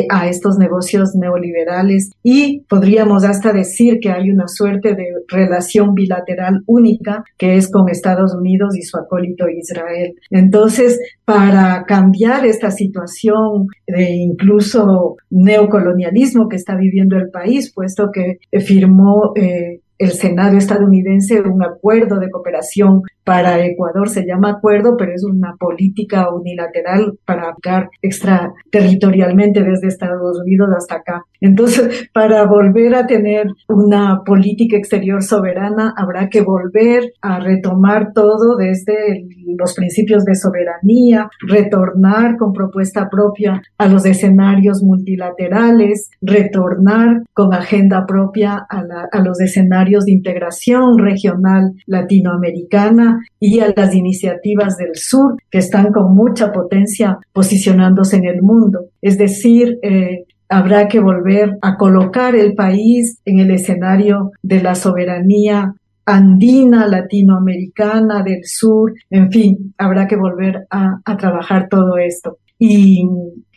a 0.10 0.28
estos 0.28 0.58
negocios 0.58 1.16
neoliberales 1.16 2.12
y 2.24 2.62
podríamos 2.70 3.24
hasta 3.24 3.54
decir 3.54 4.00
que 4.02 4.12
hay 4.12 4.30
una 4.30 4.48
suerte 4.48 4.96
de 4.96 5.06
relación 5.28 5.94
bilateral 5.94 6.62
única 6.66 7.24
que 7.38 7.56
es 7.56 7.72
con 7.72 7.90
Estados 7.90 8.34
Unidos 8.34 8.76
y 8.78 8.82
su 8.82 8.98
acólito 8.98 9.48
Israel. 9.50 10.14
Entonces, 10.30 11.00
para 11.26 11.86
cambiar 11.86 12.46
esta 12.46 12.72
situación 12.72 13.68
de 13.88 14.10
incluso 14.12 15.16
neocolonialismo 15.30 16.50
que 16.50 16.58
está 16.58 16.76
viviendo 16.76 17.18
el 17.18 17.30
país, 17.30 17.72
puesto 17.74 18.10
que 18.12 18.40
firmó 18.60 19.34
eh, 19.36 19.81
el 20.02 20.14
Senado 20.14 20.58
estadounidense 20.58 21.40
un 21.42 21.64
acuerdo 21.64 22.20
de 22.20 22.32
cooperación 22.32 23.04
para 23.24 23.64
Ecuador. 23.66 24.10
Se 24.10 24.26
llama 24.26 24.52
acuerdo, 24.52 24.96
pero 24.98 25.14
es 25.14 25.24
una 25.24 25.56
política 25.60 26.30
unilateral 26.34 27.18
para 27.26 27.50
aplicar 27.50 27.90
extraterritorialmente 28.02 29.64
desde 29.64 29.88
Estados 29.88 30.40
Unidos 30.40 30.70
hasta 30.76 30.96
acá. 30.96 31.24
Entonces, 31.40 32.10
para 32.14 32.46
volver 32.46 32.96
a 32.96 33.06
tener 33.06 33.48
una 33.68 34.22
política 34.26 34.78
exterior 34.78 35.24
soberana, 35.24 35.94
habrá 35.98 36.30
que 36.30 36.42
volver 36.42 37.14
a 37.22 37.40
retomar 37.40 38.14
todo 38.14 38.56
desde 38.58 39.28
los 39.58 39.74
principios 39.74 40.24
de 40.26 40.36
soberanía, 40.36 41.30
retornar 41.48 42.38
con 42.38 42.54
propuesta 42.54 43.10
propia 43.10 43.62
a 43.78 43.88
los 43.88 44.06
escenarios 44.06 44.82
multilaterales, 44.84 46.10
retornar 46.22 47.24
con 47.34 47.54
agenda 47.54 48.06
propia 48.06 48.66
a, 48.70 48.84
a 49.12 49.22
los 49.22 49.40
escenarios 49.42 50.06
de 50.06 50.14
integración 50.14 50.98
regional 50.98 51.74
latinoamericana 51.86 53.11
y 53.40 53.60
a 53.60 53.74
las 53.76 53.94
iniciativas 53.96 54.78
del 54.78 54.96
sur 54.96 55.36
que 55.50 55.60
están 55.60 55.92
con 55.92 56.16
mucha 56.16 56.52
potencia 56.52 57.18
posicionándose 57.34 58.18
en 58.18 58.26
el 58.26 58.42
mundo. 58.42 58.86
Es 59.02 59.18
decir, 59.18 59.78
eh, 59.82 60.26
habrá 60.50 60.88
que 60.88 61.00
volver 61.00 61.58
a 61.62 61.78
colocar 61.78 62.36
el 62.36 62.54
país 62.54 63.20
en 63.26 63.40
el 63.40 63.52
escenario 63.52 64.32
de 64.44 64.62
la 64.62 64.76
soberanía 64.76 65.74
andina, 66.06 66.88
latinoamericana, 66.88 68.24
del 68.24 68.42
sur, 68.44 68.94
en 69.10 69.32
fin, 69.32 69.74
habrá 69.78 70.08
que 70.08 70.18
volver 70.18 70.66
a, 70.70 71.00
a 71.06 71.18
trabajar 71.18 71.68
todo 71.70 71.98
esto. 71.98 72.38
Y 72.60 73.08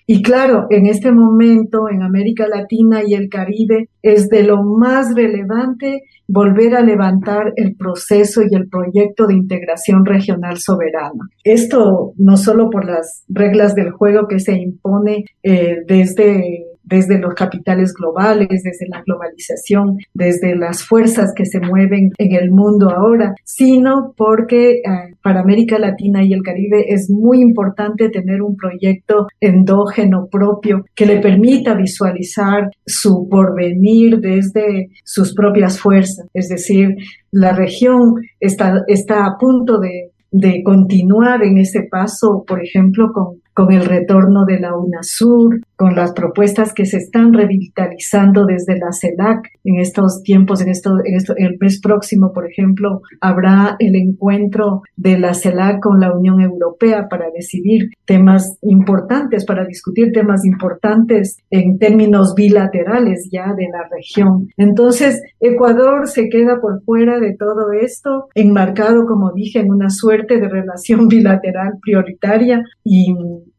y 0.07 0.23
claro, 0.23 0.67
en 0.69 0.87
este 0.87 1.13
momento 1.13 1.89
en 1.89 2.03
América 2.03 2.47
Latina 2.47 3.03
y 3.07 3.15
el 3.15 3.29
Caribe 3.31 3.89
es 4.03 4.29
de 4.29 4.43
lo 4.43 4.63
más 4.63 5.15
relevante 5.15 6.03
volver 6.29 6.75
a 6.75 6.83
levantar 6.83 7.53
el 7.57 7.75
proceso 7.75 8.43
y 8.43 8.55
el 8.55 8.69
proyecto 8.69 9.27
de 9.27 9.35
integración 9.35 10.05
regional 10.05 10.59
soberana. 10.59 11.29
Esto 11.43 12.13
no 12.19 12.37
solo 12.37 12.69
por 12.69 12.85
las 12.85 13.25
reglas 13.29 13.75
del 13.75 13.93
juego 13.93 14.29
que 14.29 14.41
se 14.41 14.53
impone 14.53 15.25
eh, 15.43 15.79
desde 15.87 16.67
desde 16.85 17.19
los 17.19 17.35
capitales 17.35 17.93
globales, 17.95 18.63
desde 18.63 18.87
la 18.89 19.03
globalización, 19.05 19.99
desde 20.13 20.57
las 20.57 20.83
fuerzas 20.83 21.33
que 21.35 21.47
se 21.47 21.61
mueven 21.61 22.11
en 22.19 22.35
el 22.35 22.51
mundo 22.51 22.91
ahora, 22.91 23.35
sino 23.45 24.13
porque 24.17 24.77
eh, 24.77 24.83
para 25.23 25.41
América 25.41 25.79
Latina 25.79 26.23
y 26.23 26.33
el 26.33 26.43
Caribe 26.43 26.87
es 26.89 27.11
muy 27.11 27.41
importante 27.41 28.09
tener 28.11 28.43
un 28.43 28.57
proyecto 28.57 29.27
endógeno 29.41 30.29
propio 30.31 30.85
que 30.95 31.07
le 31.07 31.21
permita 31.21 31.75
visualizar 31.75 32.71
su 32.87 33.29
porvenir 33.31 34.19
desde 34.21 34.89
sus 35.05 35.35
propias 35.35 35.79
fuerzas. 35.79 36.27
Es 36.35 36.49
decir, 36.49 36.97
la 37.31 37.53
región 37.53 38.15
está, 38.41 38.83
está 38.87 39.27
a 39.27 39.37
punto 39.39 39.79
de 39.79 40.11
de 40.37 40.65
continuar 40.65 41.45
en 41.45 41.59
ese 41.59 41.87
paso, 41.89 42.45
por 42.45 42.61
ejemplo, 42.61 43.13
con 43.15 43.41
con 43.55 43.73
el 43.73 43.85
retorno 43.85 44.45
de 44.45 44.61
la 44.61 44.77
UNASUR, 44.77 45.61
con 45.77 45.95
las 45.95 46.13
propuestas 46.13 46.73
que 46.75 46.87
se 46.87 46.99
están 46.99 47.33
revitalizando 47.33 48.45
desde 48.47 48.79
la 48.79 48.93
CELAC 48.93 49.49
en 49.65 49.81
estos 49.81 50.23
tiempos, 50.23 50.61
en 50.61 50.71
esto, 50.71 50.91
en 51.05 51.17
esto, 51.17 51.35
el 51.37 51.57
mes 51.61 51.81
próximo, 51.81 52.33
por 52.33 52.51
ejemplo, 52.51 53.01
habrá 53.21 53.77
el 53.79 53.95
encuentro 53.97 54.83
de 54.97 55.19
la 55.19 55.35
CELAC 55.35 55.81
con 55.81 56.01
la 56.01 56.13
Unión 56.13 56.41
Europea 56.41 57.07
para 57.09 57.27
decidir 57.31 57.91
temas 58.05 58.59
importantes, 58.63 59.45
para 59.45 59.65
discutir 59.65 60.13
temas 60.13 60.45
importantes 60.45 61.39
en 61.51 61.79
términos 61.79 62.35
bilaterales 62.37 63.29
ya 63.33 63.55
de 63.57 63.69
la 63.71 63.89
región. 63.91 64.49
Entonces, 64.57 65.23
Ecuador 65.41 66.09
se 66.09 66.29
queda 66.29 66.61
por 66.61 66.83
fuera 66.85 67.19
de 67.21 67.37
todo 67.37 67.73
esto, 67.73 68.29
enmarcado, 68.35 69.07
como 69.07 69.33
dije, 69.33 69.61
en 69.61 69.71
una 69.71 69.91
suerte 69.91 70.41
de 70.41 70.49
relación 70.49 71.09
bilateral 71.09 71.75
prioritaria 71.83 72.63
y 72.83 73.15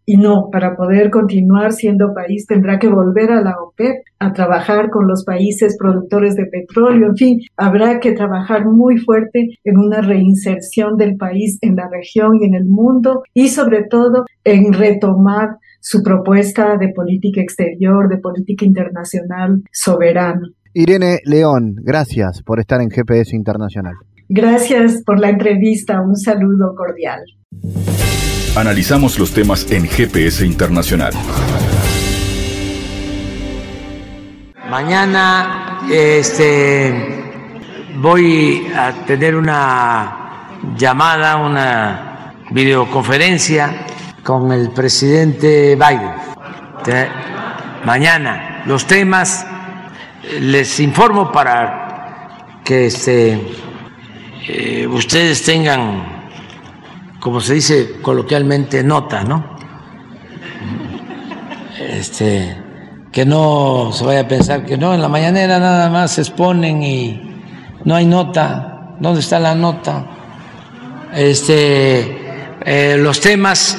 y 0.06 0.18
no, 0.18 0.50
para 0.52 0.76
poder 0.76 1.10
continuar 1.10 1.74
siendo 1.74 2.14
país 2.14 2.46
tendrá 2.46 2.78
que 2.78 2.88
volver 2.88 3.32
a 3.32 3.42
la 3.42 3.56
OPEP 3.60 4.04
a 4.20 4.34
trabajar 4.34 4.90
con 4.90 5.08
los 5.08 5.24
países 5.26 5.76
productores 5.80 6.36
de 6.36 6.46
petróleo. 6.46 7.08
En 7.10 7.16
fin, 7.16 7.40
habrá 7.58 8.00
que 8.00 8.12
trabajar 8.12 8.66
muy 8.66 8.98
fuerte 8.98 9.58
en 9.64 9.78
una 9.78 10.02
reinserción 10.02 10.98
del 10.98 11.18
país 11.18 11.58
en 11.62 11.76
la 11.76 11.90
región 11.90 12.38
y 12.40 12.46
en 12.46 12.56
el 12.56 12.66
mundo 12.66 13.24
y 13.34 13.50
sobre 13.50 13.84
todo 13.90 14.26
en 14.44 14.74
retomar 14.74 15.58
su 15.80 16.02
propuesta 16.04 16.78
de 16.78 16.90
política 16.94 17.42
exterior, 17.42 18.10
de 18.10 18.18
política 18.18 18.66
internacional 18.66 19.64
soberana. 19.72 20.50
Irene 20.74 21.20
León, 21.26 21.76
gracias 21.84 22.44
por 22.44 22.60
estar 22.60 22.82
en 22.82 22.90
GPS 22.90 23.36
Internacional. 23.36 23.94
Gracias 24.28 25.04
por 25.06 25.20
la 25.20 25.30
entrevista. 25.30 26.02
Un 26.02 26.16
saludo 26.16 26.74
cordial. 26.76 27.22
Analizamos 28.56 29.20
los 29.20 29.34
temas 29.34 29.70
en 29.70 29.86
GPS 29.86 30.46
Internacional. 30.46 31.14
Mañana 34.70 35.82
este, 35.92 36.94
voy 37.98 38.68
a 38.76 38.94
tener 39.06 39.36
una 39.36 40.52
llamada, 40.78 41.36
una 41.36 42.34
videoconferencia 42.52 43.86
con 44.24 44.52
el 44.52 44.72
presidente 44.72 45.76
Biden. 45.76 46.14
Mañana 47.84 48.64
los 48.66 48.86
temas 48.86 49.46
les 50.40 50.80
informo 50.80 51.32
para 51.32 52.62
que 52.64 52.88
este, 52.88 53.40
eh, 54.48 54.88
ustedes 54.88 55.44
tengan, 55.44 56.15
como 57.26 57.42
se 57.42 57.56
dice 57.56 57.96
coloquialmente, 58.04 58.84
nota, 58.84 59.24
¿no? 59.24 59.58
Este, 61.80 62.56
que 63.12 63.26
no 63.26 63.90
se 63.92 64.06
vaya 64.06 64.20
a 64.20 64.28
pensar 64.28 64.64
que 64.64 64.78
no, 64.78 64.94
en 64.94 65.02
la 65.02 65.10
mañanera 65.10 65.58
nada 65.58 65.90
más 65.90 66.12
se 66.12 66.22
exponen 66.22 66.84
y 66.84 67.20
no 67.84 67.96
hay 67.96 68.06
nota. 68.06 68.94
¿Dónde 69.00 69.22
está 69.22 69.40
la 69.40 69.56
nota? 69.56 70.06
Este, 71.16 72.54
eh, 72.64 72.96
los 73.00 73.20
temas 73.20 73.76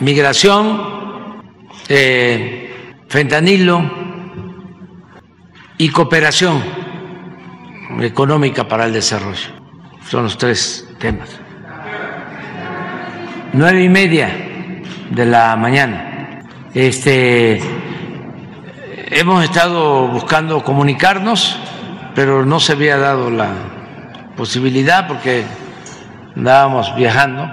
migración, 0.00 1.40
eh, 1.88 3.00
fentanilo 3.08 3.80
y 5.78 5.88
cooperación 5.88 6.62
económica 8.02 8.68
para 8.68 8.84
el 8.84 8.92
desarrollo. 8.92 9.54
Son 10.06 10.24
los 10.24 10.36
tres 10.36 10.86
temas. 10.98 11.43
Nueve 13.56 13.84
y 13.84 13.88
media 13.88 14.28
de 15.10 15.26
la 15.26 15.54
mañana. 15.54 16.42
Este, 16.74 17.60
hemos 19.12 19.44
estado 19.44 20.08
buscando 20.08 20.64
comunicarnos, 20.64 21.56
pero 22.16 22.44
no 22.44 22.58
se 22.58 22.72
había 22.72 22.98
dado 22.98 23.30
la 23.30 23.52
posibilidad 24.36 25.06
porque 25.06 25.44
andábamos 26.34 26.96
viajando, 26.96 27.48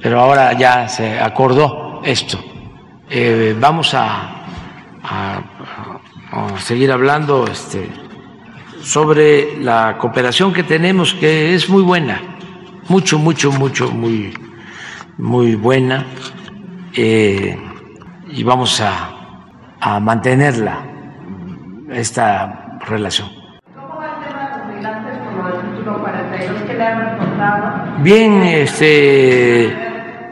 pero 0.00 0.20
ahora 0.20 0.54
ya 0.54 0.88
se 0.88 1.20
acordó 1.20 2.00
esto. 2.02 2.42
Eh, 3.10 3.54
vamos 3.60 3.92
a, 3.92 4.32
seguir 6.60 6.90
hablando 6.90 7.46
este, 7.46 7.90
sobre 8.80 9.58
la 9.62 9.98
cooperación 9.98 10.54
que 10.54 10.62
tenemos, 10.62 11.12
que 11.12 11.54
es 11.54 11.68
muy 11.68 11.82
buena, 11.82 12.22
mucho, 12.88 13.18
mucho, 13.18 13.52
mucho, 13.52 13.90
muy, 13.90 14.45
muy 15.18 15.54
buena, 15.54 16.06
eh, 16.94 17.58
y 18.28 18.42
vamos 18.42 18.80
a, 18.80 19.10
a 19.80 20.00
mantenerla, 20.00 20.80
esta 21.90 22.78
relación. 22.86 23.28
¿Cómo 23.74 24.02
el 24.02 24.58
los 24.58 24.74
migrantes 24.74 25.12
del 25.12 25.76
título 25.76 26.00
42 26.00 26.62
que 26.62 26.74
le 26.74 26.84
han 26.84 27.00
reportado? 27.00 28.02
Bien, 28.02 28.42
este, 28.42 29.76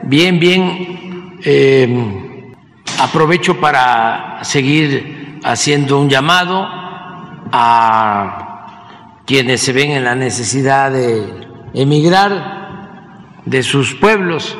bien, 0.02 0.38
bien. 0.38 1.38
Eh, 1.44 2.52
aprovecho 3.00 3.60
para 3.60 4.38
seguir 4.42 5.40
haciendo 5.44 6.00
un 6.00 6.08
llamado 6.08 6.66
a 7.52 9.22
quienes 9.26 9.60
se 9.60 9.72
ven 9.72 9.92
en 9.92 10.04
la 10.04 10.14
necesidad 10.14 10.90
de 10.90 11.24
emigrar 11.74 12.64
de 13.44 13.62
sus 13.62 13.94
pueblos 13.94 14.56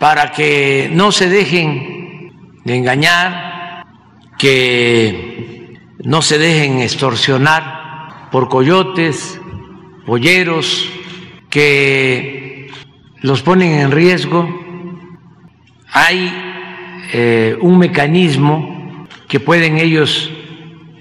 para 0.00 0.32
que 0.32 0.88
no 0.90 1.12
se 1.12 1.28
dejen 1.28 2.32
de 2.64 2.74
engañar, 2.74 3.84
que 4.38 5.76
no 6.02 6.22
se 6.22 6.38
dejen 6.38 6.80
extorsionar 6.80 8.30
por 8.32 8.48
coyotes, 8.48 9.38
polleros, 10.06 10.90
que 11.50 12.70
los 13.20 13.42
ponen 13.42 13.72
en 13.72 13.90
riesgo. 13.90 14.48
Hay 15.92 16.32
eh, 17.12 17.58
un 17.60 17.76
mecanismo 17.76 19.06
que 19.28 19.38
pueden 19.38 19.76
ellos 19.76 20.32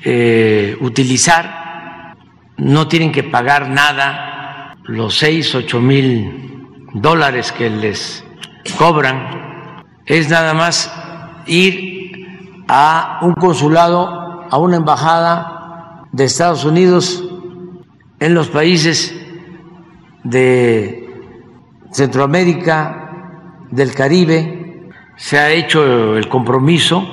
eh, 0.04 0.76
utilizar, 0.82 2.18
no 2.58 2.90
tienen 2.90 3.14
que 3.14 3.24
pagar 3.24 3.70
nada, 3.70 4.76
los 4.84 5.18
seis, 5.18 5.56
ocho 5.56 5.80
mil 5.80 6.66
dólares 6.96 7.54
que 7.54 7.70
les 7.70 8.26
cobran, 8.74 9.84
es 10.06 10.30
nada 10.30 10.54
más 10.54 10.92
ir 11.46 12.12
a 12.68 13.20
un 13.22 13.34
consulado, 13.34 14.48
a 14.50 14.58
una 14.58 14.78
embajada 14.78 16.06
de 16.12 16.26
Estados 16.26 16.66
Unidos 16.66 17.24
en 18.20 18.34
los 18.34 18.50
países 18.50 19.16
de 20.24 21.10
Centroamérica, 21.92 23.00
del 23.72 23.94
Caribe, 23.94 24.90
se 25.16 25.38
ha 25.38 25.52
hecho 25.52 26.18
el 26.18 26.28
compromiso 26.28 27.06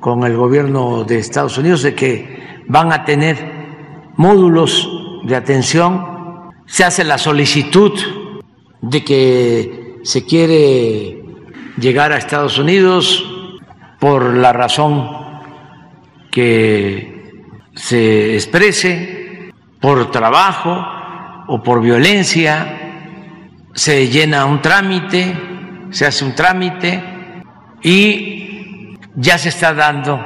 con 0.00 0.24
el 0.24 0.36
gobierno 0.36 1.04
de 1.04 1.18
Estados 1.18 1.58
Unidos 1.58 1.82
de 1.82 1.94
que 1.94 2.62
van 2.68 2.92
a 2.92 3.04
tener 3.04 4.12
módulos 4.16 4.88
de 5.24 5.36
atención, 5.36 6.52
se 6.66 6.84
hace 6.84 7.04
la 7.04 7.18
solicitud 7.18 7.92
de 8.80 9.04
que 9.04 9.79
se 10.02 10.24
quiere 10.24 11.22
llegar 11.78 12.12
a 12.12 12.18
Estados 12.18 12.58
Unidos 12.58 13.24
por 13.98 14.34
la 14.34 14.52
razón 14.52 15.08
que 16.30 17.42
se 17.74 18.34
exprese, 18.34 19.52
por 19.80 20.10
trabajo 20.10 20.86
o 21.48 21.62
por 21.62 21.82
violencia, 21.82 22.76
se 23.74 24.08
llena 24.08 24.46
un 24.46 24.60
trámite, 24.60 25.34
se 25.90 26.06
hace 26.06 26.24
un 26.24 26.34
trámite 26.34 27.02
y 27.82 28.96
ya 29.16 29.38
se 29.38 29.48
está 29.48 29.74
dando 29.74 30.20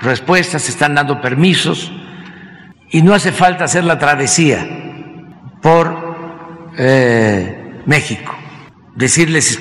respuestas, 0.00 0.62
se 0.62 0.70
están 0.70 0.94
dando 0.94 1.20
permisos 1.20 1.92
y 2.90 3.02
no 3.02 3.14
hace 3.14 3.32
falta 3.32 3.64
hacer 3.64 3.84
la 3.84 3.98
travesía 3.98 4.66
por 5.60 6.16
eh, 6.78 7.82
México. 7.86 8.37
Decirles 8.98 9.60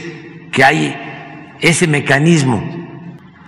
que 0.52 0.63
hay 0.63 1.54
ese 1.60 1.86
mecanismo, 1.86 2.60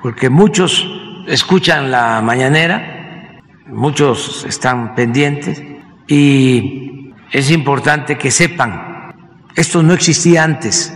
porque 0.03 0.29
muchos 0.29 0.87
escuchan 1.27 1.89
la 1.89 2.21
mañanera, 2.21 3.41
muchos 3.65 4.45
están 4.45 4.93
pendientes 4.93 5.63
y 6.07 7.11
es 7.31 7.49
importante 7.49 8.19
que 8.19 8.29
sepan, 8.29 9.15
esto 9.55 9.81
no 9.81 9.93
existía 9.93 10.43
antes. 10.43 10.93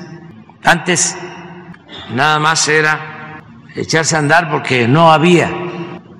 Antes 0.63 1.17
nada 2.13 2.37
más 2.37 2.67
era 2.67 3.41
echarse 3.75 4.15
a 4.15 4.19
andar 4.19 4.51
porque 4.51 4.87
no 4.87 5.11
había 5.11 5.49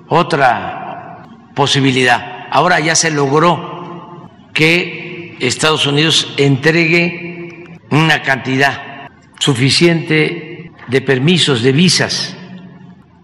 otra 0.08 1.22
posibilidad. 1.54 2.48
Ahora 2.50 2.80
ya 2.80 2.96
se 2.96 3.12
logró 3.12 4.28
que 4.52 5.36
Estados 5.38 5.86
Unidos 5.86 6.34
entregue 6.38 7.23
una 7.94 8.22
cantidad 8.22 9.08
suficiente 9.38 10.72
de 10.88 11.00
permisos, 11.00 11.62
de 11.62 11.72
visas, 11.72 12.36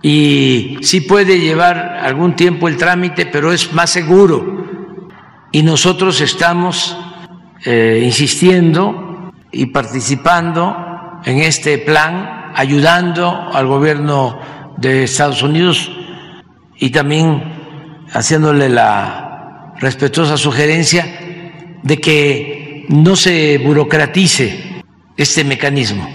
y 0.02 0.78
sí 0.80 1.02
puede 1.02 1.38
llevar 1.38 1.98
algún 2.02 2.34
tiempo 2.34 2.68
el 2.68 2.76
trámite, 2.76 3.26
pero 3.26 3.52
es 3.52 3.72
más 3.72 3.90
seguro. 3.90 4.64
Y 5.52 5.62
nosotros 5.62 6.20
estamos 6.20 6.96
eh, 7.64 8.00
insistiendo 8.02 9.32
y 9.52 9.66
participando 9.66 11.20
en 11.24 11.40
este 11.40 11.76
plan, 11.78 12.52
ayudando 12.54 13.50
al 13.52 13.66
gobierno 13.66 14.40
de 14.78 15.04
Estados 15.04 15.42
Unidos 15.42 15.90
y 16.78 16.90
también 16.90 18.06
haciéndole 18.12 18.70
la 18.70 19.74
respetuosa 19.80 20.38
sugerencia 20.38 21.04
de 21.82 22.00
que 22.00 22.59
no 22.90 23.14
se 23.14 23.58
burocratice 23.58 24.82
este 25.16 25.44
mecanismo, 25.44 26.08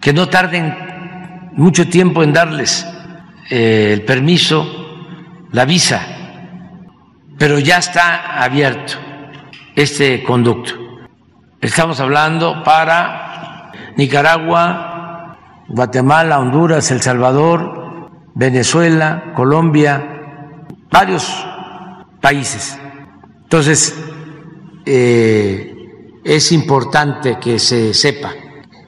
que 0.00 0.12
no 0.12 0.28
tarden 0.28 1.52
mucho 1.52 1.88
tiempo 1.88 2.24
en 2.24 2.32
darles 2.32 2.84
eh, 3.48 3.92
el 3.92 4.02
permiso, 4.02 4.66
la 5.52 5.64
visa, 5.64 6.02
pero 7.38 7.60
ya 7.60 7.78
está 7.78 8.42
abierto 8.42 8.94
este 9.76 10.24
conducto. 10.24 10.74
Estamos 11.60 12.00
hablando 12.00 12.64
para 12.64 13.70
Nicaragua, 13.96 15.36
Guatemala, 15.68 16.40
Honduras, 16.40 16.90
El 16.90 17.02
Salvador, 17.02 18.10
Venezuela, 18.34 19.32
Colombia, 19.36 20.04
varios 20.90 21.46
países. 22.20 22.80
Entonces, 23.44 23.96
eh, 24.86 25.73
es 26.24 26.50
importante 26.52 27.38
que 27.38 27.58
se 27.58 27.92
sepa. 27.92 28.32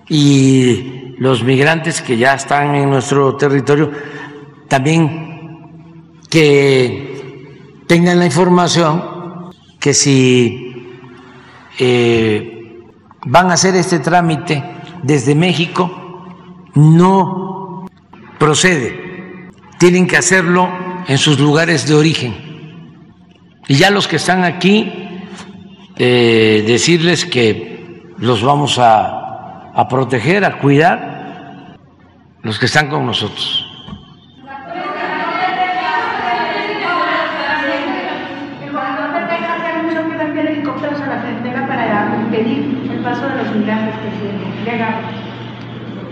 Y 0.08 1.14
los 1.18 1.44
migrantes 1.44 2.00
que 2.00 2.16
ya 2.16 2.34
están 2.34 2.74
en 2.74 2.90
nuestro 2.90 3.36
territorio, 3.36 3.90
también 4.68 6.20
que 6.30 7.84
tengan 7.86 8.18
la 8.18 8.26
información 8.26 9.52
que 9.78 9.94
si 9.94 10.72
eh, 11.78 12.82
van 13.26 13.50
a 13.50 13.54
hacer 13.54 13.76
este 13.76 13.98
trámite 13.98 14.64
desde 15.02 15.34
México, 15.34 15.90
no 16.74 17.86
procede, 18.38 19.50
tienen 19.78 20.06
que 20.06 20.16
hacerlo 20.16 20.68
en 21.06 21.18
sus 21.18 21.38
lugares 21.38 21.86
de 21.86 21.94
origen. 21.94 22.34
Y 23.68 23.74
ya 23.74 23.90
los 23.90 24.08
que 24.08 24.16
están 24.16 24.44
aquí 24.44 25.06
eh, 25.98 26.64
decirles 26.66 27.24
que 27.24 28.12
los 28.18 28.42
vamos 28.42 28.78
a, 28.78 29.70
a 29.74 29.88
proteger, 29.88 30.44
a 30.44 30.58
cuidar, 30.58 31.76
los 32.42 32.58
que 32.58 32.66
están 32.66 32.88
con 32.88 33.06
nosotros. 33.06 33.62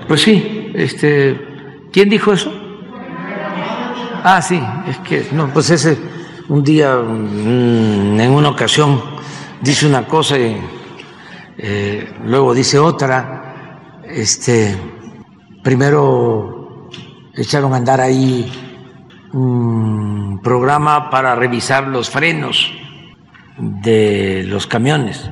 Pues 0.08 0.22
sí, 0.22 0.70
este, 0.74 1.40
¿quién 1.92 2.08
dijo 2.08 2.32
eso? 2.32 2.52
Ah, 4.22 4.40
sí, 4.40 4.62
es 4.88 4.98
que 4.98 5.26
no, 5.32 5.48
pues 5.48 5.70
ese 5.70 5.98
un 6.48 6.62
día 6.62 6.96
mm, 6.96 8.20
en 8.20 8.30
una 8.30 8.50
ocasión 8.50 9.13
dice 9.64 9.86
una 9.86 10.06
cosa 10.06 10.38
y 10.38 10.60
eh, 11.56 12.12
luego 12.26 12.54
dice 12.54 12.78
otra. 12.78 14.00
Este, 14.06 14.76
primero 15.62 16.90
echaron 17.34 17.72
a 17.72 17.76
andar 17.76 18.00
ahí 18.00 18.52
un 19.32 20.40
programa 20.42 21.08
para 21.08 21.34
revisar 21.34 21.88
los 21.88 22.10
frenos 22.10 22.70
de 23.56 24.44
los 24.46 24.66
camiones 24.66 25.30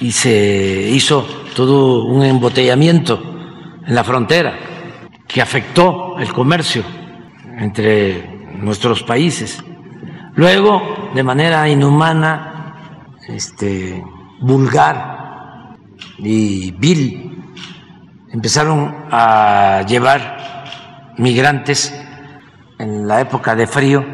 y 0.00 0.12
se 0.12 0.88
hizo 0.90 1.26
todo 1.54 2.04
un 2.04 2.22
embotellamiento 2.22 3.20
en 3.86 3.94
la 3.94 4.04
frontera 4.04 4.54
que 5.26 5.42
afectó 5.42 6.16
el 6.18 6.32
comercio 6.32 6.84
entre 7.58 8.46
nuestros 8.54 9.02
países. 9.02 9.62
Luego, 10.34 11.10
de 11.14 11.22
manera 11.22 11.68
inhumana, 11.68 12.49
este, 13.30 14.02
vulgar 14.40 15.76
y 16.18 16.70
vil, 16.72 17.44
empezaron 18.32 18.94
a 19.10 19.82
llevar 19.86 20.64
migrantes 21.18 21.94
en 22.78 23.06
la 23.06 23.20
época 23.20 23.54
de 23.54 23.66
frío 23.66 24.04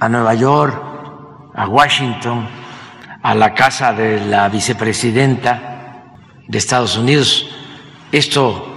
a 0.00 0.08
Nueva 0.08 0.34
York, 0.34 0.74
a 1.54 1.68
Washington, 1.68 2.46
a 3.22 3.34
la 3.34 3.54
casa 3.54 3.92
de 3.92 4.26
la 4.26 4.48
vicepresidenta 4.48 6.12
de 6.46 6.58
Estados 6.58 6.96
Unidos. 6.96 7.48
Esto 8.12 8.74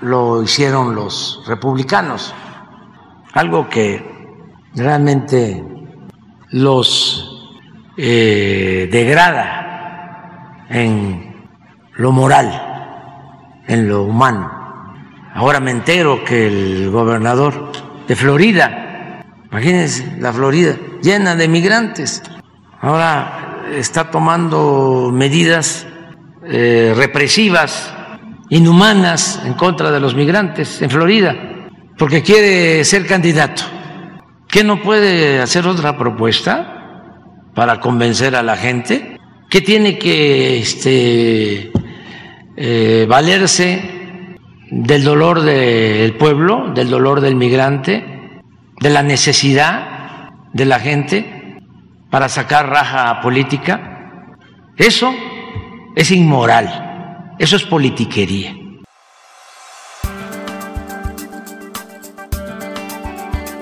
lo 0.00 0.42
hicieron 0.42 0.94
los 0.94 1.42
republicanos, 1.46 2.34
algo 3.34 3.68
que 3.68 4.16
realmente 4.74 5.62
los 6.50 7.25
eh, 7.96 8.88
degrada 8.90 10.66
en 10.68 11.34
lo 11.94 12.12
moral, 12.12 12.50
en 13.66 13.88
lo 13.88 14.02
humano. 14.04 14.52
Ahora 15.34 15.60
me 15.60 15.70
entero 15.70 16.24
que 16.24 16.46
el 16.46 16.90
gobernador 16.90 17.72
de 18.06 18.16
Florida, 18.16 19.24
imagínense 19.50 20.16
la 20.18 20.32
Florida, 20.32 20.76
llena 21.02 21.36
de 21.36 21.48
migrantes, 21.48 22.22
ahora 22.80 23.64
está 23.74 24.10
tomando 24.10 25.10
medidas 25.12 25.86
eh, 26.44 26.92
represivas, 26.96 27.92
inhumanas 28.50 29.42
en 29.44 29.54
contra 29.54 29.90
de 29.90 30.00
los 30.00 30.14
migrantes 30.14 30.80
en 30.82 30.90
Florida, 30.90 31.34
porque 31.98 32.22
quiere 32.22 32.84
ser 32.84 33.06
candidato. 33.06 33.62
¿Qué 34.48 34.62
no 34.62 34.80
puede 34.82 35.40
hacer 35.40 35.66
otra 35.66 35.98
propuesta 35.98 36.75
para 37.56 37.80
convencer 37.80 38.36
a 38.36 38.42
la 38.42 38.56
gente? 38.56 39.18
¿Qué 39.48 39.62
tiene 39.62 39.98
que 39.98 40.58
este, 40.58 41.72
eh, 42.56 43.06
valerse 43.08 44.36
del 44.70 45.02
dolor 45.02 45.40
del 45.40 46.14
pueblo, 46.14 46.72
del 46.74 46.90
dolor 46.90 47.22
del 47.22 47.34
migrante, 47.34 48.04
de 48.78 48.90
la 48.90 49.02
necesidad 49.02 50.28
de 50.52 50.64
la 50.66 50.78
gente 50.78 51.58
para 52.10 52.28
sacar 52.28 52.68
raja 52.68 53.22
política? 53.22 54.36
Eso 54.76 55.14
es 55.96 56.10
inmoral, 56.10 57.32
eso 57.38 57.56
es 57.56 57.64
politiquería. 57.64 58.54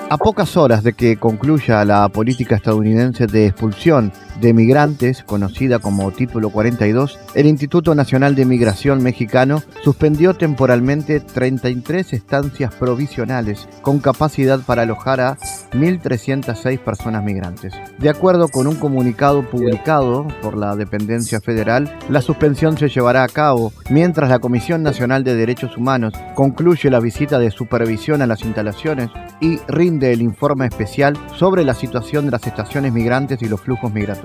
A 0.07 0.17
pocas 0.17 0.55
horas 0.55 0.83
de 0.83 0.93
que 0.93 1.17
concluya 1.17 1.83
la 1.83 2.07
política 2.09 2.55
estadounidense 2.55 3.25
de 3.25 3.47
expulsión 3.47 4.13
de 4.39 4.53
migrantes, 4.53 5.23
conocida 5.23 5.79
como 5.79 6.11
Título 6.11 6.49
42, 6.49 7.19
el 7.33 7.45
Instituto 7.45 7.95
Nacional 7.95 8.35
de 8.35 8.45
Migración 8.45 9.01
mexicano 9.01 9.61
suspendió 9.83 10.33
temporalmente 10.33 11.19
33 11.19 12.13
estancias 12.13 12.73
provisionales 12.75 13.67
con 13.81 13.99
capacidad 13.99 14.59
para 14.59 14.83
alojar 14.83 15.21
a 15.21 15.37
1.306 15.71 16.79
personas 16.79 17.23
migrantes. 17.23 17.73
De 17.97 18.09
acuerdo 18.09 18.49
con 18.49 18.67
un 18.67 18.75
comunicado 18.75 19.49
publicado 19.49 20.27
por 20.41 20.57
la 20.57 20.75
dependencia 20.75 21.39
federal, 21.39 21.97
la 22.09 22.21
suspensión 22.21 22.77
se 22.77 22.89
llevará 22.89 23.23
a 23.23 23.29
cabo 23.29 23.71
mientras 23.89 24.29
la 24.29 24.39
Comisión 24.39 24.83
Nacional 24.83 25.23
de 25.23 25.35
Derechos 25.35 25.77
Humanos 25.77 26.13
concluye 26.33 26.89
la 26.89 26.99
visita 26.99 27.39
de 27.39 27.51
supervisión 27.51 28.21
a 28.21 28.27
las 28.27 28.43
instalaciones 28.43 29.09
y 29.39 29.59
rinde 29.67 30.11
el 30.11 30.21
informe 30.21 30.65
especial 30.65 31.17
sobre 31.35 31.63
la 31.63 31.73
situación 31.73 32.25
de 32.25 32.31
las 32.31 32.47
estaciones 32.47 32.93
migrantes 32.93 33.41
y 33.41 33.47
los 33.47 33.61
flujos 33.61 33.93
migratorios. 33.93 34.24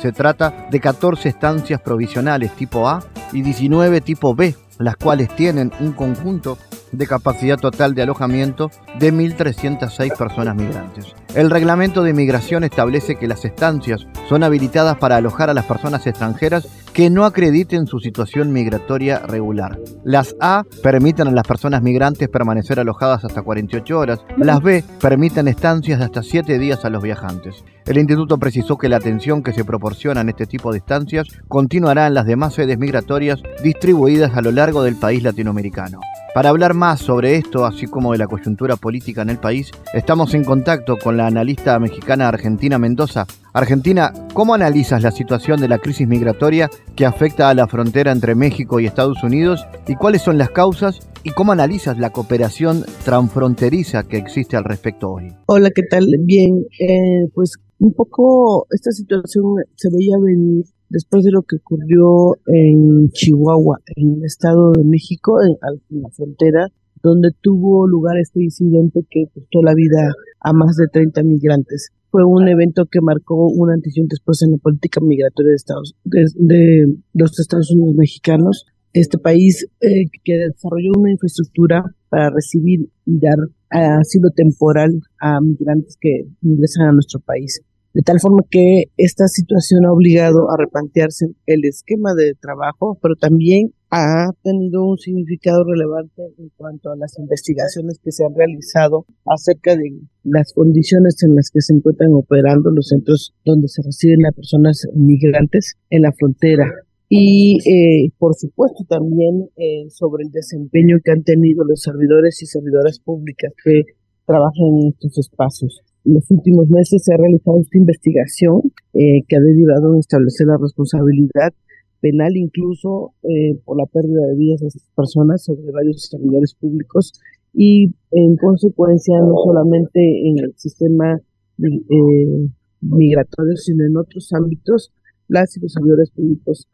Se 0.00 0.12
trata 0.12 0.68
de 0.70 0.80
14 0.80 1.28
estancias 1.28 1.80
provisionales 1.80 2.52
tipo 2.52 2.88
A 2.88 3.02
y 3.32 3.42
19 3.42 4.00
tipo 4.00 4.34
B, 4.34 4.54
las 4.78 4.96
cuales 4.96 5.34
tienen 5.36 5.72
un 5.80 5.92
conjunto 5.92 6.58
de 6.92 7.06
capacidad 7.06 7.58
total 7.58 7.94
de 7.94 8.02
alojamiento 8.02 8.70
de 8.98 9.12
1.306 9.12 10.16
personas 10.16 10.56
migrantes. 10.56 11.14
El 11.34 11.50
reglamento 11.50 12.02
de 12.02 12.12
migración 12.12 12.64
establece 12.64 13.16
que 13.16 13.28
las 13.28 13.44
estancias 13.44 14.06
son 14.28 14.42
habilitadas 14.42 14.96
para 14.98 15.16
alojar 15.16 15.50
a 15.50 15.54
las 15.54 15.66
personas 15.66 16.06
extranjeras 16.06 16.66
que 16.92 17.08
no 17.08 17.24
acrediten 17.24 17.86
su 17.86 18.00
situación 18.00 18.52
migratoria 18.52 19.20
regular. 19.20 19.78
Las 20.04 20.34
A 20.40 20.64
permiten 20.82 21.28
a 21.28 21.32
las 21.32 21.46
personas 21.46 21.82
migrantes 21.82 22.28
permanecer 22.28 22.80
alojadas 22.80 23.24
hasta 23.24 23.42
48 23.42 23.98
horas. 23.98 24.20
Las 24.36 24.60
B 24.60 24.82
permiten 25.00 25.46
estancias 25.46 26.00
de 26.00 26.04
hasta 26.06 26.22
7 26.22 26.58
días 26.58 26.84
a 26.84 26.90
los 26.90 27.02
viajantes. 27.02 27.64
El 27.86 27.98
instituto 27.98 28.38
precisó 28.38 28.78
que 28.78 28.88
la 28.88 28.96
atención 28.96 29.42
que 29.42 29.52
se 29.52 29.64
proporciona 29.64 30.20
en 30.20 30.28
este 30.28 30.46
tipo 30.46 30.72
de 30.72 30.78
estancias 30.78 31.28
continuará 31.48 32.06
en 32.06 32.14
las 32.14 32.26
demás 32.26 32.54
sedes 32.54 32.78
migratorias 32.78 33.42
distribuidas 33.62 34.36
a 34.36 34.42
lo 34.42 34.52
largo 34.52 34.82
del 34.82 34.96
país 34.96 35.22
latinoamericano. 35.22 36.00
Para 36.32 36.50
hablar 36.50 36.74
más 36.74 37.00
sobre 37.00 37.36
esto, 37.36 37.66
así 37.66 37.86
como 37.86 38.12
de 38.12 38.18
la 38.18 38.28
coyuntura 38.28 38.76
política 38.76 39.22
en 39.22 39.30
el 39.30 39.38
país, 39.38 39.72
estamos 39.92 40.32
en 40.34 40.44
contacto 40.44 40.96
con 40.96 41.16
la 41.16 41.26
analista 41.26 41.76
mexicana 41.80 42.28
Argentina 42.28 42.78
Mendoza. 42.78 43.26
Argentina, 43.52 44.12
¿cómo 44.32 44.54
analizas 44.54 45.02
la 45.02 45.10
situación 45.10 45.60
de 45.60 45.66
la 45.66 45.78
crisis 45.78 46.06
migratoria 46.06 46.70
que 46.94 47.04
afecta 47.04 47.48
a 47.48 47.54
la 47.54 47.66
frontera 47.66 48.12
entre 48.12 48.36
México 48.36 48.78
y 48.78 48.86
Estados 48.86 49.24
Unidos 49.24 49.66
y 49.88 49.96
cuáles 49.96 50.22
son 50.22 50.38
las 50.38 50.50
causas 50.50 51.00
y 51.24 51.30
cómo 51.30 51.50
analizas 51.50 51.98
la 51.98 52.10
cooperación 52.10 52.84
transfronteriza 53.04 54.04
que 54.04 54.18
existe 54.18 54.56
al 54.56 54.64
respecto 54.64 55.10
hoy? 55.10 55.32
Hola, 55.46 55.70
¿qué 55.74 55.82
tal? 55.82 56.06
Bien, 56.20 56.64
eh, 56.78 57.28
pues 57.34 57.54
un 57.80 57.92
poco 57.92 58.66
esta 58.70 58.92
situación 58.92 59.44
se 59.74 59.88
veía 59.90 60.16
venir 60.22 60.64
después 60.88 61.24
de 61.24 61.32
lo 61.32 61.42
que 61.42 61.56
ocurrió 61.56 62.36
en 62.46 63.10
Chihuahua, 63.10 63.80
en 63.96 64.18
el 64.18 64.24
Estado 64.24 64.70
de 64.72 64.84
México, 64.84 65.38
en, 65.42 65.56
en 65.90 66.02
la 66.02 66.08
frontera, 66.10 66.68
donde 67.02 67.30
tuvo 67.40 67.88
lugar 67.88 68.16
este 68.18 68.42
incidente 68.44 69.00
que 69.10 69.24
costó 69.34 69.62
la 69.62 69.74
vida 69.74 70.12
a 70.40 70.52
más 70.52 70.76
de 70.76 70.86
30 70.92 71.22
migrantes. 71.24 71.90
Fue 72.10 72.24
un 72.24 72.48
evento 72.48 72.86
que 72.90 73.00
marcó 73.00 73.48
un 73.48 73.70
antes 73.70 73.96
y 73.96 74.00
un 74.00 74.08
después 74.08 74.42
en 74.42 74.52
la 74.52 74.58
política 74.58 75.00
migratoria 75.00 75.50
de, 75.50 75.56
Estados, 75.56 75.94
de, 76.04 76.24
de 76.34 76.96
los 77.14 77.38
Estados 77.38 77.70
Unidos 77.70 77.94
mexicanos. 77.96 78.66
Este 78.92 79.18
país 79.18 79.66
eh, 79.80 80.06
que 80.24 80.34
desarrolló 80.34 80.90
una 80.98 81.12
infraestructura 81.12 81.84
para 82.08 82.30
recibir 82.30 82.88
y 83.06 83.20
dar 83.20 83.38
asilo 83.68 84.30
temporal 84.30 84.90
a 85.20 85.40
migrantes 85.40 85.96
que 86.00 86.26
ingresan 86.42 86.88
a 86.88 86.92
nuestro 86.92 87.20
país 87.20 87.62
de 87.92 88.02
tal 88.02 88.20
forma 88.20 88.44
que 88.48 88.84
esta 88.96 89.26
situación 89.26 89.84
ha 89.84 89.92
obligado 89.92 90.50
a 90.50 90.56
replantearse 90.56 91.26
el 91.46 91.64
esquema 91.64 92.14
de 92.14 92.34
trabajo, 92.40 92.98
pero 93.02 93.16
también 93.16 93.72
ha 93.90 94.30
tenido 94.42 94.84
un 94.86 94.98
significado 94.98 95.64
relevante 95.64 96.22
en 96.38 96.50
cuanto 96.56 96.90
a 96.90 96.96
las 96.96 97.18
investigaciones 97.18 97.98
que 98.02 98.12
se 98.12 98.24
han 98.24 98.34
realizado 98.34 99.04
acerca 99.26 99.74
de 99.74 99.90
las 100.22 100.52
condiciones 100.52 101.20
en 101.24 101.34
las 101.34 101.50
que 101.50 101.60
se 101.60 101.74
encuentran 101.74 102.12
operando 102.12 102.70
los 102.70 102.88
centros 102.88 103.34
donde 103.44 103.68
se 103.68 103.82
reciben 103.82 104.26
a 104.26 104.32
personas 104.32 104.86
migrantes 104.94 105.76
en 105.90 106.02
la 106.02 106.12
frontera. 106.12 106.66
Y 107.08 107.58
eh, 107.68 108.12
por 108.18 108.36
supuesto 108.36 108.84
también 108.88 109.48
eh, 109.56 109.90
sobre 109.90 110.22
el 110.22 110.30
desempeño 110.30 110.98
que 111.04 111.10
han 111.10 111.24
tenido 111.24 111.64
los 111.64 111.82
servidores 111.82 112.40
y 112.42 112.46
servidoras 112.46 113.00
públicas 113.00 113.52
que 113.64 113.82
trabajan 114.24 114.66
en 114.82 114.88
estos 114.90 115.18
espacios. 115.18 115.80
En 116.04 116.14
los 116.14 116.30
últimos 116.30 116.68
meses 116.68 117.02
se 117.04 117.12
ha 117.12 117.16
realizado 117.16 117.58
esta 117.60 117.76
investigación 117.76 118.60
eh, 118.94 119.22
que 119.26 119.36
ha 119.36 119.40
derivado 119.40 119.92
en 119.92 119.98
establecer 119.98 120.46
la 120.46 120.58
responsabilidad 120.62 121.52
penal 122.00 122.36
incluso 122.36 123.14
eh, 123.22 123.58
por 123.64 123.76
la 123.76 123.86
pérdida 123.86 124.26
de 124.26 124.36
vidas 124.36 124.60
de 124.60 124.68
estas 124.68 124.88
personas 124.94 125.44
sobre 125.44 125.70
varios 125.70 126.06
servidores 126.06 126.54
públicos 126.54 127.12
y 127.52 127.92
en 128.10 128.36
consecuencia 128.36 129.18
no 129.20 129.34
solamente 129.44 130.00
en 130.00 130.38
el 130.38 130.54
sistema 130.56 131.20
eh, 131.58 132.48
migratorio 132.80 133.56
sino 133.56 133.84
en 133.84 133.96
otros 133.96 134.32
ámbitos 134.32 134.92
las 135.30 135.56
y 135.56 135.60
los 135.60 135.72
servidores 135.72 136.10
públicos 136.10 136.68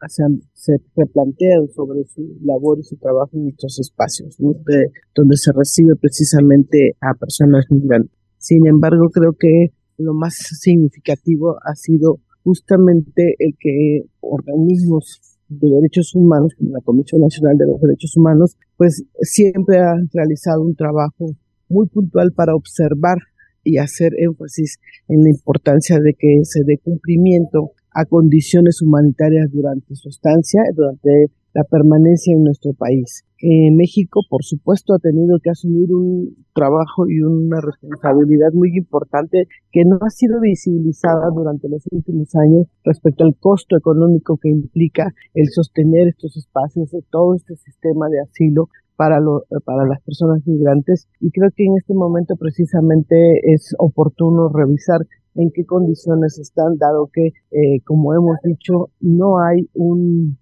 se, 0.53 0.77
replantean 0.95 1.67
sobre 1.69 2.03
su 2.05 2.37
labor 2.43 2.79
y 2.79 2.83
su 2.83 2.97
trabajo 2.97 3.29
en 3.33 3.49
estos 3.49 3.79
espacios, 3.79 4.35
donde 4.39 5.37
se 5.37 5.51
recibe 5.55 5.95
precisamente 5.95 6.97
a 6.99 7.13
personas 7.13 7.65
migrantes. 7.69 8.17
Sin 8.39 8.65
embargo, 8.65 9.09
creo 9.11 9.33
que 9.33 9.73
lo 9.99 10.15
más 10.15 10.35
significativo 10.59 11.57
ha 11.63 11.75
sido 11.75 12.19
justamente 12.47 13.35
el 13.39 13.57
que 13.59 14.03
organismos 14.21 15.19
de 15.49 15.67
derechos 15.67 16.15
humanos, 16.15 16.53
como 16.57 16.71
la 16.71 16.79
Comisión 16.79 17.19
Nacional 17.19 17.57
de 17.57 17.65
los 17.65 17.81
Derechos 17.81 18.15
Humanos, 18.15 18.57
pues 18.77 19.03
siempre 19.19 19.79
han 19.79 20.07
realizado 20.13 20.61
un 20.61 20.73
trabajo 20.73 21.35
muy 21.67 21.87
puntual 21.87 22.31
para 22.31 22.55
observar 22.55 23.17
y 23.65 23.79
hacer 23.79 24.13
énfasis 24.17 24.79
en 25.09 25.23
la 25.23 25.29
importancia 25.29 25.99
de 25.99 26.13
que 26.13 26.39
se 26.43 26.63
dé 26.63 26.77
cumplimiento 26.77 27.71
a 27.91 28.05
condiciones 28.05 28.81
humanitarias 28.81 29.51
durante 29.51 29.93
su 29.95 30.07
estancia, 30.07 30.61
durante 30.73 31.29
la 31.53 31.63
permanencia 31.63 32.33
en 32.33 32.43
nuestro 32.43 32.73
país. 32.73 33.23
Eh, 33.41 33.71
México, 33.71 34.21
por 34.29 34.43
supuesto, 34.43 34.93
ha 34.93 34.99
tenido 34.99 35.37
que 35.41 35.51
asumir 35.51 35.93
un 35.93 36.35
trabajo 36.53 37.07
y 37.07 37.21
una 37.21 37.61
responsabilidad 37.61 38.51
muy 38.53 38.75
importante 38.75 39.47
que 39.71 39.85
no 39.85 39.99
ha 40.01 40.09
sido 40.09 40.39
visibilizada 40.39 41.29
durante 41.33 41.69
los 41.69 41.83
últimos 41.91 42.33
años 42.35 42.67
respecto 42.83 43.23
al 43.23 43.35
costo 43.39 43.77
económico 43.77 44.37
que 44.41 44.49
implica 44.49 45.13
el 45.35 45.47
sostener 45.49 46.07
estos 46.07 46.35
espacios 46.35 46.89
de 46.91 47.03
todo 47.11 47.35
este 47.35 47.55
sistema 47.57 48.07
de 48.09 48.21
asilo 48.21 48.69
para, 48.95 49.19
lo, 49.19 49.43
para 49.63 49.85
las 49.85 50.01
personas 50.01 50.41
migrantes 50.47 51.07
y 51.21 51.29
creo 51.29 51.51
que 51.55 51.65
en 51.65 51.77
este 51.77 51.93
momento 51.93 52.35
precisamente 52.35 53.15
es 53.53 53.75
oportuno 53.77 54.49
revisar 54.49 55.01
en 55.37 55.51
qué 55.53 55.65
condiciones 55.65 56.39
están, 56.39 56.77
dado 56.77 57.09
que, 57.13 57.27
eh, 57.51 57.81
como 57.85 58.13
hemos 58.13 58.37
dicho, 58.43 58.89
no 58.99 59.39
hay 59.39 59.69
un 59.73 60.37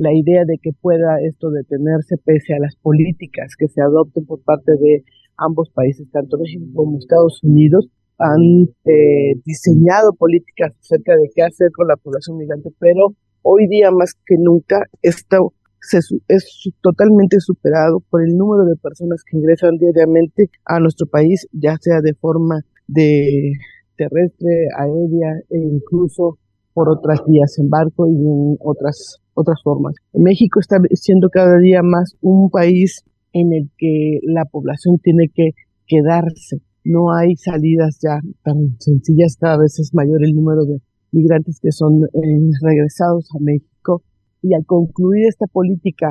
la 0.00 0.14
idea 0.14 0.44
de 0.46 0.56
que 0.62 0.72
pueda 0.72 1.20
esto 1.28 1.50
detenerse 1.50 2.16
pese 2.24 2.54
a 2.54 2.58
las 2.58 2.74
políticas 2.76 3.54
que 3.58 3.68
se 3.68 3.82
adopten 3.82 4.24
por 4.24 4.40
parte 4.42 4.72
de 4.72 5.04
ambos 5.36 5.68
países, 5.70 6.10
tanto 6.10 6.38
México 6.38 6.64
como 6.74 6.98
Estados 6.98 7.40
Unidos, 7.42 7.86
han 8.18 8.68
eh, 8.84 9.34
diseñado 9.44 10.14
políticas 10.14 10.72
acerca 10.80 11.16
de 11.16 11.30
qué 11.34 11.42
hacer 11.42 11.70
con 11.72 11.86
la 11.86 11.96
población 11.96 12.38
migrante, 12.38 12.70
pero 12.78 13.14
hoy 13.42 13.66
día 13.68 13.90
más 13.90 14.14
que 14.26 14.36
nunca 14.38 14.84
esto 15.02 15.52
es 16.28 16.72
totalmente 16.82 17.38
superado 17.40 18.00
por 18.10 18.22
el 18.22 18.36
número 18.36 18.64
de 18.64 18.76
personas 18.76 19.22
que 19.24 19.36
ingresan 19.36 19.76
diariamente 19.78 20.50
a 20.64 20.78
nuestro 20.80 21.06
país, 21.06 21.46
ya 21.52 21.76
sea 21.80 22.00
de 22.02 22.14
forma 22.14 22.60
de 22.86 23.52
terrestre, 23.96 24.68
aérea 24.78 25.40
e 25.50 25.58
incluso 25.58 26.38
por 26.72 26.88
otras 26.88 27.20
vías 27.26 27.58
en 27.58 27.68
barco 27.68 28.06
y 28.06 28.14
en 28.14 28.56
otras, 28.60 29.19
otras 29.40 29.62
formas. 29.62 29.94
México 30.12 30.60
está 30.60 30.76
siendo 30.92 31.28
cada 31.30 31.58
día 31.58 31.82
más 31.82 32.16
un 32.20 32.50
país 32.50 33.04
en 33.32 33.52
el 33.52 33.70
que 33.78 34.20
la 34.22 34.44
población 34.44 34.98
tiene 34.98 35.28
que 35.34 35.50
quedarse. 35.86 36.60
No 36.84 37.12
hay 37.12 37.36
salidas 37.36 37.98
ya 38.02 38.20
tan 38.42 38.76
sencillas, 38.78 39.36
cada 39.38 39.58
vez 39.58 39.78
es 39.78 39.92
mayor 39.94 40.24
el 40.24 40.34
número 40.34 40.64
de 40.64 40.80
migrantes 41.12 41.60
que 41.60 41.72
son 41.72 42.04
eh, 42.04 42.50
regresados 42.62 43.28
a 43.34 43.38
México. 43.40 44.02
Y 44.42 44.54
al 44.54 44.64
concluir 44.64 45.26
esta 45.26 45.46
política, 45.46 46.08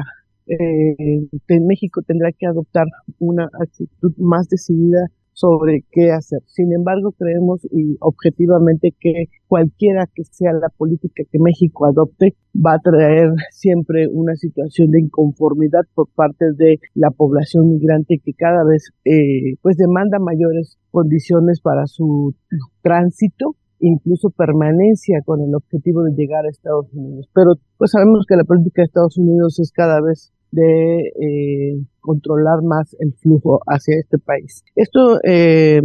eh, 0.47 1.27
México 1.61 2.01
tendrá 2.05 2.31
que 2.31 2.45
adoptar 2.45 2.85
una 3.19 3.49
actitud 3.59 4.13
más 4.17 4.47
decidida 4.49 5.09
sobre 5.39 5.85
qué 5.89 6.11
hacer. 6.11 6.41
Sin 6.47 6.73
embargo, 6.73 7.13
creemos 7.17 7.65
y 7.71 7.95
objetivamente 8.01 8.93
que 8.99 9.29
cualquiera 9.47 10.05
que 10.13 10.25
sea 10.25 10.51
la 10.51 10.67
política 10.67 11.23
que 11.31 11.39
México 11.39 11.85
adopte 11.85 12.35
va 12.53 12.73
a 12.73 12.79
traer 12.79 13.29
siempre 13.51 14.07
una 14.11 14.35
situación 14.35 14.91
de 14.91 14.99
inconformidad 14.99 15.83
por 15.95 16.09
parte 16.13 16.51
de 16.57 16.79
la 16.93 17.11
población 17.11 17.69
migrante 17.69 18.19
que 18.23 18.33
cada 18.33 18.65
vez 18.65 18.91
eh, 19.05 19.55
pues 19.61 19.77
demanda 19.77 20.19
mayores 20.19 20.77
condiciones 20.91 21.61
para 21.61 21.87
su 21.87 22.35
tránsito 22.81 23.55
incluso 23.79 24.31
permanencia 24.31 25.21
con 25.23 25.39
el 25.39 25.55
objetivo 25.55 26.03
de 26.03 26.11
llegar 26.11 26.45
a 26.45 26.49
Estados 26.49 26.91
Unidos. 26.91 27.29
Pero 27.33 27.53
pues 27.77 27.91
sabemos 27.91 28.25
que 28.27 28.35
la 28.35 28.43
política 28.43 28.81
de 28.81 28.87
Estados 28.87 29.17
Unidos 29.17 29.57
es 29.61 29.71
cada 29.71 30.01
vez 30.01 30.33
de 30.51 30.99
eh, 30.99 31.79
controlar 31.99 32.61
más 32.63 32.95
el 32.99 33.13
flujo 33.13 33.61
hacia 33.65 33.99
este 33.99 34.17
país. 34.17 34.63
Esto 34.75 35.19
eh, 35.23 35.81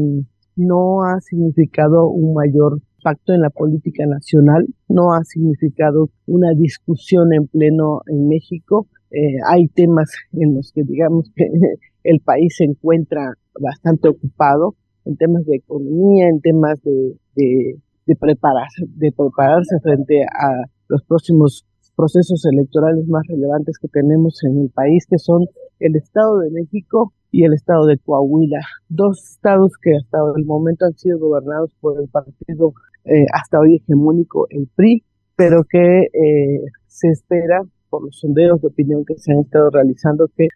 no 0.56 1.02
ha 1.02 1.20
significado 1.20 2.08
un 2.08 2.34
mayor 2.34 2.80
pacto 3.02 3.34
en 3.34 3.42
la 3.42 3.50
política 3.50 4.06
nacional, 4.06 4.66
no 4.88 5.12
ha 5.12 5.22
significado 5.24 6.10
una 6.26 6.52
discusión 6.56 7.32
en 7.32 7.46
pleno 7.46 8.00
en 8.06 8.28
México. 8.28 8.88
Eh, 9.10 9.36
hay 9.46 9.68
temas 9.68 10.10
en 10.32 10.54
los 10.54 10.72
que 10.72 10.82
digamos 10.82 11.30
que 11.36 11.44
el 12.04 12.20
país 12.20 12.56
se 12.56 12.64
encuentra 12.64 13.34
bastante 13.60 14.08
ocupado 14.08 14.74
en 15.04 15.16
temas 15.16 15.44
de 15.44 15.56
economía, 15.56 16.28
en 16.28 16.40
temas 16.40 16.82
de, 16.82 17.16
de, 17.36 17.76
de, 18.06 18.16
prepararse, 18.16 18.84
de 18.88 19.12
prepararse 19.12 19.78
frente 19.80 20.22
a 20.22 20.64
los 20.88 21.02
próximos 21.04 21.66
procesos 21.96 22.44
electorales 22.50 23.06
más 23.08 23.22
relevantes 23.28 23.78
que 23.78 23.88
tenemos 23.88 24.42
en 24.44 24.60
el 24.62 24.70
país, 24.70 25.06
que 25.08 25.18
son 25.18 25.46
el 25.80 25.96
Estado 25.96 26.38
de 26.40 26.50
México 26.50 27.12
y 27.30 27.44
el 27.44 27.52
Estado 27.52 27.86
de 27.86 27.98
Coahuila, 27.98 28.60
dos 28.88 29.22
estados 29.30 29.72
que 29.82 29.96
hasta 29.96 30.18
el 30.36 30.44
momento 30.44 30.86
han 30.86 30.96
sido 30.96 31.18
gobernados 31.18 31.74
por 31.80 32.00
el 32.00 32.08
partido 32.08 32.72
eh, 33.04 33.26
hasta 33.32 33.58
hoy 33.58 33.76
hegemónico, 33.76 34.46
el 34.50 34.68
PRI, 34.74 35.02
pero 35.36 35.64
que 35.64 36.04
eh, 36.04 36.60
se 36.86 37.08
espera 37.08 37.60
por 37.90 38.04
los 38.04 38.18
sondeos 38.18 38.60
de 38.60 38.68
opinión 38.68 39.04
que 39.04 39.14
se 39.16 39.32
han 39.32 39.40
estado 39.40 39.70
realizando 39.70 40.28
que 40.36 40.48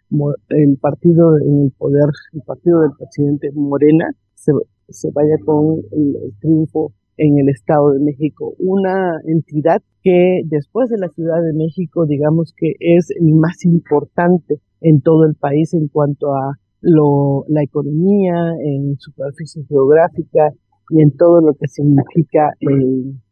el 0.49 0.77
partido 0.77 1.37
en 1.37 1.65
el 1.65 1.71
poder, 1.77 2.09
el 2.33 2.41
partido 2.41 2.81
del 2.81 2.91
presidente 2.97 3.51
Morena, 3.53 4.05
se, 4.35 4.51
se 4.87 5.09
vaya 5.11 5.35
con 5.45 5.79
el 5.91 6.33
triunfo 6.39 6.93
en 7.19 7.37
el 7.37 7.49
Estado 7.49 7.91
de 7.91 7.99
México, 7.99 8.55
una 8.59 9.19
entidad 9.25 9.81
que 10.01 10.41
después 10.45 10.89
de 10.89 10.97
la 10.97 11.09
Ciudad 11.09 11.43
de 11.43 11.53
México, 11.53 12.05
digamos 12.05 12.53
que 12.55 12.73
es 12.79 13.11
el 13.11 13.35
más 13.35 13.65
importante 13.65 14.61
en 14.79 15.01
todo 15.01 15.25
el 15.25 15.35
país 15.35 15.73
en 15.73 15.89
cuanto 15.89 16.33
a 16.33 16.55
lo, 16.81 17.43
la 17.49 17.61
economía, 17.61 18.53
en 18.63 18.95
superficie 18.97 19.65
geográfica 19.67 20.53
y 20.91 21.01
en 21.01 21.11
todo 21.17 21.41
lo 21.41 21.53
que 21.55 21.67
significa 21.67 22.51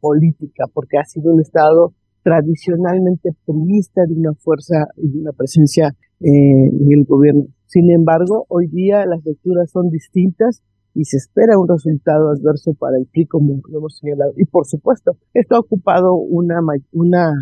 política, 0.01 0.65
porque 0.73 0.97
ha 0.97 1.05
sido 1.05 1.33
un 1.33 1.39
Estado 1.39 1.93
tradicionalmente 2.23 3.29
priista 3.45 4.01
de 4.05 4.15
una 4.15 4.33
fuerza 4.33 4.87
y 4.97 5.09
de 5.09 5.19
una 5.19 5.31
presencia 5.31 5.95
eh, 6.19 6.27
en 6.27 6.91
el 6.91 7.05
gobierno. 7.05 7.45
Sin 7.67 7.89
embargo, 7.89 8.45
hoy 8.49 8.67
día 8.67 9.05
las 9.05 9.23
lecturas 9.23 9.71
son 9.71 9.89
distintas 9.89 10.61
y 10.97 11.05
se 11.05 11.17
espera 11.17 11.59
un 11.59 11.67
resultado 11.67 12.31
adverso 12.31 12.73
para 12.73 12.97
el 12.97 13.05
PRI, 13.05 13.27
como 13.27 13.61
lo 13.69 13.77
hemos 13.77 13.99
señalado. 13.99 14.33
Y 14.35 14.45
por 14.45 14.65
supuesto, 14.65 15.15
esto 15.33 15.55
ha 15.55 15.59
ocupado 15.59 16.15
una, 16.15 16.59
una 16.91 17.33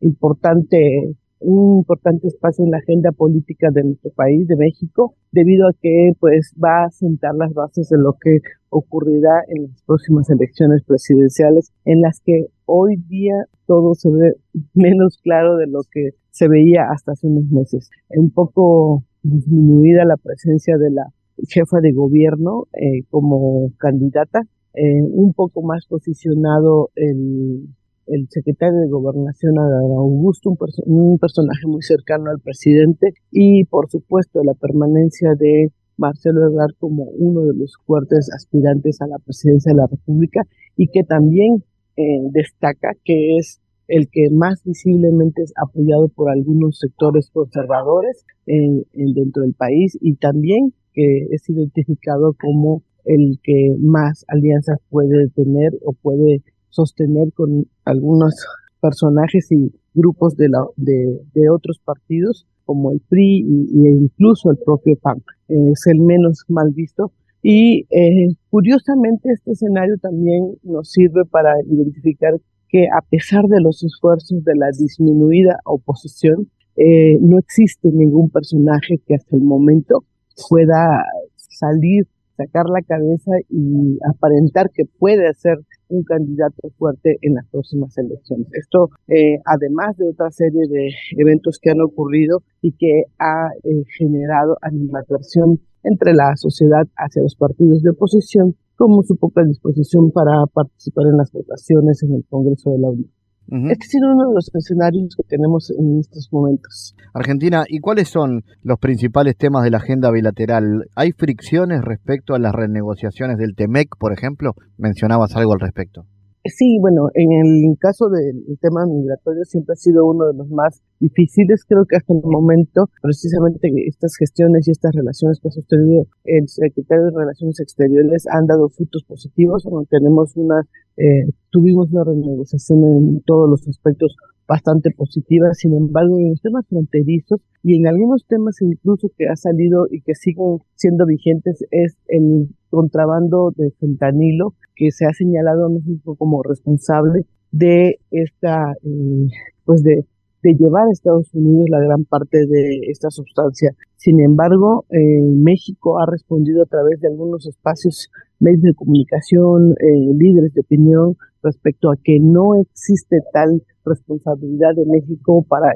importante 0.00 1.16
un 1.44 1.78
importante 1.78 2.28
espacio 2.28 2.64
en 2.64 2.70
la 2.70 2.78
agenda 2.78 3.10
política 3.10 3.70
de 3.72 3.82
nuestro 3.82 4.12
país, 4.12 4.46
de 4.46 4.54
México, 4.54 5.16
debido 5.32 5.66
a 5.66 5.72
que 5.72 6.12
pues 6.20 6.54
va 6.62 6.84
a 6.84 6.90
sentar 6.90 7.34
las 7.34 7.52
bases 7.52 7.88
de 7.88 7.98
lo 7.98 8.12
que 8.12 8.38
ocurrirá 8.68 9.42
en 9.48 9.64
las 9.64 9.82
próximas 9.82 10.30
elecciones 10.30 10.84
presidenciales, 10.84 11.72
en 11.84 12.00
las 12.00 12.20
que 12.20 12.46
hoy 12.64 12.94
día 13.08 13.34
todo 13.66 13.94
se 13.94 14.08
ve 14.08 14.36
menos 14.74 15.18
claro 15.20 15.56
de 15.56 15.66
lo 15.66 15.80
que 15.90 16.10
se 16.30 16.46
veía 16.46 16.84
hasta 16.92 17.10
hace 17.10 17.26
unos 17.26 17.50
meses. 17.50 17.90
Un 18.10 18.30
poco 18.30 19.02
disminuida 19.24 20.04
la 20.04 20.16
presencia 20.16 20.78
de 20.78 20.90
la 20.90 21.12
jefa 21.48 21.80
de 21.80 21.92
gobierno 21.92 22.66
eh, 22.72 23.04
como 23.10 23.70
candidata, 23.78 24.40
eh, 24.74 25.02
un 25.02 25.32
poco 25.34 25.62
más 25.62 25.86
posicionado 25.86 26.90
el, 26.94 27.68
el 28.06 28.26
secretario 28.30 28.80
de 28.80 28.88
gobernación 28.88 29.58
Augusto, 29.58 30.54
un, 30.86 31.18
personaje 31.18 31.66
muy 31.66 31.82
cercano 31.82 32.30
al 32.30 32.40
presidente, 32.40 33.14
y 33.30 33.64
por 33.64 33.90
supuesto 33.90 34.42
la 34.44 34.54
permanencia 34.54 35.34
de 35.38 35.72
Marcelo 35.96 36.46
Ebrard 36.46 36.74
como 36.78 37.04
uno 37.04 37.42
de 37.42 37.54
los 37.54 37.76
fuertes 37.86 38.30
aspirantes 38.34 39.00
a 39.00 39.06
la 39.06 39.18
presidencia 39.18 39.72
de 39.72 39.76
la 39.76 39.86
República 39.86 40.42
y 40.76 40.88
que 40.88 41.04
también 41.04 41.64
eh, 41.96 42.02
destaca 42.32 42.92
que 43.04 43.36
es 43.36 43.60
el 43.88 44.08
que 44.10 44.30
más 44.30 44.62
visiblemente 44.64 45.42
es 45.42 45.52
apoyado 45.62 46.08
por 46.08 46.30
algunos 46.30 46.78
sectores 46.78 47.30
conservadores 47.30 48.24
en, 48.46 48.84
dentro 48.92 49.42
del 49.42 49.54
país 49.54 49.98
y 50.00 50.14
también 50.14 50.72
que 50.92 51.26
es 51.30 51.48
identificado 51.48 52.34
como 52.40 52.82
el 53.04 53.38
que 53.42 53.74
más 53.78 54.24
alianzas 54.28 54.78
puede 54.88 55.28
tener 55.30 55.72
o 55.84 55.92
puede 55.92 56.42
sostener 56.68 57.32
con 57.32 57.66
algunos 57.84 58.34
personajes 58.80 59.50
y 59.50 59.72
grupos 59.94 60.36
de, 60.36 60.48
la, 60.48 60.64
de, 60.76 61.50
otros 61.50 61.80
partidos 61.84 62.46
como 62.64 62.92
el 62.92 63.00
PRI 63.08 63.44
y, 63.46 63.88
incluso 63.88 64.50
el 64.50 64.58
propio 64.64 64.96
PAN. 64.96 65.22
es 65.48 65.86
el 65.86 66.00
menos 66.00 66.44
mal 66.48 66.72
visto. 66.72 67.12
Y 67.42 67.86
eh, 67.90 68.28
curiosamente 68.50 69.30
este 69.32 69.52
escenario 69.52 69.96
también 69.98 70.54
nos 70.62 70.90
sirve 70.90 71.24
para 71.24 71.52
identificar 71.66 72.34
que 72.68 72.86
a 72.86 73.02
pesar 73.02 73.44
de 73.46 73.60
los 73.60 73.82
esfuerzos 73.82 74.44
de 74.44 74.54
la 74.54 74.68
disminuida 74.78 75.58
oposición, 75.64 76.48
eh, 76.76 77.18
no 77.20 77.38
existe 77.38 77.90
ningún 77.92 78.30
personaje 78.30 78.98
que 79.06 79.14
hasta 79.14 79.36
el 79.36 79.42
momento 79.42 80.04
pueda 80.48 81.04
salir, 81.36 82.06
sacar 82.36 82.66
la 82.66 82.82
cabeza 82.82 83.32
y 83.48 83.98
aparentar 84.08 84.70
que 84.70 84.84
puede 84.98 85.32
ser 85.34 85.58
un 85.88 86.02
candidato 86.04 86.70
fuerte 86.78 87.18
en 87.20 87.34
las 87.34 87.46
próximas 87.48 87.96
elecciones. 87.98 88.48
Esto, 88.52 88.90
eh, 89.08 89.38
además 89.44 89.96
de 89.96 90.08
otra 90.08 90.30
serie 90.30 90.62
de 90.68 90.90
eventos 91.18 91.58
que 91.60 91.70
han 91.70 91.80
ocurrido 91.80 92.42
y 92.62 92.72
que 92.72 93.04
ha 93.18 93.50
eh, 93.62 93.84
generado 93.98 94.56
animadversión 94.62 95.60
entre 95.84 96.14
la 96.14 96.34
sociedad 96.36 96.86
hacia 96.96 97.22
los 97.22 97.36
partidos 97.36 97.82
de 97.82 97.90
oposición, 97.90 98.56
como 98.76 99.02
su 99.02 99.16
poca 99.16 99.44
disposición 99.44 100.10
para 100.10 100.46
participar 100.52 101.06
en 101.06 101.18
las 101.18 101.30
votaciones 101.30 102.02
en 102.02 102.14
el 102.14 102.24
Congreso 102.28 102.70
de 102.70 102.78
la 102.78 102.90
Unión. 102.90 103.10
Este 103.48 103.86
ha 103.86 103.90
sido 103.90 104.12
uno 104.12 104.28
de 104.28 104.34
los 104.34 104.50
escenarios 104.54 105.14
que 105.16 105.24
tenemos 105.28 105.70
en 105.70 105.98
estos 105.98 106.28
momentos. 106.32 106.94
Argentina, 107.12 107.64
¿y 107.68 107.80
cuáles 107.80 108.08
son 108.08 108.44
los 108.62 108.78
principales 108.78 109.36
temas 109.36 109.64
de 109.64 109.70
la 109.70 109.78
agenda 109.78 110.10
bilateral? 110.10 110.86
¿Hay 110.94 111.12
fricciones 111.12 111.82
respecto 111.82 112.34
a 112.34 112.38
las 112.38 112.54
renegociaciones 112.54 113.36
del 113.36 113.54
TEMEC, 113.54 113.96
por 113.98 114.12
ejemplo? 114.12 114.54
Mencionabas 114.78 115.36
algo 115.36 115.52
al 115.52 115.60
respecto. 115.60 116.06
Sí, 116.44 116.78
bueno, 116.80 117.08
en 117.14 117.30
el 117.30 117.78
caso 117.78 118.08
del 118.08 118.58
tema 118.60 118.84
migratorio 118.84 119.44
siempre 119.44 119.74
ha 119.74 119.76
sido 119.76 120.04
uno 120.04 120.26
de 120.26 120.34
los 120.34 120.48
más 120.48 120.82
difíciles. 120.98 121.64
Creo 121.64 121.86
que 121.86 121.94
hasta 121.94 122.12
el 122.12 122.20
momento, 122.24 122.90
precisamente 123.00 123.70
estas 123.86 124.16
gestiones 124.16 124.66
y 124.66 124.72
estas 124.72 124.92
relaciones 124.92 125.38
que 125.40 125.48
ha 125.48 125.52
sostenido 125.52 126.08
el 126.24 126.48
secretario 126.48 127.04
de 127.04 127.10
Relaciones 127.16 127.60
Exteriores 127.60 128.26
han 128.26 128.46
dado 128.46 128.68
frutos 128.70 129.04
positivos. 129.04 129.62
tenemos 129.88 130.36
una, 130.36 130.62
eh, 130.96 131.30
tuvimos 131.50 131.92
una 131.92 132.02
renegociación 132.02 132.84
en 132.84 133.20
todos 133.20 133.48
los 133.48 133.68
aspectos 133.68 134.16
bastante 134.46 134.90
positiva. 134.90 135.52
Sin 135.54 135.74
embargo, 135.74 136.18
en 136.18 136.30
los 136.30 136.40
temas 136.40 136.66
fronterizos 136.68 137.40
y 137.62 137.76
en 137.76 137.86
algunos 137.86 138.24
temas 138.26 138.56
incluso 138.60 139.08
que 139.16 139.28
ha 139.28 139.36
salido 139.36 139.86
y 139.90 140.00
que 140.02 140.14
siguen 140.14 140.58
siendo 140.74 141.06
vigentes 141.06 141.64
es 141.70 141.96
el 142.08 142.48
contrabando 142.70 143.52
de 143.56 143.70
fentanilo 143.78 144.54
que 144.74 144.90
se 144.90 145.06
ha 145.06 145.12
señalado 145.12 145.66
a 145.66 145.70
México 145.70 146.16
como 146.16 146.42
responsable 146.42 147.26
de 147.50 147.98
esta, 148.10 148.72
eh, 148.82 149.28
pues 149.64 149.82
de, 149.82 150.04
de 150.42 150.54
llevar 150.54 150.88
a 150.88 150.92
Estados 150.92 151.32
Unidos 151.32 151.66
la 151.68 151.80
gran 151.80 152.04
parte 152.04 152.38
de 152.46 152.80
esta 152.90 153.10
sustancia. 153.10 153.74
Sin 153.96 154.20
embargo, 154.20 154.84
eh, 154.90 155.22
México 155.22 156.00
ha 156.00 156.06
respondido 156.10 156.62
a 156.62 156.66
través 156.66 157.00
de 157.00 157.08
algunos 157.08 157.46
espacios, 157.46 158.10
medios 158.40 158.62
de 158.62 158.74
comunicación, 158.74 159.72
eh, 159.72 160.14
líderes 160.16 160.52
de 160.54 160.60
opinión, 160.62 161.16
respecto 161.42 161.90
a 161.90 161.96
que 162.02 162.18
no 162.20 162.60
existe 162.60 163.18
tal 163.32 163.62
responsabilidad 163.84 164.74
de 164.76 164.86
México 164.86 165.44
para 165.48 165.72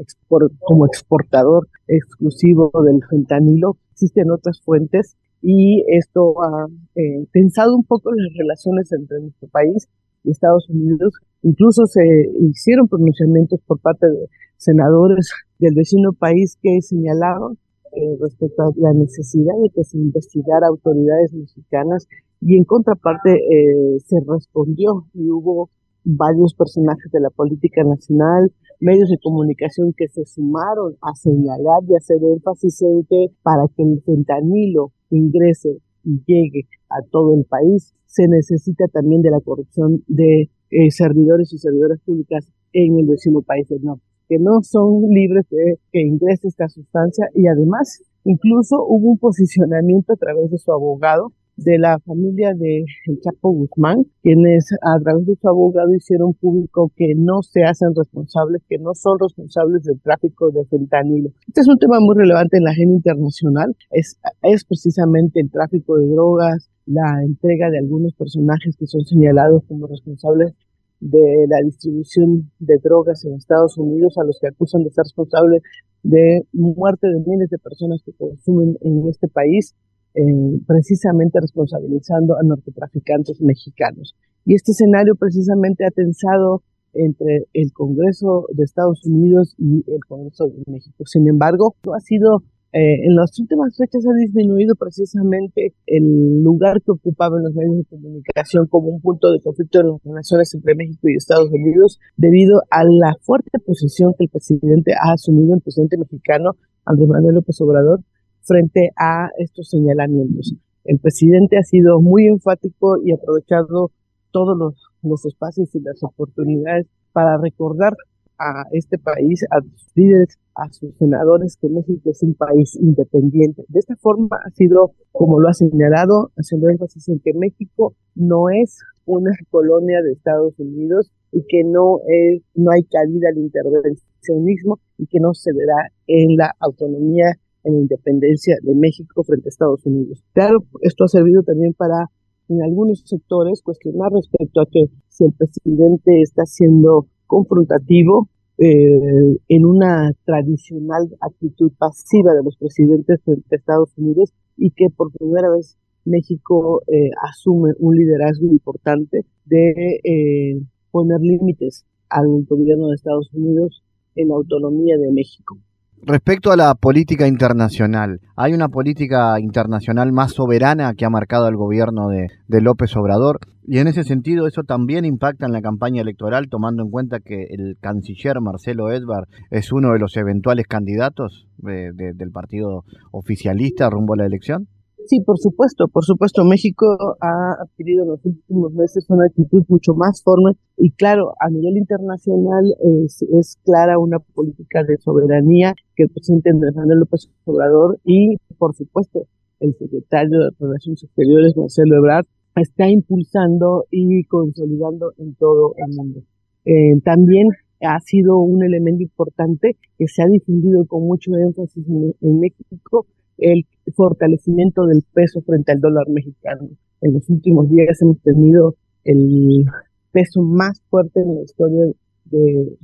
como 0.61 0.87
exportador 0.87 1.69
exclusivo 1.89 2.71
del 2.85 3.01
fentanilo. 3.09 3.77
Existen 3.93 4.31
otras 4.31 4.61
fuentes 4.64 5.17
y 5.43 5.85
esto 5.89 6.35
ha 6.43 6.67
eh, 6.95 7.27
pensado 7.33 7.77
un 7.77 7.85
poco 7.85 8.11
las 8.12 8.33
relaciones 8.37 8.91
entre 8.93 9.21
nuestro 9.21 9.49
país 9.49 9.89
y 10.25 10.31
Estados 10.31 10.69
Unidos. 10.69 11.14
Incluso 11.43 11.87
se 11.87 12.03
hicieron 12.41 12.89
pronunciamientos 12.89 13.61
por 13.67 13.81
parte 13.81 14.09
de 14.09 14.29
senadores 14.57 15.31
del 15.59 15.75
vecino 15.75 16.13
país 16.13 16.59
que 16.63 16.81
señalaron 16.83 17.59
eh, 17.93 18.17
respecto 18.21 18.63
a 18.63 18.71
la 18.77 18.93
necesidad 18.93 19.55
de 19.63 19.71
que 19.71 19.85
se 19.85 19.99
investigara 19.99 20.69
autoridades 20.69 21.33
mexicanas 21.33 22.07
y 22.41 22.57
en 22.57 22.65
contraparte 22.65 23.33
eh, 23.33 23.99
se 24.05 24.17
respondió 24.27 25.07
y 25.15 25.31
hubo 25.31 25.71
varios 26.05 26.55
personajes 26.55 27.11
de 27.11 27.21
la 27.21 27.31
política 27.31 27.83
nacional, 27.83 28.53
medios 28.81 29.09
de 29.09 29.19
comunicación 29.19 29.93
que 29.97 30.07
se 30.09 30.25
sumaron 30.25 30.97
a 31.03 31.15
señalar 31.15 31.83
y 31.89 31.97
hacer 31.97 32.19
énfasis 32.23 32.83
en 32.83 33.07
para 33.43 33.65
que 33.75 33.83
el 33.83 34.01
fentanilo 34.03 34.93
ingrese 35.11 35.79
y 36.05 36.23
llegue 36.27 36.69
a 36.89 37.03
todo 37.11 37.35
el 37.35 37.45
país, 37.45 37.95
se 38.07 38.29
necesita 38.29 38.87
también 38.89 39.23
de 39.23 39.31
la 39.31 39.41
corrupción 39.41 40.05
de 40.07 40.49
eh, 40.71 40.91
servidores 40.91 41.53
y 41.53 41.59
servidoras 41.59 42.01
públicas 42.01 42.49
en 42.73 42.99
el 42.99 43.07
vecino 43.07 43.43
país 43.43 43.69
del 43.69 43.83
norte, 43.83 44.05
que 44.29 44.39
no 44.39 44.62
son 44.62 45.03
libres 45.09 45.45
de 45.51 45.79
que 45.93 46.01
ingrese 46.01 46.49
esta 46.49 46.68
sustancia 46.68 47.29
y 47.35 47.47
además 47.47 48.03
incluso 48.24 48.85
hubo 48.87 49.12
un 49.12 49.18
posicionamiento 49.18 50.12
a 50.12 50.16
través 50.16 50.51
de 50.51 50.59
su 50.59 50.72
abogado 50.72 51.33
de 51.57 51.79
la 51.79 51.99
familia 52.01 52.53
de 52.55 52.85
Chapo 53.22 53.51
Guzmán, 53.51 54.05
quienes 54.22 54.66
a 54.83 55.01
través 55.01 55.27
de 55.27 55.37
su 55.37 55.49
abogado 55.49 55.95
hicieron 55.95 56.35
público 56.35 56.93
que 56.95 57.14
no 57.16 57.43
se 57.43 57.64
hacen 57.64 57.95
responsables, 57.97 58.62
que 58.68 58.79
no 58.79 58.95
son 58.95 59.18
responsables 59.18 59.83
del 59.85 60.01
tráfico 60.01 60.51
de 60.51 60.64
fentanilo. 60.66 61.31
Este 61.49 61.62
es 61.62 61.68
un 61.68 61.79
tema 61.79 61.99
muy 62.01 62.14
relevante 62.14 62.59
en 62.59 62.64
la 62.64 62.70
agenda 62.70 62.97
internacional, 62.97 63.74
es, 63.91 64.18
es 64.43 64.64
precisamente 64.64 65.41
el 65.41 65.51
tráfico 65.51 65.97
de 65.97 66.07
drogas, 66.07 66.70
la 66.85 67.22
entrega 67.24 67.70
de 67.70 67.79
algunos 67.79 68.14
personajes 68.14 68.77
que 68.77 68.87
son 68.87 69.05
señalados 69.05 69.64
como 69.66 69.87
responsables 69.87 70.53
de 71.01 71.47
la 71.49 71.59
distribución 71.64 72.51
de 72.59 72.78
drogas 72.82 73.24
en 73.24 73.34
Estados 73.34 73.76
Unidos, 73.78 74.16
a 74.18 74.24
los 74.24 74.38
que 74.40 74.49
acusan 74.49 74.82
de 74.82 74.90
ser 74.90 75.05
responsables 75.05 75.62
de 76.03 76.42
muerte 76.53 77.09
de 77.09 77.20
miles 77.26 77.51
de 77.51 77.59
personas 77.59 78.01
que 78.05 78.12
consumen 78.12 78.76
en 78.80 79.09
este 79.09 79.28
país 79.28 79.74
eh, 80.14 80.22
precisamente 80.66 81.40
responsabilizando 81.40 82.36
a 82.36 82.42
narcotraficantes 82.42 83.40
mexicanos. 83.42 84.14
Y 84.44 84.55
este 84.55 84.72
escenario 84.72 85.14
precisamente 85.16 85.84
ha 85.84 85.90
tensado 85.90 86.62
entre 86.94 87.47
el 87.53 87.72
Congreso 87.72 88.47
de 88.55 88.64
Estados 88.64 89.05
Unidos 89.05 89.55
y 89.59 89.84
el 89.92 90.01
Congreso 90.09 90.47
de 90.47 90.72
México. 90.72 91.05
Sin 91.05 91.28
embargo, 91.28 91.74
no 91.84 91.94
ha 91.94 92.01
sido 92.01 92.42
eh, 92.73 93.07
en 93.07 93.14
las 93.14 93.39
últimas 93.39 93.77
fechas 93.77 94.05
ha 94.07 94.14
disminuido 94.14 94.75
precisamente 94.75 95.75
el 95.87 96.43
lugar 96.43 96.83
que 96.83 96.93
ocupaba 96.93 97.39
en 97.39 97.45
los 97.45 97.55
medios 97.55 97.79
de 97.79 97.85
comunicación 97.85 98.67
como 98.67 98.89
un 98.89 99.01
punto 99.01 99.33
de 99.33 99.41
conflicto 99.41 99.81
en 99.81 99.89
las 99.89 100.03
relaciones 100.05 100.55
entre 100.55 100.75
México 100.75 101.09
y 101.09 101.14
Estados 101.14 101.51
Unidos 101.51 101.99
debido 102.17 102.61
a 102.71 102.85
la 102.85 103.14
fuerte 103.23 103.59
posición 103.64 104.14
que 104.19 104.25
el 104.25 104.31
presidente 104.31 104.93
ha 104.93 105.12
asumido, 105.12 105.55
el 105.55 105.62
presidente 105.62 105.97
mexicano 105.97 106.57
Andrés 106.85 107.09
Manuel 107.09 107.35
López 107.37 107.61
Obrador, 107.61 108.01
frente 108.43 108.91
a 108.97 109.29
estos 109.39 109.69
señalamientos. 109.69 110.55
El 110.85 110.99
presidente 110.99 111.59
ha 111.59 111.62
sido 111.62 112.01
muy 112.01 112.27
enfático 112.27 112.97
y 113.03 113.12
aprovechado 113.12 113.91
todos 114.31 114.57
los, 115.03 115.25
espacios 115.25 115.75
y 115.75 115.81
las 115.81 116.03
oportunidades 116.03 116.87
para 117.12 117.39
recordar 117.39 117.95
a 118.39 118.64
este 118.72 118.99
país, 118.99 119.45
a 119.51 119.61
sus 119.61 119.91
líderes, 119.95 120.39
a 120.55 120.72
sus 120.72 120.95
senadores, 120.97 121.57
que 121.61 121.68
México 121.68 122.11
es 122.11 122.22
un 122.22 122.34
país 122.34 122.76
independiente. 122.76 123.64
De 123.68 123.78
esta 123.78 123.97
forma 123.97 124.37
ha 124.45 124.51
sido, 124.51 124.93
como 125.12 125.41
lo 125.41 125.49
ha 125.49 125.55
señalado, 125.55 126.30
haciendo 126.37 126.68
énfasis 126.68 127.09
en 127.09 127.20
que 127.20 127.32
México 127.34 127.95
no 128.14 128.49
es 128.51 128.78
una 129.05 129.32
colonia 129.51 130.03
de 130.03 130.12
Estados 130.12 130.59
Unidos 130.59 131.11
y 131.32 131.43
que 131.49 131.62
no 131.64 131.99
es, 132.07 132.43
no 132.55 132.70
hay 132.72 132.82
cabida 132.84 133.28
al 133.30 133.39
intervencionismo 133.39 134.80
y 134.99 135.07
que 135.07 135.20
no 135.20 135.34
se 135.34 135.53
verá 135.53 135.91
en 136.07 136.37
la 136.37 136.53
autonomía 136.61 137.37
en 137.66 137.74
la 137.74 137.80
independencia 137.80 138.57
de 138.62 138.74
México 138.74 139.22
frente 139.24 139.49
a 139.49 139.51
Estados 139.51 139.84
Unidos. 139.84 140.22
Claro, 140.32 140.59
esto 140.82 141.05
ha 141.05 141.09
servido 141.09 141.43
también 141.43 141.74
para, 141.74 142.07
en 142.49 142.62
algunos 142.62 143.03
sectores, 143.05 143.61
cuestionar 143.62 144.12
respecto 144.12 144.61
a 144.61 144.66
que 144.70 144.84
si 145.09 145.24
el 145.24 145.32
presidente 145.32 146.22
está 146.22 146.45
siendo 146.47 147.09
confrontativo 147.27 148.29
eh, 148.59 149.39
en 149.49 149.66
una 149.66 150.12
tradicional 150.24 151.09
actitud 151.20 151.72
pasiva 151.79 152.33
de 152.33 152.43
los 152.43 152.57
presidentes 152.57 153.20
a 153.29 153.55
Estados 153.55 153.91
Unidos 153.97 154.33
y 154.57 154.70
que 154.70 154.87
por 154.89 155.12
primera 155.12 155.51
vez 155.51 155.77
México 156.07 156.83
eh, 156.87 157.11
asume 157.29 157.72
un 157.79 157.97
liderazgo 157.97 158.47
importante 158.47 159.27
de 159.45 160.01
eh, 160.05 160.62
poner 160.91 161.20
límites 161.20 161.85
al 162.09 162.45
gobierno 162.49 162.89
de 162.89 162.95
Estados 162.95 163.29
Unidos 163.35 163.83
en 164.14 164.29
la 164.29 164.37
autonomía 164.37 164.97
de 164.97 165.12
México. 165.12 165.59
Respecto 166.03 166.53
a 166.53 166.57
la 166.57 166.74
política 166.74 167.26
internacional, 167.26 168.20
¿hay 168.36 168.53
una 168.53 168.68
política 168.68 169.40
internacional 169.40 170.12
más 170.12 170.32
soberana 170.32 170.94
que 170.94 171.05
ha 171.05 171.11
marcado 171.11 171.49
el 171.49 171.57
gobierno 171.57 172.09
de, 172.09 172.61
López 172.61 172.94
Obrador? 172.97 173.40
Y 173.66 173.78
en 173.78 173.88
ese 173.88 174.05
sentido, 174.05 174.47
¿eso 174.47 174.62
también 174.62 175.05
impacta 175.05 175.47
en 175.47 175.53
la 175.53 175.62
campaña 175.62 176.03
electoral, 176.03 176.49
tomando 176.49 176.82
en 176.82 176.90
cuenta 176.90 177.18
que 177.20 177.47
el 177.51 177.76
canciller 177.80 178.40
Marcelo 178.40 178.92
Edvard 178.92 179.26
es 179.51 179.72
uno 179.72 179.92
de 179.92 179.99
los 179.99 180.16
eventuales 180.16 180.66
candidatos 180.68 181.49
del 181.59 182.30
partido 182.30 182.84
oficialista 183.11 183.90
rumbo 183.90 184.14
a 184.14 184.18
la 184.18 184.26
elección? 184.26 184.68
Sí, 185.07 185.21
por 185.21 185.39
supuesto, 185.39 185.87
por 185.87 186.05
supuesto. 186.05 186.45
México 186.45 186.87
ha 187.21 187.63
adquirido 187.63 188.03
en 188.03 188.11
los 188.11 188.25
últimos 188.25 188.73
meses 188.73 189.07
una 189.09 189.27
actitud 189.27 189.63
mucho 189.69 189.95
más 189.95 190.23
firme 190.25 190.57
y 190.77 190.91
claro, 190.91 191.33
a 191.39 191.49
nivel 191.49 191.77
internacional 191.77 192.65
es, 193.05 193.23
es 193.23 193.57
clara 193.65 193.99
una 194.01 194.19
política 194.19 194.83
de 194.83 194.97
soberanía 194.99 195.75
que 195.95 196.05
el 196.05 196.09
presidente 196.11 196.51
Andrés 196.51 196.75
Manuel 196.75 197.01
López 197.01 197.31
Obrador 197.45 198.01
y, 198.05 198.37
por 198.59 198.75
supuesto, 198.75 199.27
el 199.61 199.75
secretario 199.79 200.41
de 200.41 200.51
Relaciones 200.59 201.05
Exteriores, 201.05 201.57
Marcelo 201.57 201.97
Ebrard, 201.97 202.27
está 202.57 202.89
impulsando 202.89 203.85
y 203.91 204.25
consolidando 204.25 205.13
en 205.19 205.35
todo 205.37 205.75
el 205.77 205.95
mundo. 205.95 206.21
Eh, 206.65 207.01
también 207.05 207.49
ha 207.81 208.01
sido 208.01 208.39
un 208.39 208.65
elemento 208.65 209.03
importante 209.03 209.77
que 209.99 210.09
se 210.09 210.23
ha 210.23 210.27
difundido 210.27 210.85
con 210.87 211.05
mucho 211.05 211.31
énfasis 211.37 211.87
en 211.87 212.41
México 212.41 213.07
el 213.39 213.66
fortalecimiento 213.95 214.87
del 214.87 215.03
peso 215.12 215.41
frente 215.43 215.72
al 215.72 215.80
dólar 215.80 216.09
mexicano. 216.09 216.68
En 217.01 217.14
los 217.14 217.28
últimos 217.28 217.68
días 217.68 218.01
hemos 218.01 218.20
tenido 218.20 218.74
el 219.05 219.64
peso 220.12 220.43
más 220.43 220.80
fuerte 220.89 221.20
en 221.20 221.34
la 221.34 221.43
historia 221.43 221.93
de, 222.24 222.76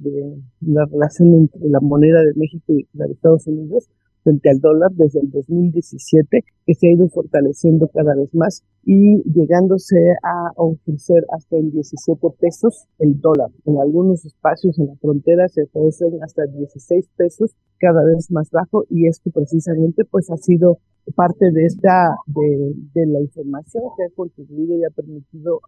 la 0.60 0.84
relación 0.86 1.34
entre 1.34 1.68
la 1.68 1.80
moneda 1.80 2.20
de 2.22 2.32
México 2.36 2.72
y 2.72 2.86
la 2.92 3.06
de 3.06 3.12
Estados 3.12 3.46
Unidos 3.46 3.88
frente 4.22 4.50
al 4.50 4.60
dólar 4.60 4.90
desde 4.92 5.20
el 5.20 5.30
2017, 5.30 6.44
que 6.66 6.74
se 6.74 6.86
ha 6.86 6.92
ido 6.92 7.08
fortaleciendo 7.08 7.88
cada 7.88 8.14
vez 8.14 8.34
más 8.34 8.62
y 8.84 9.22
llegándose 9.30 9.96
a 10.22 10.50
ofrecer 10.56 11.24
hasta 11.30 11.56
en 11.56 11.70
17 11.70 12.20
pesos 12.40 12.86
el 12.98 13.20
dólar. 13.20 13.50
En 13.64 13.78
algunos 13.78 14.24
espacios 14.24 14.78
en 14.78 14.86
la 14.86 14.96
frontera 14.96 15.48
se 15.48 15.64
ofrecen 15.64 16.22
hasta 16.22 16.46
16 16.46 17.08
pesos 17.16 17.54
cada 17.78 18.04
vez 18.04 18.30
más 18.30 18.50
bajo 18.50 18.84
y 18.88 19.06
esto 19.06 19.30
precisamente 19.30 20.04
pues 20.04 20.30
ha 20.30 20.36
sido 20.36 20.78
parte 21.16 21.50
de 21.50 21.64
esta 21.64 22.14
de, 22.26 22.74
de 22.94 23.06
la 23.06 23.20
información 23.20 23.82
que 23.96 24.04
ha 24.04 24.10
contribuido 24.14 24.76
y 24.78 24.84
ha 24.84 24.90
permitido 24.90 25.60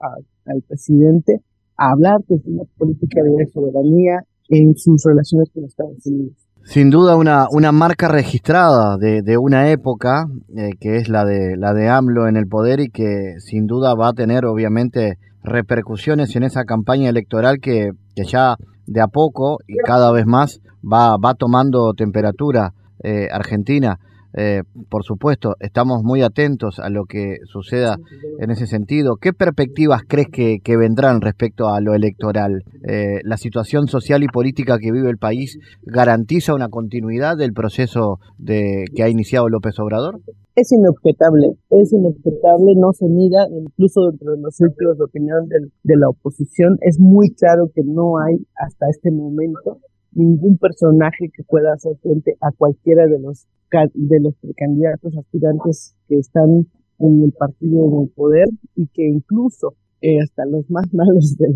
al 0.45 0.63
presidente 0.63 1.41
hablar 1.77 2.21
desde 2.29 2.51
una 2.51 2.65
política 2.79 3.23
de 3.23 3.47
soberanía 3.47 4.25
en 4.49 4.77
sus 4.77 5.03
relaciones 5.05 5.51
con 5.51 5.65
Estados 5.65 6.07
Unidos. 6.07 6.44
Sin 6.65 6.89
duda 6.89 7.17
una, 7.17 7.47
una 7.51 7.73
marca 7.73 8.09
registrada 8.09 8.97
de, 8.97 9.21
de 9.21 9.37
una 9.37 9.71
época 9.71 10.27
eh, 10.57 10.71
que 10.81 10.97
es 10.97 11.11
la 11.11 11.27
de 11.27 11.57
la 11.59 11.75
de 11.75 11.91
AMLO 11.91 12.27
en 12.27 12.37
el 12.37 12.49
poder 12.49 12.81
y 12.81 12.89
que 12.89 13.35
sin 13.39 13.67
duda 13.67 13.95
va 13.95 14.09
a 14.09 14.13
tener 14.15 14.47
obviamente 14.47 15.19
repercusiones 15.43 16.35
en 16.37 16.43
esa 16.43 16.65
campaña 16.65 17.11
electoral 17.11 17.59
que, 17.61 17.91
que 18.17 18.25
ya 18.25 18.57
de 18.87 19.01
a 19.03 19.09
poco 19.09 19.59
y 19.69 19.77
cada 19.85 20.11
vez 20.11 20.25
más 20.25 20.63
va, 20.83 21.19
va 21.19 21.35
tomando 21.35 21.93
temperatura 21.93 22.73
eh, 23.03 23.29
Argentina. 23.31 23.99
Eh, 24.37 24.63
por 24.91 25.05
supuesto, 25.05 25.55
estamos 25.61 26.03
muy 26.03 26.23
atentos 26.23 26.81
a 26.81 26.91
lo 26.91 27.05
que 27.05 27.37
suceda 27.45 27.97
en 28.41 28.51
ese 28.51 28.67
sentido. 28.67 29.17
¿Qué 29.21 29.33
perspectivas 29.33 30.03
crees 30.07 30.29
que, 30.29 30.77
vendrán 30.77 31.21
respecto 31.21 31.69
a 31.69 31.81
lo 31.81 31.95
electoral? 31.95 32.65
Eh, 32.89 33.21
¿La 33.23 33.37
situación 33.37 33.87
social 33.87 34.25
y 34.25 34.27
política 34.27 34.79
que 34.79 34.91
vive 34.91 35.09
el 35.09 35.19
país 35.19 35.59
garantiza 35.83 36.55
una 36.55 36.69
continuidad 36.69 37.37
del 37.37 37.53
proceso 37.53 38.19
de, 38.39 38.87
que 38.95 39.05
ha 39.05 39.09
iniciado 39.09 39.49
López 39.49 39.79
Obrador? 39.79 40.21
Es 40.57 40.73
inobjetable, 40.73 41.55
es 41.71 41.93
inobjetable, 41.93 42.75
no 42.77 42.93
se 42.93 43.07
mira, 43.07 43.47
incluso 43.51 44.11
dentro 44.11 44.33
de 44.33 44.41
los 44.41 44.55
círculos 44.55 44.99
de 44.99 45.05
opinión 45.05 45.49
de 45.49 45.97
la 45.97 46.09
oposición, 46.09 46.79
es 46.81 46.99
muy 47.01 47.31
claro 47.31 47.71
que 47.75 47.83
no 47.85 48.19
hay 48.19 48.37
hasta 48.57 48.87
este 48.89 49.11
momento 49.11 49.81
ningún 50.15 50.59
personaje 50.59 51.31
que 51.35 51.43
pueda 51.45 51.73
hacer 51.73 51.97
frente 52.03 52.37
a 52.41 52.51
cualquiera 52.53 53.07
de 53.07 53.19
los 53.19 53.47
de 53.95 54.21
los 54.21 54.35
candidatos 54.57 55.17
aspirantes 55.17 55.97
que 56.09 56.19
están 56.19 56.67
en 57.01 57.23
el 57.25 57.33
partido 57.33 57.91
del 57.99 58.09
poder 58.11 58.47
y 58.77 58.87
que 58.87 59.09
incluso 59.09 59.75
eh, 60.01 60.19
hasta 60.23 60.45
los 60.47 60.71
más 60.71 60.87
malos 60.93 61.37
de, 61.37 61.49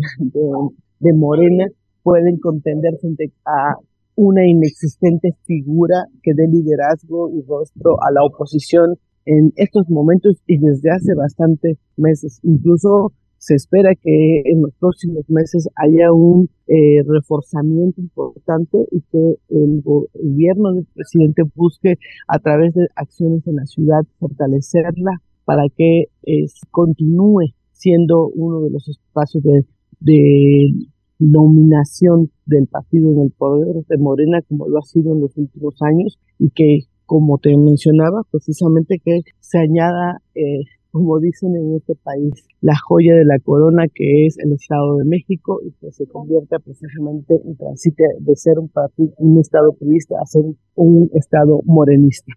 de, 0.99 1.13
Morena 1.13 1.65
pueden 2.03 2.37
contender 2.39 2.97
frente 2.99 3.31
a 3.45 3.75
una 4.15 4.45
inexistente 4.45 5.29
figura 5.45 6.05
que 6.23 6.33
dé 6.33 6.47
liderazgo 6.47 7.29
y 7.29 7.41
rostro 7.43 7.95
a 8.01 8.11
la 8.11 8.23
oposición 8.25 8.97
en 9.25 9.53
estos 9.55 9.89
momentos 9.89 10.41
y 10.45 10.57
desde 10.57 10.91
hace 10.91 11.13
bastantes 11.15 11.77
meses. 11.95 12.39
Incluso 12.43 13.13
se 13.39 13.55
espera 13.55 13.95
que 13.95 14.41
en 14.45 14.61
los 14.61 14.73
próximos 14.75 15.27
meses 15.29 15.69
haya 15.75 16.11
un 16.11 16.49
eh, 16.67 17.01
reforzamiento 17.07 18.01
importante 18.01 18.77
y 18.91 19.01
que 19.11 19.35
el 19.49 19.81
gobierno 19.81 20.73
del 20.73 20.85
presidente 20.93 21.43
busque 21.55 21.95
a 22.27 22.39
través 22.39 22.73
de 22.73 22.87
acciones 22.95 23.47
en 23.47 23.55
la 23.55 23.65
ciudad 23.65 24.01
fortalecerla 24.19 25.21
para 25.45 25.63
que 25.75 26.03
eh, 26.27 26.45
continúe 26.69 27.53
siendo 27.71 28.27
uno 28.27 28.61
de 28.61 28.71
los 28.71 28.87
espacios 28.89 29.41
de, 29.41 29.65
de 30.01 30.73
dominación 31.17 32.29
del 32.45 32.67
partido 32.67 33.11
en 33.13 33.21
el 33.21 33.31
poder 33.31 33.85
de 33.87 33.97
Morena 33.97 34.41
como 34.47 34.67
lo 34.67 34.79
ha 34.79 34.83
sido 34.83 35.13
en 35.13 35.21
los 35.21 35.35
últimos 35.37 35.75
años 35.81 36.19
y 36.37 36.49
que 36.49 36.79
como 37.05 37.37
te 37.39 37.55
mencionaba 37.57 38.21
precisamente 38.29 39.01
que 39.03 39.21
se 39.39 39.57
añada 39.57 40.21
eh, 40.35 40.59
como 40.91 41.19
dicen 41.19 41.55
en 41.55 41.75
este 41.75 41.95
país, 41.95 42.33
la 42.61 42.75
joya 42.87 43.15
de 43.15 43.25
la 43.25 43.39
corona 43.39 43.85
que 43.93 44.25
es 44.25 44.37
el 44.39 44.53
Estado 44.53 44.97
de 44.97 45.05
México 45.05 45.59
y 45.65 45.71
que 45.79 45.91
se 45.91 46.05
convierta 46.07 46.57
precisamente 46.59 47.35
en 47.45 47.55
transite 47.55 48.03
de 48.19 48.35
ser 48.35 48.59
un, 48.59 48.71
un 49.17 49.39
Estado 49.39 49.73
priista 49.73 50.15
a 50.21 50.25
ser 50.25 50.43
un 50.75 51.09
Estado 51.13 51.61
morenista. 51.65 52.33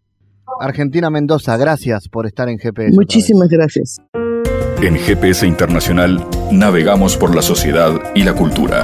Argentina 0.60 1.10
Mendoza, 1.10 1.56
gracias 1.56 2.08
por 2.08 2.26
estar 2.26 2.48
en 2.48 2.58
GPS. 2.58 2.94
Muchísimas 2.94 3.48
gracias. 3.48 3.98
En 4.82 4.96
GPS 4.96 5.46
Internacional 5.46 6.18
navegamos 6.50 7.16
por 7.16 7.34
la 7.34 7.42
sociedad 7.42 7.92
y 8.14 8.24
la 8.24 8.34
cultura. 8.34 8.82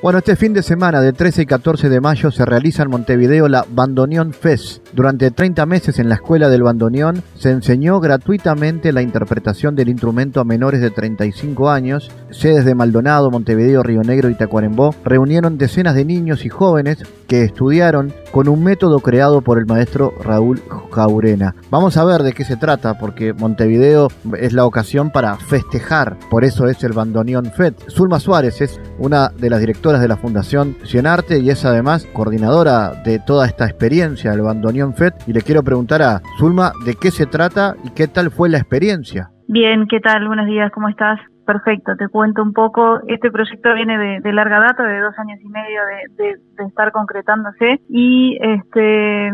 Bueno, 0.00 0.20
este 0.20 0.36
fin 0.36 0.52
de 0.52 0.62
semana 0.62 1.00
de 1.00 1.12
13 1.12 1.42
y 1.42 1.46
14 1.46 1.88
de 1.88 2.00
mayo 2.00 2.30
se 2.30 2.44
realiza 2.44 2.84
en 2.84 2.90
Montevideo 2.90 3.48
la 3.48 3.66
Bandoneón 3.68 4.32
Fest. 4.32 4.86
Durante 4.92 5.32
30 5.32 5.66
meses 5.66 5.98
en 5.98 6.08
la 6.08 6.14
Escuela 6.14 6.48
del 6.48 6.62
Bandoneón 6.62 7.24
se 7.34 7.50
enseñó 7.50 7.98
gratuitamente 7.98 8.92
la 8.92 9.02
interpretación 9.02 9.74
del 9.74 9.88
instrumento 9.88 10.38
a 10.40 10.44
menores 10.44 10.80
de 10.80 10.92
35 10.92 11.68
años. 11.68 12.12
Sedes 12.30 12.64
de 12.64 12.76
Maldonado, 12.76 13.32
Montevideo, 13.32 13.82
Río 13.82 14.02
Negro 14.02 14.30
y 14.30 14.36
Tacuarembó 14.36 14.94
reunieron 15.04 15.58
decenas 15.58 15.96
de 15.96 16.04
niños 16.04 16.44
y 16.44 16.48
jóvenes 16.48 16.98
que 17.28 17.44
estudiaron 17.44 18.12
con 18.32 18.48
un 18.48 18.64
método 18.64 18.98
creado 19.00 19.42
por 19.42 19.58
el 19.58 19.66
maestro 19.66 20.14
Raúl 20.20 20.60
Jaurena. 20.90 21.54
Vamos 21.70 21.96
a 21.96 22.04
ver 22.04 22.22
de 22.22 22.32
qué 22.32 22.44
se 22.44 22.56
trata, 22.56 22.98
porque 22.98 23.32
Montevideo 23.32 24.08
es 24.38 24.52
la 24.52 24.64
ocasión 24.64 25.10
para 25.10 25.36
festejar, 25.36 26.16
por 26.30 26.44
eso 26.44 26.66
es 26.66 26.82
el 26.82 26.92
Bandoneón 26.92 27.46
Fest. 27.46 27.88
Zulma 27.90 28.18
Suárez 28.18 28.60
es 28.60 28.80
una 28.98 29.28
de 29.28 29.50
las 29.50 29.60
directoras 29.60 30.00
de 30.00 30.08
la 30.08 30.16
Fundación 30.16 30.76
Cienarte 30.84 31.38
y 31.38 31.50
es 31.50 31.64
además 31.64 32.06
coordinadora 32.12 33.02
de 33.04 33.18
toda 33.18 33.46
esta 33.46 33.66
experiencia 33.66 34.30
del 34.30 34.42
Bandoneón 34.42 34.94
Fest. 34.94 35.28
Y 35.28 35.32
le 35.32 35.42
quiero 35.42 35.62
preguntar 35.62 36.02
a 36.02 36.22
Zulma 36.38 36.72
de 36.84 36.94
qué 36.94 37.10
se 37.10 37.26
trata 37.26 37.76
y 37.84 37.90
qué 37.90 38.08
tal 38.08 38.30
fue 38.30 38.48
la 38.48 38.58
experiencia. 38.58 39.30
Bien, 39.46 39.86
¿qué 39.88 40.00
tal? 40.00 40.26
Buenos 40.26 40.46
días, 40.46 40.70
¿cómo 40.72 40.88
estás? 40.88 41.18
Perfecto, 41.48 41.96
te 41.96 42.08
cuento 42.08 42.42
un 42.42 42.52
poco. 42.52 43.00
Este 43.06 43.30
proyecto 43.30 43.72
viene 43.72 44.20
de, 44.20 44.32
larga 44.34 44.60
data, 44.60 44.82
de 44.82 45.00
dos 45.00 45.18
años 45.18 45.40
y 45.42 45.48
medio 45.48 45.80
de, 46.18 46.36
de 46.58 46.64
estar 46.68 46.92
concretándose 46.92 47.80
y 47.88 48.36
este 48.38 49.32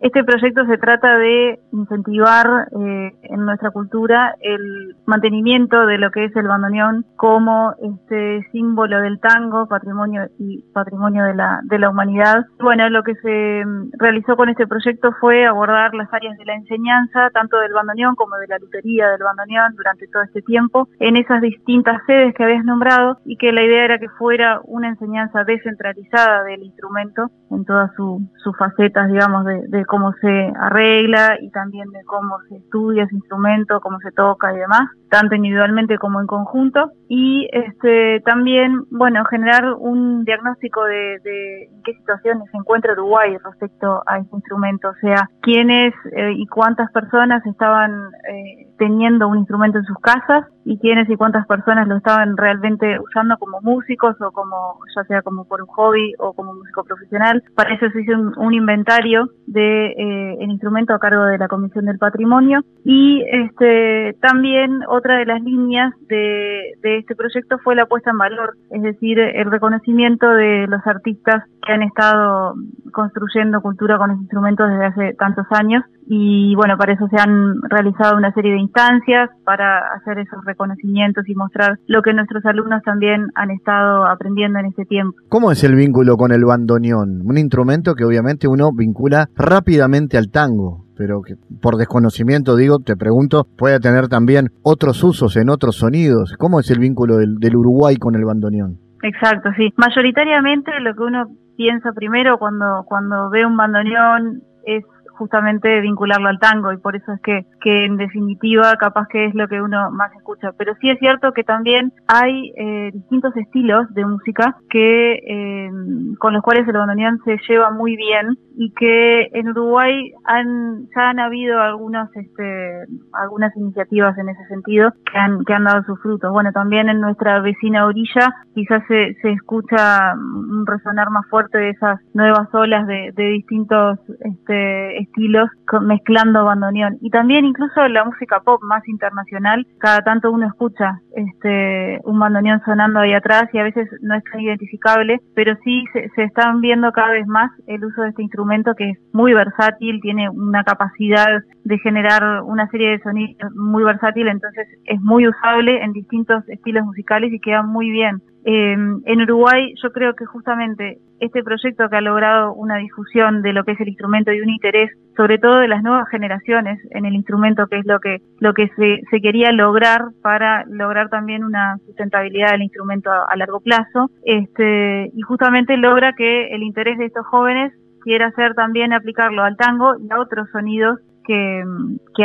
este 0.00 0.24
proyecto 0.24 0.66
se 0.66 0.76
trata 0.76 1.16
de 1.16 1.58
incentivar 1.72 2.68
eh, 2.78 3.12
en 3.22 3.46
nuestra 3.46 3.70
cultura 3.70 4.34
el 4.40 4.94
mantenimiento 5.06 5.86
de 5.86 5.96
lo 5.98 6.10
que 6.10 6.26
es 6.26 6.36
el 6.36 6.46
bandoneón 6.46 7.06
como 7.16 7.72
este 7.82 8.46
símbolo 8.52 9.00
del 9.00 9.20
tango, 9.20 9.66
patrimonio 9.68 10.28
y 10.38 10.62
patrimonio 10.74 11.24
de 11.24 11.34
la, 11.34 11.60
de 11.64 11.78
la 11.78 11.88
humanidad. 11.88 12.44
Bueno, 12.60 12.88
lo 12.90 13.02
que 13.02 13.14
se 13.16 13.64
mm, 13.64 13.92
realizó 13.98 14.36
con 14.36 14.50
este 14.50 14.66
proyecto 14.66 15.12
fue 15.18 15.46
abordar 15.46 15.94
las 15.94 16.12
áreas 16.12 16.36
de 16.36 16.44
la 16.44 16.54
enseñanza, 16.54 17.30
tanto 17.30 17.58
del 17.58 17.72
bandoneón 17.72 18.16
como 18.16 18.36
de 18.36 18.48
la 18.48 18.58
lutería 18.58 19.08
del 19.08 19.22
bandoneón 19.22 19.74
durante 19.76 20.06
todo 20.08 20.24
este 20.24 20.42
tiempo, 20.42 20.88
en 21.00 21.16
esas 21.16 21.40
distintas 21.40 22.02
sedes 22.06 22.34
que 22.34 22.44
habías 22.44 22.64
nombrado 22.64 23.18
y 23.24 23.36
que 23.36 23.52
la 23.52 23.62
idea 23.62 23.84
era 23.84 23.98
que 23.98 24.10
fuera 24.10 24.60
una 24.64 24.88
enseñanza 24.88 25.44
descentralizada 25.44 26.44
del 26.44 26.62
instrumento 26.62 27.30
en 27.50 27.64
todas 27.64 27.90
sus 27.96 28.56
facetas, 28.58 29.08
digamos, 29.08 29.44
de 29.46 29.85
cómo 29.86 30.12
se 30.20 30.52
arregla 30.60 31.36
y 31.40 31.50
también 31.50 31.90
de 31.90 32.04
cómo 32.04 32.38
se 32.48 32.56
estudia, 32.56 33.06
se 33.06 33.14
instrumento, 33.14 33.80
cómo 33.80 33.98
se 34.00 34.12
toca 34.12 34.52
y 34.52 34.56
demás, 34.56 34.90
tanto 35.10 35.34
individualmente 35.34 35.98
como 35.98 36.20
en 36.20 36.26
conjunto. 36.26 36.90
Y 37.08 37.48
este, 37.52 38.20
también, 38.24 38.84
bueno, 38.90 39.24
generar 39.24 39.72
un 39.78 40.24
diagnóstico 40.24 40.84
de, 40.84 41.18
de 41.22 41.64
en 41.64 41.82
qué 41.82 41.94
situaciones 41.94 42.50
se 42.50 42.56
encuentra 42.56 42.92
Uruguay 42.92 43.36
respecto 43.44 44.02
a 44.06 44.18
este 44.18 44.36
instrumento, 44.36 44.88
o 44.88 44.94
sea, 45.00 45.28
quiénes 45.40 45.94
eh, 46.12 46.32
y 46.36 46.46
cuántas 46.46 46.90
personas 46.92 47.44
estaban 47.46 48.10
eh, 48.28 48.66
teniendo 48.78 49.28
un 49.28 49.38
instrumento 49.38 49.78
en 49.78 49.84
sus 49.84 49.98
casas 49.98 50.46
y 50.64 50.78
quiénes 50.78 51.08
y 51.08 51.16
cuántas 51.16 51.46
personas 51.46 51.86
lo 51.88 51.96
estaban 51.96 52.36
realmente 52.36 52.98
usando 53.00 53.36
como 53.38 53.60
músicos 53.60 54.16
o 54.20 54.32
como, 54.32 54.78
ya 54.96 55.04
sea 55.04 55.22
como 55.22 55.46
por 55.46 55.62
un 55.62 55.68
hobby 55.68 56.12
o 56.18 56.32
como 56.32 56.54
músico 56.54 56.84
profesional. 56.84 57.42
Para 57.54 57.74
eso 57.74 57.86
se 57.90 58.02
hizo 58.02 58.12
un, 58.36 58.56
inventario 58.56 59.28
de 59.46 59.75
eh, 59.76 60.36
el 60.40 60.50
instrumento 60.50 60.94
a 60.94 60.98
cargo 60.98 61.24
de 61.24 61.38
la 61.38 61.48
Comisión 61.48 61.86
del 61.86 61.98
Patrimonio. 61.98 62.62
Y 62.84 63.24
este 63.30 64.16
también 64.20 64.80
otra 64.88 65.16
de 65.18 65.26
las 65.26 65.42
líneas 65.42 65.92
de, 66.08 66.74
este 66.82 67.14
proyecto 67.14 67.58
fue 67.58 67.74
la 67.74 67.86
puesta 67.86 68.10
en 68.10 68.18
valor, 68.18 68.56
es 68.70 68.82
decir, 68.82 69.18
el 69.18 69.50
reconocimiento 69.50 70.28
de 70.30 70.66
los 70.68 70.86
artistas 70.86 71.44
que 71.66 71.72
han 71.72 71.82
estado 71.82 72.54
construyendo 72.92 73.60
cultura 73.60 73.98
con 73.98 74.10
los 74.10 74.18
instrumentos 74.18 74.70
desde 74.70 74.86
hace 74.86 75.14
tantos 75.14 75.46
años 75.50 75.84
y 76.08 76.54
bueno, 76.54 76.76
para 76.78 76.92
eso 76.92 77.08
se 77.08 77.20
han 77.20 77.60
realizado 77.62 78.16
una 78.16 78.32
serie 78.32 78.52
de 78.52 78.60
instancias 78.60 79.28
para 79.44 79.80
hacer 79.96 80.18
esos 80.18 80.44
reconocimientos 80.44 81.28
y 81.28 81.34
mostrar 81.34 81.78
lo 81.86 82.02
que 82.02 82.12
nuestros 82.12 82.44
alumnos 82.46 82.82
también 82.84 83.26
han 83.34 83.50
estado 83.50 84.06
aprendiendo 84.06 84.60
en 84.60 84.66
este 84.66 84.84
tiempo. 84.84 85.16
¿Cómo 85.28 85.50
es 85.50 85.64
el 85.64 85.74
vínculo 85.74 86.16
con 86.16 86.32
el 86.32 86.44
bandoneón? 86.44 87.22
Un 87.24 87.38
instrumento 87.38 87.94
que 87.94 88.04
obviamente 88.04 88.46
uno 88.46 88.70
vincula 88.72 89.28
rápidamente 89.36 90.16
al 90.16 90.30
tango 90.30 90.86
pero 90.96 91.20
que 91.20 91.34
por 91.60 91.76
desconocimiento 91.76 92.56
digo, 92.56 92.78
te 92.78 92.96
pregunto, 92.96 93.44
puede 93.58 93.80
tener 93.80 94.08
también 94.08 94.48
otros 94.62 95.04
usos 95.04 95.36
en 95.36 95.50
otros 95.50 95.76
sonidos. 95.76 96.34
¿Cómo 96.38 96.58
es 96.58 96.70
el 96.70 96.78
vínculo 96.78 97.18
del, 97.18 97.36
del 97.36 97.54
Uruguay 97.54 97.96
con 97.96 98.14
el 98.14 98.24
bandoneón? 98.24 98.78
Exacto, 99.02 99.50
sí. 99.58 99.74
Mayoritariamente 99.76 100.70
lo 100.80 100.94
que 100.94 101.02
uno 101.02 101.26
piensa 101.56 101.92
primero 101.92 102.38
cuando, 102.38 102.84
cuando 102.86 103.28
ve 103.30 103.44
un 103.44 103.56
bandoneón 103.56 104.40
es 104.64 104.84
justamente 105.16 105.80
vincularlo 105.80 106.28
al 106.28 106.38
tango 106.38 106.72
y 106.72 106.78
por 106.78 106.96
eso 106.96 107.12
es 107.12 107.20
que, 107.22 107.46
que 107.60 107.84
en 107.84 107.96
definitiva 107.96 108.74
capaz 108.76 109.08
que 109.08 109.26
es 109.26 109.34
lo 109.34 109.48
que 109.48 109.60
uno 109.60 109.90
más 109.90 110.12
escucha. 110.14 110.52
Pero 110.56 110.74
sí 110.80 110.90
es 110.90 110.98
cierto 110.98 111.32
que 111.32 111.44
también 111.44 111.92
hay 112.06 112.52
eh, 112.56 112.90
distintos 112.92 113.36
estilos 113.36 113.92
de 113.94 114.04
música 114.04 114.56
que 114.70 115.14
eh, 115.14 115.70
con 116.18 116.34
los 116.34 116.42
cuales 116.42 116.66
el 116.68 116.74
bandoneón 116.74 117.20
se 117.24 117.38
lleva 117.48 117.70
muy 117.70 117.96
bien 117.96 118.36
y 118.56 118.72
que 118.72 119.28
en 119.32 119.48
Uruguay 119.48 120.12
han, 120.24 120.86
ya 120.94 121.10
han 121.10 121.18
habido 121.18 121.60
algunos, 121.60 122.08
este, 122.14 122.84
algunas 123.12 123.54
iniciativas 123.56 124.16
en 124.18 124.30
ese 124.30 124.44
sentido 124.46 124.92
que 125.10 125.18
han, 125.18 125.44
que 125.44 125.52
han 125.52 125.64
dado 125.64 125.82
sus 125.84 126.00
frutos. 126.00 126.32
Bueno, 126.32 126.52
también 126.52 126.88
en 126.88 127.00
nuestra 127.00 127.40
vecina 127.40 127.86
orilla 127.86 128.34
quizás 128.54 128.82
se, 128.88 129.14
se 129.20 129.32
escucha 129.32 130.14
un 130.14 130.64
resonar 130.66 131.10
más 131.10 131.26
fuerte 131.28 131.58
de 131.58 131.70
esas 131.70 132.00
nuevas 132.14 132.48
olas 132.54 132.86
de, 132.86 133.12
de 133.14 133.24
distintos 133.24 133.98
este, 134.20 134.98
estilos 135.06 135.48
mezclando 135.82 136.44
bandoneón. 136.44 136.98
Y 137.00 137.10
también 137.10 137.44
incluso 137.44 137.86
la 137.88 138.04
música 138.04 138.40
pop 138.40 138.60
más 138.62 138.86
internacional, 138.88 139.66
cada 139.78 140.02
tanto 140.02 140.30
uno 140.30 140.46
escucha 140.46 141.00
este, 141.14 142.00
un 142.04 142.18
bandoneón 142.18 142.60
sonando 142.64 143.00
ahí 143.00 143.12
atrás 143.12 143.48
y 143.52 143.58
a 143.58 143.64
veces 143.64 143.88
no 144.00 144.14
es 144.14 144.24
tan 144.24 144.40
identificable, 144.40 145.20
pero 145.34 145.56
sí 145.64 145.84
se, 145.92 146.08
se 146.10 146.24
están 146.24 146.60
viendo 146.60 146.92
cada 146.92 147.12
vez 147.12 147.26
más 147.26 147.50
el 147.66 147.84
uso 147.84 148.02
de 148.02 148.10
este 148.10 148.22
instrumento 148.22 148.74
que 148.74 148.90
es 148.90 148.98
muy 149.12 149.32
versátil, 149.32 150.00
tiene 150.00 150.28
una 150.28 150.64
capacidad 150.64 151.42
de 151.64 151.78
generar 151.78 152.42
una 152.42 152.68
serie 152.68 152.90
de 152.90 153.00
sonidos 153.00 153.52
muy 153.54 153.82
versátil, 153.82 154.28
entonces 154.28 154.68
es 154.84 155.00
muy 155.00 155.26
usable 155.26 155.82
en 155.82 155.92
distintos 155.92 156.48
estilos 156.48 156.84
musicales 156.84 157.32
y 157.32 157.40
queda 157.40 157.62
muy 157.62 157.90
bien. 157.90 158.22
Em, 158.48 159.02
en 159.06 159.22
Uruguay 159.22 159.74
yo 159.82 159.90
creo 159.90 160.14
que 160.14 160.24
justamente 160.24 160.98
este 161.18 161.42
proyecto 161.42 161.90
que 161.90 161.96
ha 161.96 162.00
logrado 162.00 162.54
una 162.54 162.76
difusión 162.76 163.42
de 163.42 163.52
lo 163.52 163.64
que 163.64 163.72
es 163.72 163.80
el 163.80 163.88
instrumento 163.88 164.32
y 164.32 164.40
un 164.40 164.50
interés 164.50 164.88
sobre 165.16 165.38
todo 165.38 165.58
de 165.58 165.66
las 165.66 165.82
nuevas 165.82 166.08
generaciones 166.10 166.78
en 166.90 167.06
el 167.06 167.14
instrumento 167.14 167.66
que 167.66 167.78
es 167.78 167.86
lo 167.86 167.98
que 167.98 168.18
lo 168.38 168.54
que 168.54 168.68
se, 168.76 169.20
quería 169.20 169.50
lograr 169.50 170.02
para 170.22 170.64
lograr 170.66 171.08
también 171.08 171.42
una 171.42 171.78
sustentabilidad 171.86 172.52
del 172.52 172.62
instrumento 172.62 173.10
a, 173.10 173.34
largo 173.34 173.58
plazo 173.58 174.12
este 174.22 175.10
y 175.12 175.20
justamente 175.22 175.76
logra 175.76 176.12
que 176.12 176.54
el 176.54 176.62
interés 176.62 176.98
de 176.98 177.06
estos 177.06 177.26
jóvenes 177.26 177.72
quiere 178.02 178.26
hacer 178.26 178.54
también 178.54 178.92
aplicarlo 178.92 179.42
al 179.42 179.56
tango 179.56 179.96
y 179.98 180.08
a 180.12 180.20
otros 180.20 180.48
sonidos 180.52 181.00
que 181.24 181.64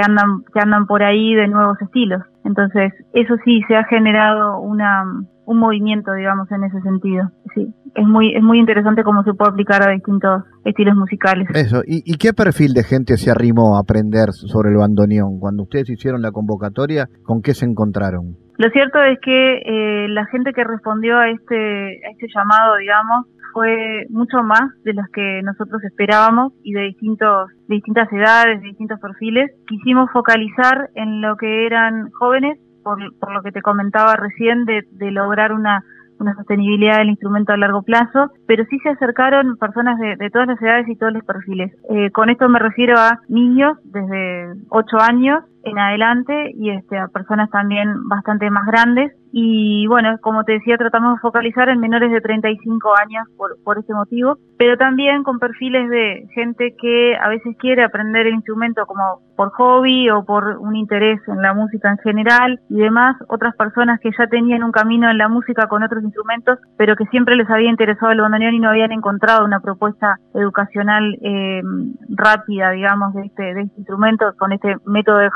andan 0.06 0.44
que 0.54 0.60
andan 0.60 0.86
por 0.86 1.02
ahí 1.02 1.34
de 1.34 1.48
nuevos 1.48 1.82
estilos. 1.82 2.22
Entonces, 2.44 2.94
eso 3.14 3.36
sí 3.44 3.64
se 3.68 3.76
ha 3.76 3.84
generado 3.86 4.60
una 4.60 5.04
un 5.52 5.60
movimiento, 5.60 6.14
digamos, 6.14 6.52
en 6.52 6.64
ese 6.64 6.82
sentido. 6.82 7.30
Sí, 7.54 7.68
es 7.96 8.08
muy 8.08 8.36
es 8.36 8.42
muy 8.42 8.60
interesante 8.60 9.04
cómo 9.04 9.24
se 9.24 9.34
puede 9.34 9.52
aplicar 9.52 9.88
a 9.88 9.92
distintos 9.92 10.44
estilos 10.66 10.96
musicales. 10.96 11.48
Eso. 11.54 11.82
¿Y, 11.86 12.04
y 12.06 12.18
qué 12.18 12.34
perfil 12.34 12.74
de 12.74 12.84
gente 12.84 13.18
se 13.18 13.32
arrimó 13.32 13.78
a 13.78 13.82
aprender 13.82 14.32
sobre 14.32 14.72
el 14.72 14.78
bandoneón? 14.78 15.40
Cuando 15.40 15.64
ustedes 15.64 15.90
hicieron 15.90 16.22
la 16.22 16.32
convocatoria, 16.32 17.08
¿con 17.24 17.42
qué 17.42 17.54
se 17.54 17.66
encontraron? 17.66 18.38
Lo 18.58 18.70
cierto 18.70 19.02
es 19.02 19.18
que 19.22 19.58
eh, 19.58 20.08
la 20.10 20.26
gente 20.28 20.54
que 20.54 20.64
respondió 20.64 21.18
a 21.18 21.30
este 21.30 22.00
a 22.06 22.12
este 22.12 22.28
llamado, 22.34 22.78
digamos, 22.78 23.26
fue 23.54 24.06
mucho 24.10 24.44
más 24.44 24.70
de 24.84 24.94
los 24.94 25.06
que 25.14 25.42
nosotros 25.44 25.84
esperábamos 25.84 26.54
y 26.64 26.74
de 26.74 26.82
distintos 26.82 27.50
de 27.68 27.76
distintas 27.76 28.12
edades, 28.14 28.62
de 28.62 28.68
distintos 28.68 29.00
perfiles. 29.00 29.52
Quisimos 29.68 30.10
focalizar 30.12 30.90
en 30.96 31.22
lo 31.22 31.36
que 31.38 31.66
eran 31.66 32.12
jóvenes, 32.12 32.60
por, 32.84 32.98
por 33.18 33.34
lo 33.34 33.42
que 33.42 33.52
te 33.52 33.62
comentaba 33.62 34.16
recién, 34.16 34.66
de, 34.66 34.84
lograr 35.12 35.54
una 35.54 35.84
una 36.20 36.36
sostenibilidad 36.36 37.00
del 37.00 37.10
instrumento 37.10 37.52
a 37.52 37.58
largo 37.58 37.82
plazo, 37.82 38.32
pero 38.46 38.64
sí 38.70 38.78
se 38.84 38.90
acercaron 38.90 39.58
personas 39.58 39.98
de, 39.98 40.16
de 40.18 40.30
todas 40.30 40.48
las 40.48 40.62
edades 40.62 40.88
y 40.88 40.96
todos 40.96 41.12
los 41.12 41.24
perfiles. 41.24 41.74
Eh, 41.90 42.12
con 42.12 42.30
esto 42.30 42.48
me 42.48 42.60
refiero 42.60 42.96
a 43.00 43.20
niños 43.28 43.80
desde 43.86 44.54
8 44.70 44.98
años 45.00 45.44
en 45.64 45.80
adelante 45.80 46.52
y 46.56 46.70
este, 46.70 46.98
a 46.98 47.08
personas 47.08 47.50
también 47.50 48.08
bastante 48.08 48.50
más 48.50 48.66
grandes. 48.66 49.12
Y 49.34 49.88
bueno, 49.88 50.18
como 50.22 50.44
te 50.44 50.54
decía, 50.54 50.78
tratamos 50.78 51.16
de 51.16 51.22
focalizar 51.22 51.70
en 51.70 51.80
menores 51.80 52.12
de 52.12 52.20
35 52.20 52.94
años 52.98 53.28
por, 53.38 53.56
por 53.64 53.78
este 53.80 53.94
motivo, 53.94 54.38
pero 54.58 54.78
también 54.78 55.24
con 55.24 55.40
perfiles 55.40 55.90
de 55.90 56.28
gente 56.36 56.76
que 56.80 57.16
a 57.16 57.30
veces 57.30 57.56
quiere 57.58 57.84
aprender 57.84 58.28
el 58.28 58.34
instrumento 58.34 58.86
como 58.86 59.22
por 59.42 59.52
hobby 59.54 60.10
o 60.10 60.24
por 60.24 60.58
un 60.60 60.76
interés 60.76 61.20
en 61.28 61.42
la 61.42 61.54
música 61.54 61.90
en 61.90 61.98
general 62.00 62.60
y 62.70 62.76
demás, 62.76 63.16
otras 63.28 63.56
personas 63.56 64.00
que 64.00 64.12
ya 64.18 64.28
tenían 64.28 64.64
un 64.64 64.72
camino 64.72 65.10
en 65.10 65.18
la 65.18 65.30
música 65.30 65.68
con 65.68 65.82
otros 65.82 66.04
instrumentos, 66.04 66.60
pero 66.78 66.96
que 66.96 67.06
siempre 67.06 67.36
les 67.36 67.50
había 67.50 67.70
interesado 67.70 68.12
el 68.12 68.22
bandoneón 68.22 68.54
y 68.54 68.60
no 68.60 68.70
habían 68.70 68.92
encontrado 68.92 69.46
una 69.46 69.60
propuesta 69.60 70.18
educacional 70.36 71.18
eh, 71.22 71.62
rápida, 72.10 72.72
digamos, 72.72 73.14
de 73.16 73.26
este, 73.26 73.54
de 73.54 73.62
este 73.62 73.80
instrumento, 73.80 74.34
con 74.38 74.52
este 74.52 74.76
método 74.86 75.18
de 75.18 75.32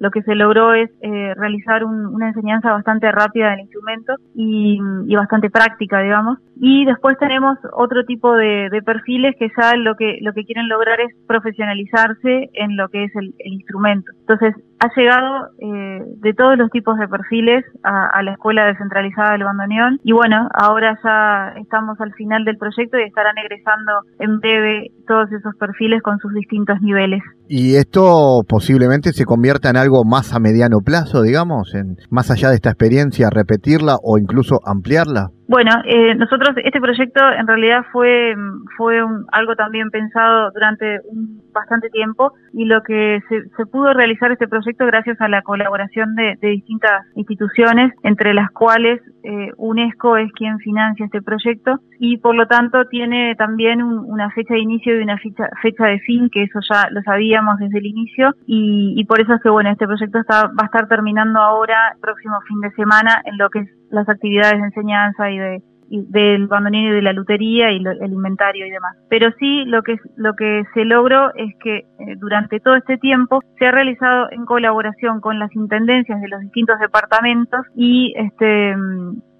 Lo 0.00 0.10
que 0.10 0.22
se 0.22 0.34
logró 0.34 0.74
es 0.74 0.90
eh, 1.00 1.34
realizar 1.36 1.84
un, 1.84 2.06
una 2.06 2.28
enseñanza 2.28 2.72
bastante 2.72 3.10
rápida 3.12 3.50
del 3.50 3.60
instrumento 3.60 4.14
y, 4.34 4.78
bastante 5.14 5.48
práctica, 5.48 6.00
digamos. 6.00 6.38
Y 6.56 6.84
después 6.84 7.16
tenemos 7.18 7.56
otro 7.72 8.04
tipo 8.04 8.34
de, 8.34 8.68
perfiles 8.84 9.34
que 9.38 9.50
ya 9.56 9.76
lo 9.76 9.94
que, 9.94 10.18
lo 10.20 10.32
que 10.32 10.44
quieren 10.44 10.68
lograr 10.68 11.00
es 11.00 11.14
profesionalizarse 11.26 12.50
en 12.52 12.76
lo 12.76 12.88
que 12.88 13.04
es 13.04 13.16
el, 13.16 13.34
instrumento. 13.44 14.10
Entonces, 14.20 14.54
ha 14.80 14.88
llegado 14.96 15.48
eh, 15.58 16.02
de 16.18 16.34
todos 16.34 16.58
los 16.58 16.70
tipos 16.70 16.98
de 16.98 17.08
perfiles 17.08 17.64
a, 17.82 18.22
la 18.22 18.32
Escuela 18.32 18.66
Descentralizada 18.66 19.32
del 19.32 19.44
Bandoneón 19.44 20.00
y 20.02 20.12
bueno, 20.12 20.48
ahora 20.54 20.98
ya 21.02 21.60
estamos 21.60 22.00
al 22.00 22.12
final 22.14 22.44
del 22.44 22.56
proyecto 22.56 22.98
y 22.98 23.02
estarán 23.02 23.36
egresando 23.38 23.92
en 24.18 24.40
breve 24.40 24.90
todos 25.06 25.30
esos 25.32 25.54
perfiles 25.56 26.02
con 26.02 26.18
sus 26.18 26.32
distintos 26.34 26.80
niveles. 26.80 27.22
Y 27.48 27.76
esto 27.76 28.42
posiblemente 28.48 29.12
se 29.12 29.24
convierta 29.24 29.70
en 29.70 29.76
algo 29.76 30.04
más 30.04 30.34
a 30.34 30.40
mediano 30.40 30.78
plazo, 30.84 31.22
digamos, 31.22 31.74
en 31.74 31.96
más 32.10 32.30
allá 32.30 32.48
de 32.48 32.56
esta 32.56 32.70
experiencia, 32.70 33.28
repetirla 33.30 33.96
o 34.02 34.18
incluso 34.18 34.60
ampliarla. 34.64 35.30
Bueno, 35.46 35.70
eh, 35.84 36.14
nosotros 36.14 36.56
este 36.64 36.80
proyecto 36.80 37.20
en 37.30 37.46
realidad 37.46 37.84
fue 37.92 38.34
fue 38.78 39.02
algo 39.30 39.54
también 39.56 39.90
pensado 39.90 40.50
durante 40.52 41.00
un 41.04 41.42
bastante 41.52 41.90
tiempo 41.90 42.32
y 42.54 42.64
lo 42.64 42.82
que 42.82 43.20
se, 43.28 43.42
se 43.56 43.66
pudo 43.66 43.92
realizar 43.92 44.32
este 44.32 44.48
proyecto 44.48 44.86
gracias 44.86 45.20
a 45.20 45.28
la 45.28 45.42
colaboración 45.42 46.14
de, 46.14 46.36
de 46.40 46.48
distintas 46.48 47.06
instituciones, 47.14 47.92
entre 48.02 48.32
las 48.32 48.50
cuales 48.50 49.00
eh, 49.24 49.50
UNESCO 49.56 50.18
es 50.18 50.30
quien 50.32 50.58
financia 50.58 51.06
este 51.06 51.22
proyecto 51.22 51.80
y 51.98 52.18
por 52.18 52.34
lo 52.34 52.46
tanto 52.46 52.84
tiene 52.86 53.34
también 53.36 53.82
una 53.82 54.30
fecha 54.30 54.54
de 54.54 54.60
inicio 54.60 54.98
y 54.98 55.02
una 55.02 55.16
fecha, 55.18 55.48
fecha 55.62 55.86
de 55.86 55.98
fin, 56.00 56.28
que 56.30 56.42
eso 56.42 56.60
ya 56.68 56.88
lo 56.90 57.02
sabíamos 57.02 57.58
desde 57.58 57.78
el 57.78 57.86
inicio. 57.86 58.34
Y, 58.46 58.94
y 58.96 59.04
por 59.04 59.20
eso 59.20 59.34
es 59.34 59.42
que 59.42 59.48
bueno 59.48 59.70
este 59.70 59.86
proyecto 59.86 60.18
está, 60.18 60.48
va 60.48 60.62
a 60.62 60.66
estar 60.66 60.88
terminando 60.88 61.40
ahora, 61.40 61.96
próximo 62.00 62.38
fin 62.46 62.60
de 62.60 62.70
semana, 62.72 63.22
en 63.24 63.38
lo 63.38 63.48
que 63.48 63.60
es 63.60 63.68
las 63.90 64.08
actividades 64.08 64.60
de 64.60 64.66
enseñanza 64.66 65.30
y 65.30 65.38
de, 65.38 65.62
del 65.88 66.46
bandoneón 66.46 66.86
y 66.86 66.90
de 66.90 67.02
la 67.02 67.12
lutería 67.12 67.72
y 67.72 67.76
el 67.76 68.12
inventario 68.12 68.66
y 68.66 68.70
demás. 68.70 68.96
Pero 69.08 69.30
sí 69.38 69.64
lo 69.66 69.82
que 69.82 69.96
lo 70.16 70.34
que 70.34 70.64
se 70.74 70.84
logró 70.84 71.34
es 71.34 71.54
que 71.62 71.76
eh, 71.76 71.84
durante 72.16 72.60
todo 72.60 72.76
este 72.76 72.98
tiempo 72.98 73.40
se 73.58 73.66
ha 73.66 73.70
realizado 73.70 74.28
en 74.30 74.44
colaboración 74.44 75.20
con 75.20 75.38
las 75.38 75.54
intendencias 75.54 76.20
de 76.20 76.28
los 76.28 76.40
distintos 76.40 76.78
departamentos 76.80 77.60
y 77.76 78.14
este 78.16 78.74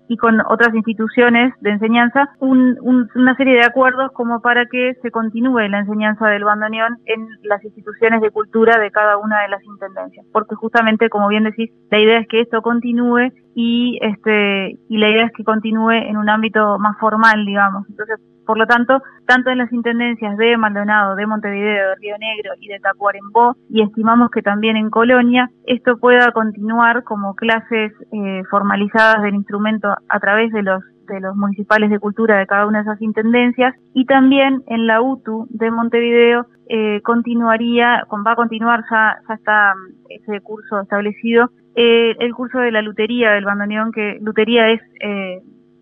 y 0.08 0.16
con 0.16 0.40
otras 0.48 0.74
instituciones 0.74 1.54
de 1.60 1.70
enseñanza 1.70 2.30
una 2.40 3.36
serie 3.36 3.54
de 3.54 3.64
acuerdos 3.64 4.10
como 4.12 4.40
para 4.40 4.66
que 4.66 4.94
se 5.02 5.10
continúe 5.10 5.68
la 5.68 5.80
enseñanza 5.80 6.28
del 6.28 6.44
bandoneón 6.44 6.98
en 7.06 7.26
las 7.42 7.64
instituciones 7.64 8.20
de 8.20 8.30
cultura 8.30 8.78
de 8.78 8.90
cada 8.90 9.16
una 9.18 9.42
de 9.42 9.48
las 9.48 9.62
intendencias. 9.64 10.26
Porque 10.32 10.54
justamente, 10.54 11.08
como 11.08 11.28
bien 11.28 11.44
decís, 11.44 11.70
la 11.90 12.00
idea 12.00 12.18
es 12.18 12.28
que 12.28 12.40
esto 12.40 12.62
continúe 12.62 13.32
y 13.54 13.98
este 14.02 14.78
y 14.88 14.98
la 14.98 15.10
idea 15.10 15.26
es 15.26 15.32
que 15.32 15.44
continúe 15.44 15.92
en 15.92 16.16
un 16.16 16.28
ámbito 16.28 16.78
más 16.78 16.98
formal, 16.98 17.44
digamos. 17.46 17.88
Entonces, 17.88 18.18
por 18.46 18.58
lo 18.58 18.66
tanto, 18.66 19.02
tanto 19.26 19.50
en 19.50 19.58
las 19.58 19.72
intendencias 19.72 20.36
de 20.36 20.56
Maldonado, 20.56 21.16
de 21.16 21.26
Montevideo, 21.26 21.90
de 21.90 21.94
Río 21.96 22.16
Negro 22.18 22.52
y 22.60 22.68
de 22.68 22.80
Tacuarembó, 22.80 23.56
y 23.68 23.82
estimamos 23.82 24.30
que 24.30 24.42
también 24.42 24.76
en 24.76 24.90
Colonia, 24.90 25.50
esto 25.66 25.96
pueda 25.98 26.32
continuar 26.32 27.04
como 27.04 27.34
clases 27.34 27.92
eh, 28.12 28.42
formalizadas 28.50 29.22
del 29.22 29.34
instrumento 29.34 29.94
a 30.08 30.20
través 30.20 30.52
de 30.52 30.62
los 30.62 30.82
de 31.06 31.20
los 31.20 31.36
municipales 31.36 31.90
de 31.90 31.98
cultura 31.98 32.38
de 32.38 32.46
cada 32.46 32.66
una 32.66 32.78
de 32.78 32.84
esas 32.84 33.02
intendencias 33.02 33.74
y 33.92 34.06
también 34.06 34.62
en 34.68 34.86
la 34.86 35.02
UTU 35.02 35.46
de 35.50 35.70
Montevideo 35.70 36.46
eh, 36.66 37.02
continuaría, 37.02 38.06
va 38.26 38.32
a 38.32 38.36
continuar 38.36 38.84
ya, 38.90 39.18
ya 39.28 39.34
está 39.34 39.74
ese 40.08 40.40
curso 40.40 40.80
establecido, 40.80 41.50
eh, 41.74 42.16
el 42.20 42.32
curso 42.32 42.58
de 42.58 42.72
la 42.72 42.80
lutería 42.80 43.32
del 43.32 43.44
bandoneón, 43.44 43.92
que 43.92 44.16
lutería 44.22 44.70
es 44.70 44.80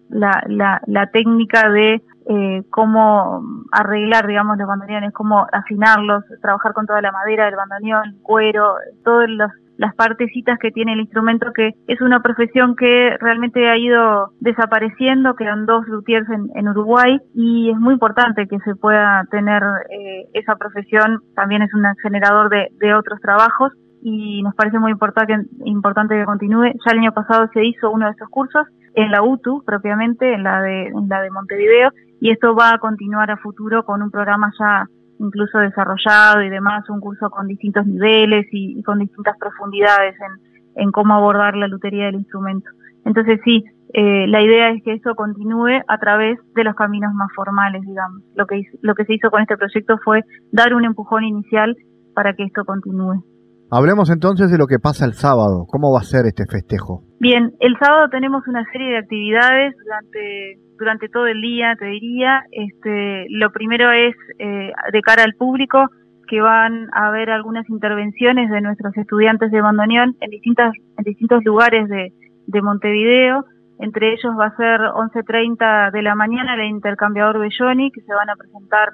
la, 0.08 0.42
la, 0.48 0.82
la 0.88 1.06
técnica 1.06 1.70
de 1.70 2.02
eh, 2.28 2.62
cómo 2.70 3.42
arreglar, 3.72 4.26
digamos, 4.26 4.58
los 4.58 4.68
bandoneones, 4.68 5.12
cómo 5.12 5.46
afinarlos, 5.52 6.24
trabajar 6.40 6.72
con 6.72 6.86
toda 6.86 7.00
la 7.02 7.12
madera 7.12 7.46
del 7.46 7.56
bandoneón, 7.56 8.18
cuero, 8.22 8.74
todas 9.04 9.28
las 9.76 9.94
partecitas 9.96 10.58
que 10.58 10.70
tiene 10.70 10.92
el 10.92 11.00
instrumento, 11.00 11.52
que 11.52 11.72
es 11.88 12.00
una 12.00 12.22
profesión 12.22 12.76
que 12.76 13.16
realmente 13.20 13.68
ha 13.68 13.76
ido 13.76 14.30
desapareciendo, 14.40 15.34
quedan 15.34 15.66
dos 15.66 15.86
luthiers 15.88 16.28
en, 16.30 16.68
Uruguay 16.68 17.18
y 17.34 17.70
es 17.70 17.76
muy 17.76 17.94
importante 17.94 18.46
que 18.46 18.58
se 18.60 18.76
pueda 18.76 19.24
tener 19.30 19.62
eh, 19.90 20.28
esa 20.34 20.56
profesión, 20.56 21.20
también 21.34 21.62
es 21.62 21.74
un 21.74 21.84
generador 22.02 22.48
de, 22.48 22.68
de 22.78 22.94
otros 22.94 23.20
trabajos 23.20 23.72
y 24.02 24.42
nos 24.42 24.54
parece 24.54 24.78
muy 24.78 24.90
importante, 24.90 25.34
importante 25.64 26.14
que 26.16 26.24
continúe. 26.24 26.72
Ya 26.84 26.92
el 26.92 26.98
año 26.98 27.12
pasado 27.12 27.48
se 27.52 27.64
hizo 27.64 27.90
uno 27.90 28.06
de 28.06 28.12
esos 28.12 28.28
cursos 28.28 28.66
en 28.94 29.10
la 29.10 29.22
UTU 29.22 29.62
propiamente, 29.64 30.34
en 30.34 30.42
la 30.42 30.62
de, 30.62 30.86
en 30.88 31.08
la 31.08 31.22
de 31.22 31.30
Montevideo, 31.30 31.90
y 32.20 32.30
esto 32.30 32.54
va 32.54 32.74
a 32.74 32.78
continuar 32.78 33.30
a 33.30 33.36
futuro 33.36 33.84
con 33.84 34.02
un 34.02 34.10
programa 34.10 34.52
ya 34.58 34.86
incluso 35.18 35.58
desarrollado 35.58 36.42
y 36.42 36.50
demás, 36.50 36.88
un 36.90 37.00
curso 37.00 37.30
con 37.30 37.46
distintos 37.46 37.86
niveles 37.86 38.46
y, 38.50 38.82
con 38.82 38.98
distintas 38.98 39.36
profundidades 39.38 40.16
en, 40.20 40.82
en, 40.82 40.92
cómo 40.92 41.14
abordar 41.14 41.54
la 41.56 41.68
lutería 41.68 42.06
del 42.06 42.16
instrumento. 42.16 42.68
Entonces 43.04 43.40
sí, 43.44 43.64
eh, 43.94 44.26
la 44.26 44.42
idea 44.42 44.70
es 44.70 44.82
que 44.82 44.94
eso 44.94 45.14
continúe 45.14 45.82
a 45.86 45.98
través 45.98 46.38
de 46.54 46.64
los 46.64 46.74
caminos 46.74 47.12
más 47.14 47.28
formales, 47.34 47.82
digamos. 47.82 48.22
Lo 48.34 48.46
que, 48.46 48.62
lo 48.80 48.94
que 48.94 49.04
se 49.04 49.14
hizo 49.14 49.30
con 49.30 49.42
este 49.42 49.56
proyecto 49.56 49.98
fue 49.98 50.22
dar 50.50 50.74
un 50.74 50.84
empujón 50.84 51.24
inicial 51.24 51.76
para 52.14 52.34
que 52.34 52.44
esto 52.44 52.64
continúe. 52.64 53.22
Hablemos 53.74 54.10
entonces 54.10 54.50
de 54.50 54.58
lo 54.58 54.66
que 54.66 54.78
pasa 54.78 55.06
el 55.06 55.14
sábado. 55.14 55.64
¿Cómo 55.66 55.90
va 55.94 56.00
a 56.00 56.04
ser 56.04 56.26
este 56.26 56.44
festejo? 56.44 57.04
Bien, 57.18 57.54
el 57.58 57.74
sábado 57.78 58.10
tenemos 58.10 58.46
una 58.46 58.66
serie 58.70 58.90
de 58.90 58.98
actividades 58.98 59.74
durante 59.82 60.58
durante 60.78 61.08
todo 61.08 61.26
el 61.26 61.40
día, 61.40 61.74
te 61.78 61.86
diría. 61.86 62.42
Este, 62.50 63.24
lo 63.30 63.50
primero 63.50 63.90
es 63.90 64.14
eh, 64.38 64.72
de 64.92 65.00
cara 65.00 65.22
al 65.22 65.32
público 65.36 65.88
que 66.28 66.42
van 66.42 66.88
a 66.92 67.08
haber 67.08 67.30
algunas 67.30 67.66
intervenciones 67.70 68.50
de 68.50 68.60
nuestros 68.60 68.94
estudiantes 68.94 69.50
de 69.50 69.62
bandoneón 69.62 70.16
en 70.20 70.28
distintas 70.28 70.74
en 70.98 71.04
distintos 71.04 71.42
lugares 71.42 71.88
de, 71.88 72.12
de 72.46 72.60
Montevideo. 72.60 73.46
Entre 73.78 74.12
ellos 74.12 74.34
va 74.38 74.48
a 74.48 74.56
ser 74.56 74.80
11.30 74.80 75.92
de 75.92 76.02
la 76.02 76.14
mañana 76.14 76.56
el 76.56 76.68
intercambiador 76.68 77.38
Belloni, 77.38 77.90
que 77.90 78.02
se 78.02 78.12
van 78.12 78.28
a 78.28 78.36
presentar 78.36 78.90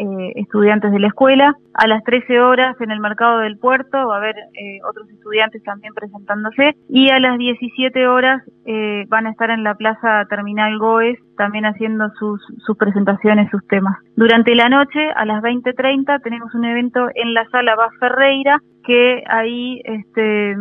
eh, 0.00 0.32
estudiantes 0.36 0.90
de 0.92 0.98
la 0.98 1.08
escuela. 1.08 1.54
A 1.74 1.86
las 1.86 2.02
13 2.04 2.40
horas 2.40 2.74
en 2.80 2.90
el 2.90 3.00
mercado 3.00 3.40
del 3.40 3.58
puerto 3.58 4.08
va 4.08 4.14
a 4.14 4.18
haber 4.18 4.34
eh, 4.54 4.78
otros 4.88 5.08
estudiantes 5.10 5.62
también 5.62 5.92
presentándose 5.92 6.74
y 6.88 7.10
a 7.10 7.20
las 7.20 7.36
17 7.36 8.06
horas 8.08 8.42
eh, 8.64 9.04
van 9.08 9.26
a 9.26 9.30
estar 9.30 9.50
en 9.50 9.62
la 9.62 9.74
plaza 9.74 10.24
Terminal 10.30 10.78
Goes 10.78 11.18
también 11.36 11.66
haciendo 11.66 12.08
sus, 12.18 12.40
sus 12.64 12.76
presentaciones, 12.78 13.50
sus 13.50 13.66
temas. 13.66 13.96
Durante 14.16 14.54
la 14.54 14.70
noche, 14.70 15.10
a 15.14 15.24
las 15.26 15.42
20.30, 15.42 16.22
tenemos 16.22 16.54
un 16.54 16.64
evento 16.64 17.08
en 17.14 17.34
la 17.34 17.46
sala 17.50 17.76
Bas 17.76 17.92
Ferreira 17.98 18.58
que 18.84 19.22
ahí 19.28 19.82
este, 19.84 20.56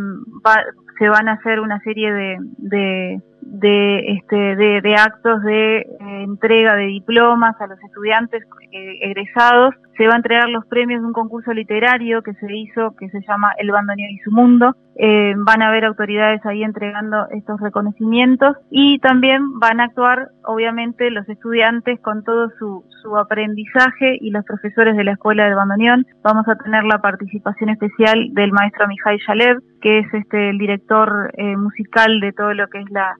se 0.97 1.09
van 1.09 1.29
a 1.29 1.33
hacer 1.33 1.61
una 1.61 1.79
serie 1.79 2.11
de 2.13 2.37
de, 2.69 3.21
este, 3.61 4.55
de, 4.55 4.95
actos 4.95 5.41
de 5.43 5.77
eh, 5.77 5.87
entrega 5.99 6.75
de 6.75 6.85
diplomas 6.85 7.59
a 7.59 7.67
los 7.67 7.79
estudiantes 7.83 8.43
eh, 8.71 8.99
egresados. 9.01 9.75
Se 9.97 10.07
va 10.07 10.13
a 10.13 10.17
entregar 10.17 10.47
los 10.49 10.65
premios 10.67 11.01
de 11.01 11.07
un 11.07 11.13
concurso 11.13 11.51
literario 11.51 12.21
que 12.21 12.33
se 12.35 12.55
hizo, 12.55 12.95
que 12.95 13.09
se 13.09 13.21
llama 13.27 13.51
El 13.57 13.71
Bandoneón 13.71 14.11
y 14.11 14.19
su 14.19 14.31
Mundo. 14.31 14.75
Eh, 14.95 15.33
van 15.37 15.61
a 15.61 15.69
haber 15.69 15.85
autoridades 15.85 16.45
ahí 16.45 16.63
entregando 16.63 17.27
estos 17.31 17.59
reconocimientos 17.59 18.57
y 18.69 18.99
también 18.99 19.59
van 19.59 19.79
a 19.79 19.85
actuar, 19.85 20.29
obviamente, 20.43 21.09
los 21.09 21.27
estudiantes 21.27 21.99
con 22.01 22.23
todo 22.23 22.49
su, 22.59 22.83
su 23.01 23.17
aprendizaje 23.17 24.17
y 24.19 24.31
los 24.31 24.45
profesores 24.45 24.95
de 24.95 25.03
la 25.03 25.13
Escuela 25.13 25.45
del 25.45 25.55
Bandoneón. 25.55 26.05
Vamos 26.21 26.47
a 26.47 26.55
tener 26.55 26.83
la 26.83 26.99
participación 26.99 27.69
especial 27.69 28.29
del 28.33 28.51
maestro 28.51 28.87
Mijail 28.87 29.19
Shalev, 29.25 29.59
que 29.81 29.99
es 29.99 30.13
este, 30.13 30.49
el 30.49 30.57
director 30.57 31.33
musical 31.57 32.19
de 32.19 32.33
todo 32.33 32.53
lo 32.53 32.67
que 32.67 32.79
es 32.79 32.89
la 32.91 33.15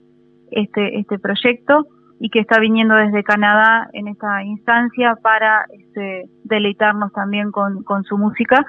este, 0.50 0.98
este 0.98 1.18
proyecto 1.18 1.86
y 2.20 2.28
que 2.28 2.40
está 2.40 2.60
viniendo 2.60 2.94
desde 2.94 3.24
Canadá 3.24 3.88
en 3.94 4.08
esta 4.08 4.44
instancia 4.44 5.16
para 5.22 5.64
este, 5.72 6.26
deleitarnos 6.44 7.12
también 7.12 7.50
con, 7.50 7.82
con 7.82 8.04
su 8.04 8.18
música. 8.18 8.64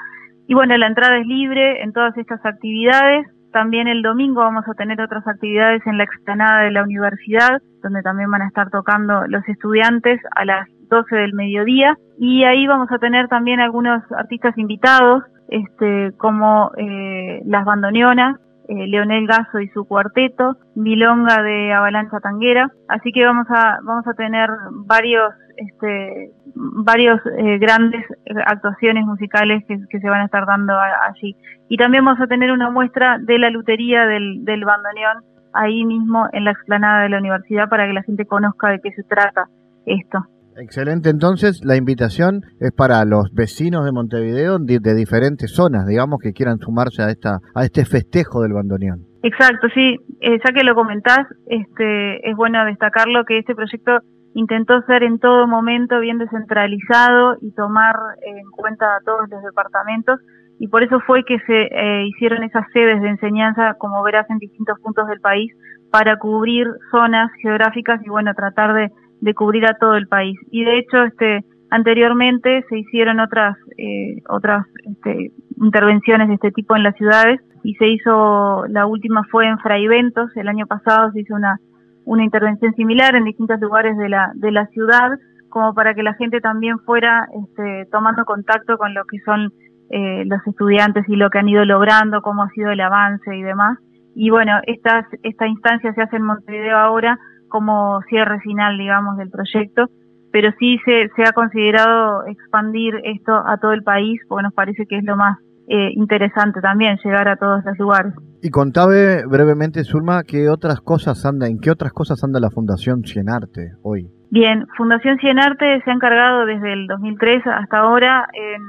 Y 0.47 0.53
bueno, 0.53 0.77
la 0.77 0.88
entrada 0.88 1.17
es 1.17 1.27
libre 1.27 1.84
en 1.84 1.91
todas 1.91 2.17
estas 2.17 2.43
actividades. 2.45 3.27
También 3.51 3.89
el 3.89 4.01
domingo 4.01 4.39
vamos 4.39 4.65
a 4.67 4.73
tener 4.73 5.01
otras 5.01 5.27
actividades 5.27 5.86
en 5.86 5.97
la 5.97 6.05
explanada 6.05 6.61
de 6.63 6.71
la 6.71 6.84
universidad, 6.84 7.61
donde 7.84 8.01
también 8.01 8.32
van 8.32 8.41
a 8.41 8.47
estar 8.47 8.69
tocando 8.69 9.27
los 9.27 9.45
estudiantes 9.49 10.21
a 10.34 10.45
las 10.45 10.67
12 10.89 11.15
del 11.15 11.34
mediodía. 11.34 11.97
Y 12.17 12.45
ahí 12.45 12.67
vamos 12.67 12.89
a 12.91 12.99
tener 12.99 13.27
también 13.27 13.59
algunos 13.59 14.01
artistas 14.13 14.57
invitados, 14.57 15.23
este, 15.49 16.13
como 16.17 16.71
eh, 16.77 17.41
las 17.45 17.65
bandoneonas, 17.65 18.38
eh, 18.68 18.88
Leonel 18.88 19.28
Gaso 19.28 19.59
y 19.59 19.68
su 19.70 19.86
cuarteto, 19.86 20.57
Milonga 20.76 21.41
de 21.41 21.74
Avalancha 21.74 22.20
Tanguera, 22.20 22.72
así 22.88 23.12
que 23.12 23.26
vamos 23.26 23.47
a 23.49 23.80
vamos 23.84 24.07
a 24.07 24.14
tener 24.14 24.49
varios 24.86 25.34
este 25.57 26.32
varios 26.55 27.20
eh, 27.38 27.57
grandes 27.57 28.05
actuaciones 28.45 29.05
musicales 29.05 29.64
que, 29.68 29.99
se 29.99 30.09
van 30.09 30.22
a 30.22 30.26
estar 30.26 30.45
dando 30.45 30.74
allí 30.80 31.36
y 31.70 31.78
también 31.78 32.05
vamos 32.05 32.22
a 32.22 32.28
tener 32.28 32.51
una 32.51 32.70
muestra 32.70 33.18
de 33.20 33.39
la 33.39 33.49
lutería 33.49 34.05
del, 34.05 34.43
del 34.45 34.66
bandoneón 34.66 35.24
ahí 35.53 35.86
mismo 35.86 36.28
en 36.32 36.45
la 36.45 36.51
explanada 36.51 37.03
de 37.03 37.09
la 37.09 37.18
universidad 37.20 37.70
para 37.70 37.88
que 37.88 37.93
la 37.93 38.03
gente 38.03 38.26
conozca 38.26 38.70
de 38.70 38.80
qué 38.80 38.91
se 38.91 39.03
trata 39.03 39.47
esto. 39.86 40.26
Excelente, 40.58 41.10
entonces 41.10 41.62
la 41.64 41.76
invitación 41.76 42.41
es 42.60 42.72
para 42.72 43.04
los 43.06 43.32
vecinos 43.34 43.86
de 43.86 43.91
Montevideo 43.91 44.58
de, 44.60 44.95
diferentes 44.95 45.54
zonas, 45.54 45.86
digamos, 45.86 46.20
que 46.22 46.34
quieran 46.34 46.60
sumarse 46.60 47.02
a 47.02 47.10
esta 47.10 47.39
a 47.56 47.64
este 47.64 47.86
festejo 47.86 48.41
del 48.41 48.54
bandoneón. 48.54 49.06
Exacto, 49.24 49.68
sí, 49.74 49.97
eh, 50.20 50.39
ya 50.43 50.54
que 50.54 50.64
lo 50.64 50.76
comentás, 50.76 51.28
este, 51.45 52.30
es 52.30 52.36
bueno 52.36 52.66
destacarlo 52.66 53.24
que 53.26 53.39
este 53.39 53.56
proyecto 53.56 53.99
intentó 54.34 54.82
ser 54.84 55.04
en 55.04 55.20
todo 55.20 55.47
momento 55.47 55.99
bien 55.99 56.18
descentralizado 56.18 57.38
y 57.41 57.52
tomar 57.54 57.95
en 58.22 58.49
cuenta 58.52 58.86
a 58.86 58.99
todos 59.06 59.30
los 59.30 59.43
departamentos 59.43 60.20
y 60.62 60.68
por 60.68 60.84
eso 60.84 60.99
fue 61.08 61.24
que 61.24 61.39
se 61.39 61.64
eh, 61.64 62.06
hicieron 62.06 62.43
esas 62.43 62.66
sedes 62.72 63.02
de 63.02 63.10
enseñanza, 63.10 63.74
como 63.80 64.04
verás, 64.04 64.30
en 64.30 64.38
distintos 64.38 64.80
puntos 64.80 65.08
del 65.08 65.20
país 65.20 65.52
para 65.89 66.18
cubrir 66.18 66.68
zonas 66.91 67.32
geográficas 67.41 67.99
y 68.06 68.10
bueno, 68.10 68.32
tratar 68.36 68.74
de 68.74 68.91
de 69.22 69.34
cubrir 69.34 69.65
a 69.65 69.78
todo 69.80 69.95
el 69.95 70.07
país. 70.07 70.38
Y 70.51 70.63
de 70.65 70.80
hecho, 70.80 71.03
este, 71.03 71.45
anteriormente 71.69 72.65
se 72.69 72.80
hicieron 72.80 73.19
otras, 73.19 73.57
eh, 73.78 74.22
otras 74.28 74.65
este, 74.84 75.32
intervenciones 75.57 76.28
de 76.28 76.36
este 76.36 76.51
tipo 76.51 76.76
en 76.76 76.84
las 76.84 76.95
ciudades 76.95 77.39
y 77.63 77.76
se 77.76 77.88
hizo, 77.88 78.65
la 78.67 78.86
última 78.88 79.24
fue 79.32 79.47
en 79.47 79.59
Fraiventos, 79.59 80.36
el 80.36 80.47
año 80.47 80.65
pasado 80.65 81.11
se 81.11 81.22
hizo 81.22 81.36
una, 81.36 81.59
una 82.05 82.24
intervención 82.24 82.74
similar 82.74 83.15
en 83.15 83.26
distintos 83.26 83.59
lugares 83.61 83.95
de 83.97 84.09
la, 84.09 84.32
de 84.36 84.51
la 84.51 84.65
ciudad, 84.67 85.11
como 85.49 85.74
para 85.74 85.93
que 85.93 86.01
la 86.01 86.13
gente 86.15 86.41
también 86.41 86.80
fuera 86.80 87.28
este, 87.43 87.88
tomando 87.91 88.26
contacto 88.26 88.78
con 88.78 88.93
lo 88.93 89.03
que 89.05 89.19
son 89.19 89.51
eh, 89.91 90.24
los 90.26 90.39
estudiantes 90.47 91.07
y 91.07 91.15
lo 91.15 91.30
que 91.30 91.39
han 91.39 91.49
ido 91.49 91.63
logrando, 91.65 92.22
cómo 92.22 92.43
ha 92.43 92.49
sido 92.49 92.72
el 92.72 92.80
avance 92.82 93.36
y 93.36 93.43
demás. 93.43 93.78
Y 94.15 94.30
bueno, 94.30 94.59
esta, 94.65 95.05
esta 95.24 95.47
instancia 95.47 95.93
se 95.93 96.01
hace 96.01 96.15
en 96.15 96.24
Montevideo 96.24 96.78
ahora 96.78 97.19
como 97.52 98.02
cierre 98.10 98.39
final, 98.39 98.78
digamos, 98.80 99.18
del 99.18 99.30
proyecto, 99.30 99.86
pero 100.32 100.49
sí 100.58 100.80
se, 100.86 101.10
se 101.16 101.24
ha 101.24 101.34
considerado 101.34 102.26
expandir 102.26 102.95
esto 103.04 103.34
a 103.34 103.58
todo 103.58 103.74
el 103.74 103.84
país 103.84 104.20
porque 104.28 104.43
nos 104.43 104.54
parece 104.54 104.86
que 104.88 104.97
es 104.97 105.04
lo 105.04 105.16
más 105.16 105.38
eh, 105.68 105.91
interesante 105.95 106.60
también 106.60 106.97
llegar 107.04 107.28
a 107.28 107.36
todos 107.36 107.64
los 107.64 107.78
lugares. 107.78 108.14
Y 108.41 108.49
contame 108.49 109.24
brevemente, 109.26 109.84
Zulma, 109.84 110.24
¿qué 110.24 110.49
otras 110.49 110.82
cosas 110.82 111.26
anda, 111.26 111.47
en 111.47 111.60
qué 111.60 111.72
otras 111.72 111.93
cosas 111.93 112.24
anda 112.24 112.39
la 112.39 112.49
Fundación 112.49 113.04
Cienarte 113.04 113.74
hoy? 113.84 114.10
Bien, 114.32 114.66
Fundación 114.76 115.18
Cienarte 115.20 115.82
se 115.84 115.91
ha 115.91 115.93
encargado 115.93 116.45
desde 116.45 116.74
el 116.74 116.88
2003 116.88 117.43
hasta 117.45 117.78
ahora 117.78 118.28
en, 118.34 118.62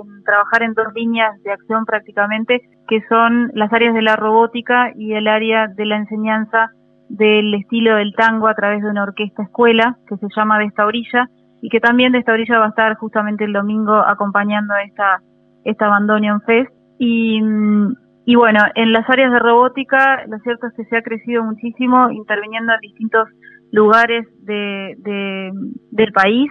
en, 0.00 0.24
trabajar 0.24 0.62
en 0.62 0.72
dos 0.72 0.86
líneas 0.94 1.40
de 1.42 1.52
acción 1.52 1.84
prácticamente, 1.84 2.62
que 2.88 3.02
son 3.08 3.50
las 3.54 3.72
áreas 3.72 3.94
de 3.94 4.02
la 4.02 4.16
robótica 4.16 4.92
y 4.96 5.12
el 5.12 5.28
área 5.28 5.68
de 5.68 5.84
la 5.84 5.96
enseñanza 5.96 6.70
del 7.16 7.54
estilo 7.54 7.96
del 7.96 8.14
tango 8.14 8.48
a 8.48 8.54
través 8.54 8.82
de 8.82 8.90
una 8.90 9.04
orquesta 9.04 9.42
escuela 9.42 9.96
que 10.08 10.16
se 10.16 10.26
llama 10.34 10.58
De 10.58 10.66
esta 10.66 10.86
orilla 10.86 11.28
y 11.62 11.68
que 11.68 11.80
también 11.80 12.12
de 12.12 12.18
esta 12.18 12.32
orilla 12.32 12.58
va 12.58 12.66
a 12.66 12.70
estar 12.70 12.94
justamente 12.96 13.44
el 13.44 13.52
domingo 13.52 13.94
acompañando 13.94 14.74
a 14.74 14.82
esta 14.82 15.20
esta 15.64 15.86
Abandonian 15.86 16.40
Fest. 16.42 16.70
Y, 16.98 17.40
y 18.26 18.34
bueno, 18.36 18.60
en 18.74 18.92
las 18.92 19.08
áreas 19.08 19.32
de 19.32 19.38
robótica, 19.38 20.24
lo 20.26 20.38
cierto 20.38 20.66
es 20.68 20.74
que 20.74 20.84
se 20.84 20.96
ha 20.96 21.02
crecido 21.02 21.42
muchísimo, 21.42 22.10
interviniendo 22.10 22.72
en 22.72 22.80
distintos 22.80 23.28
lugares 23.72 24.26
de, 24.44 24.94
del 25.90 26.12
país, 26.12 26.50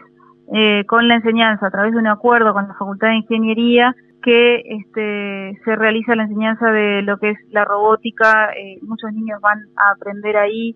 eh, 0.53 0.83
con 0.87 1.07
la 1.07 1.15
enseñanza 1.15 1.67
a 1.67 1.71
través 1.71 1.93
de 1.93 1.99
un 1.99 2.07
acuerdo 2.07 2.53
con 2.53 2.67
la 2.67 2.73
Facultad 2.73 3.07
de 3.09 3.15
Ingeniería 3.17 3.95
que 4.23 4.63
este, 4.65 5.59
se 5.63 5.75
realiza 5.75 6.15
la 6.15 6.23
enseñanza 6.23 6.71
de 6.71 7.01
lo 7.03 7.17
que 7.17 7.31
es 7.31 7.37
la 7.51 7.65
robótica, 7.65 8.51
eh, 8.53 8.79
muchos 8.81 9.11
niños 9.13 9.39
van 9.41 9.59
a 9.75 9.91
aprender 9.91 10.37
ahí, 10.37 10.75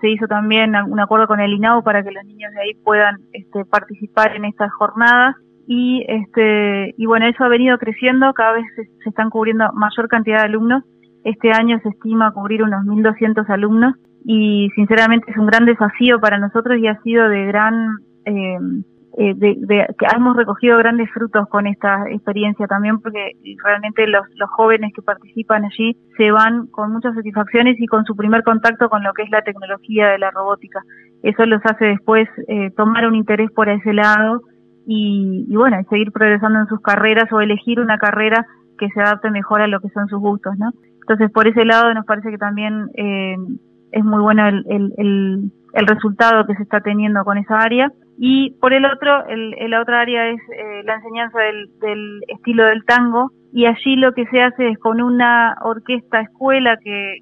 se 0.00 0.08
hizo 0.08 0.26
también 0.26 0.74
un 0.76 1.00
acuerdo 1.00 1.26
con 1.26 1.40
el 1.40 1.52
INAU 1.52 1.82
para 1.82 2.02
que 2.02 2.10
los 2.10 2.24
niños 2.24 2.52
de 2.52 2.60
ahí 2.60 2.74
puedan 2.84 3.16
este, 3.32 3.64
participar 3.64 4.36
en 4.36 4.44
estas 4.44 4.72
jornadas. 4.72 5.36
Y 5.66 6.04
este 6.06 6.94
y 6.98 7.06
bueno 7.06 7.24
eso 7.24 7.42
ha 7.42 7.48
venido 7.48 7.78
creciendo 7.78 8.34
cada 8.34 8.52
vez 8.52 8.66
se, 8.76 9.08
están 9.08 9.30
cubriendo 9.30 9.72
mayor 9.72 10.08
cantidad 10.08 10.40
de 10.40 10.44
alumnos. 10.44 10.84
Este 11.24 11.52
año 11.52 11.80
se 11.82 11.88
estima 11.88 12.32
cubrir 12.32 12.62
unos 12.62 12.84
1.200 12.84 13.48
alumnos 13.48 13.94
y 14.26 14.68
sinceramente 14.74 15.30
es 15.30 15.38
un 15.38 15.46
gran 15.46 15.64
desafío 15.64 16.20
para 16.20 16.36
nosotros 16.36 16.76
y 16.78 16.86
ha 16.86 17.00
sido 17.00 17.30
de 17.30 17.46
gran 17.46 17.96
eh, 18.26 18.58
eh, 19.16 19.34
de, 19.36 19.86
que 19.98 20.06
hemos 20.14 20.36
recogido 20.36 20.78
grandes 20.78 21.10
frutos 21.10 21.48
con 21.48 21.66
esta 21.66 22.08
experiencia 22.10 22.66
también 22.66 23.00
porque 23.00 23.32
realmente 23.62 24.06
los, 24.06 24.26
los 24.34 24.50
jóvenes 24.50 24.92
que 24.94 25.02
participan 25.02 25.64
allí 25.64 25.96
se 26.16 26.30
van 26.32 26.66
con 26.68 26.92
muchas 26.92 27.14
satisfacciones 27.14 27.76
y 27.78 27.86
con 27.86 28.04
su 28.04 28.16
primer 28.16 28.42
contacto 28.42 28.88
con 28.88 29.02
lo 29.02 29.12
que 29.12 29.22
es 29.22 29.30
la 29.30 29.42
tecnología 29.42 30.08
de 30.08 30.18
la 30.18 30.30
robótica. 30.30 30.80
Eso 31.22 31.46
los 31.46 31.60
hace 31.64 31.86
después 31.86 32.28
eh, 32.48 32.70
tomar 32.76 33.06
un 33.06 33.14
interés 33.14 33.50
por 33.52 33.68
ese 33.68 33.92
lado 33.92 34.42
y, 34.86 35.46
y, 35.48 35.56
bueno, 35.56 35.76
seguir 35.88 36.12
progresando 36.12 36.60
en 36.60 36.66
sus 36.66 36.80
carreras 36.80 37.32
o 37.32 37.40
elegir 37.40 37.80
una 37.80 37.98
carrera 37.98 38.46
que 38.78 38.88
se 38.90 39.00
adapte 39.00 39.30
mejor 39.30 39.62
a 39.62 39.66
lo 39.66 39.80
que 39.80 39.88
son 39.90 40.08
sus 40.08 40.20
gustos, 40.20 40.58
¿no? 40.58 40.70
Entonces, 41.00 41.30
por 41.30 41.46
ese 41.46 41.64
lado 41.64 41.92
nos 41.92 42.06
parece 42.06 42.30
que 42.30 42.38
también 42.38 42.88
eh, 42.94 43.36
es 43.92 44.04
muy 44.04 44.20
bueno 44.22 44.48
el, 44.48 44.64
el, 44.68 45.52
el, 45.74 45.86
resultado 45.86 46.46
que 46.46 46.54
se 46.54 46.62
está 46.62 46.80
teniendo 46.80 47.22
con 47.24 47.36
esa 47.36 47.58
área. 47.58 47.92
Y 48.16 48.52
por 48.60 48.72
el 48.72 48.84
otro, 48.84 49.26
el, 49.26 49.54
la 49.70 49.80
otra 49.82 50.00
área 50.00 50.28
es 50.28 50.40
eh, 50.56 50.82
la 50.84 50.94
enseñanza 50.94 51.38
del, 51.40 52.20
estilo 52.28 52.64
del 52.64 52.84
tango. 52.84 53.30
Y 53.52 53.66
allí 53.66 53.96
lo 53.96 54.12
que 54.12 54.26
se 54.26 54.40
hace 54.40 54.68
es 54.68 54.78
con 54.78 55.00
una 55.00 55.56
orquesta 55.62 56.20
escuela 56.20 56.76
que, 56.82 57.18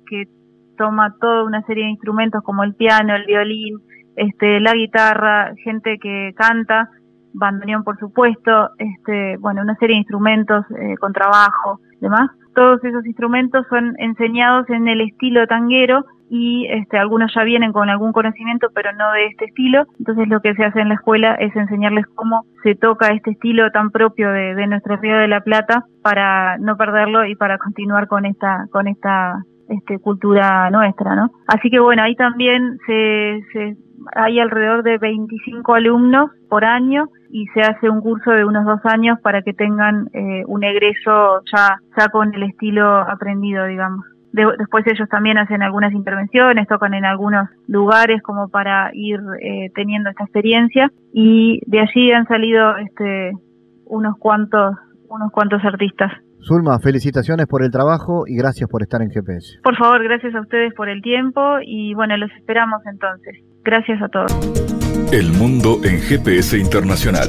toma 0.78 1.14
toda 1.20 1.44
una 1.44 1.62
serie 1.66 1.84
de 1.84 1.90
instrumentos 1.90 2.42
como 2.42 2.64
el 2.64 2.74
piano, 2.74 3.14
el 3.14 3.26
violín, 3.26 3.78
este, 4.16 4.58
la 4.58 4.72
guitarra, 4.72 5.52
gente 5.62 5.98
que 5.98 6.32
canta, 6.34 6.88
bandoneón 7.34 7.84
por 7.84 7.98
supuesto, 7.98 8.70
este, 8.78 9.36
bueno, 9.36 9.60
una 9.60 9.76
serie 9.76 9.94
de 9.94 10.00
instrumentos 10.00 10.64
eh, 10.70 10.96
con 10.98 11.12
trabajo, 11.12 11.80
demás. 12.00 12.30
Todos 12.54 12.82
esos 12.84 13.04
instrumentos 13.06 13.66
son 13.68 13.94
enseñados 13.98 14.68
en 14.70 14.88
el 14.88 15.00
estilo 15.00 15.46
tanguero 15.46 16.04
y 16.28 16.66
este, 16.70 16.96
algunos 16.96 17.32
ya 17.34 17.44
vienen 17.44 17.72
con 17.72 17.90
algún 17.90 18.12
conocimiento, 18.12 18.68
pero 18.74 18.92
no 18.92 19.12
de 19.12 19.26
este 19.26 19.44
estilo. 19.46 19.84
Entonces 19.98 20.28
lo 20.28 20.40
que 20.40 20.54
se 20.54 20.64
hace 20.64 20.80
en 20.80 20.88
la 20.88 20.94
escuela 20.94 21.34
es 21.34 21.54
enseñarles 21.54 22.06
cómo 22.14 22.46
se 22.62 22.74
toca 22.74 23.08
este 23.08 23.32
estilo 23.32 23.70
tan 23.70 23.90
propio 23.90 24.30
de, 24.30 24.54
de 24.54 24.66
nuestro 24.66 24.96
Río 24.96 25.18
de 25.18 25.28
la 25.28 25.42
Plata 25.42 25.84
para 26.02 26.56
no 26.58 26.76
perderlo 26.76 27.26
y 27.26 27.36
para 27.36 27.58
continuar 27.58 28.08
con 28.08 28.24
esta, 28.24 28.66
con 28.70 28.88
esta 28.88 29.44
este, 29.68 29.98
cultura 29.98 30.70
nuestra, 30.70 31.14
¿no? 31.14 31.30
Así 31.46 31.70
que 31.70 31.80
bueno, 31.80 32.02
ahí 32.02 32.14
también 32.16 32.78
se, 32.86 33.40
se 33.52 33.76
hay 34.14 34.40
alrededor 34.40 34.82
de 34.82 34.98
25 34.98 35.74
alumnos 35.74 36.30
por 36.48 36.64
año 36.64 37.08
y 37.30 37.46
se 37.48 37.62
hace 37.62 37.88
un 37.88 38.00
curso 38.00 38.30
de 38.30 38.44
unos 38.44 38.64
dos 38.64 38.80
años 38.84 39.18
para 39.20 39.42
que 39.42 39.52
tengan 39.52 40.08
eh, 40.12 40.42
un 40.46 40.64
egreso 40.64 41.42
ya, 41.52 41.78
ya 41.96 42.08
con 42.08 42.34
el 42.34 42.42
estilo 42.42 42.98
aprendido, 42.98 43.66
digamos. 43.66 44.04
después 44.32 44.86
ellos 44.86 45.08
también 45.08 45.38
hacen 45.38 45.62
algunas 45.62 45.92
intervenciones, 45.92 46.68
tocan 46.68 46.94
en 46.94 47.04
algunos 47.04 47.48
lugares 47.66 48.22
como 48.22 48.48
para 48.48 48.90
ir 48.92 49.20
eh, 49.40 49.70
teniendo 49.74 50.10
esta 50.10 50.24
experiencia 50.24 50.90
y 51.12 51.60
de 51.66 51.80
allí 51.80 52.12
han 52.12 52.26
salido 52.26 52.76
este, 52.76 53.32
unos 53.86 54.16
cuantos 54.18 54.76
unos 55.12 55.30
cuantos 55.30 55.62
artistas. 55.64 56.10
Zulma, 56.42 56.78
felicitaciones 56.80 57.46
por 57.46 57.62
el 57.62 57.70
trabajo 57.70 58.24
y 58.26 58.36
gracias 58.36 58.68
por 58.68 58.82
estar 58.82 59.00
en 59.00 59.10
GPS. 59.10 59.60
Por 59.62 59.76
favor, 59.76 60.02
gracias 60.02 60.34
a 60.34 60.40
ustedes 60.40 60.74
por 60.74 60.88
el 60.88 61.00
tiempo 61.00 61.40
y 61.64 61.94
bueno, 61.94 62.16
los 62.16 62.30
esperamos 62.32 62.80
entonces. 62.90 63.36
Gracias 63.64 64.02
a 64.02 64.08
todos. 64.08 64.32
El 65.12 65.32
mundo 65.32 65.78
en 65.84 66.00
GPS 66.00 66.58
Internacional. 66.58 67.28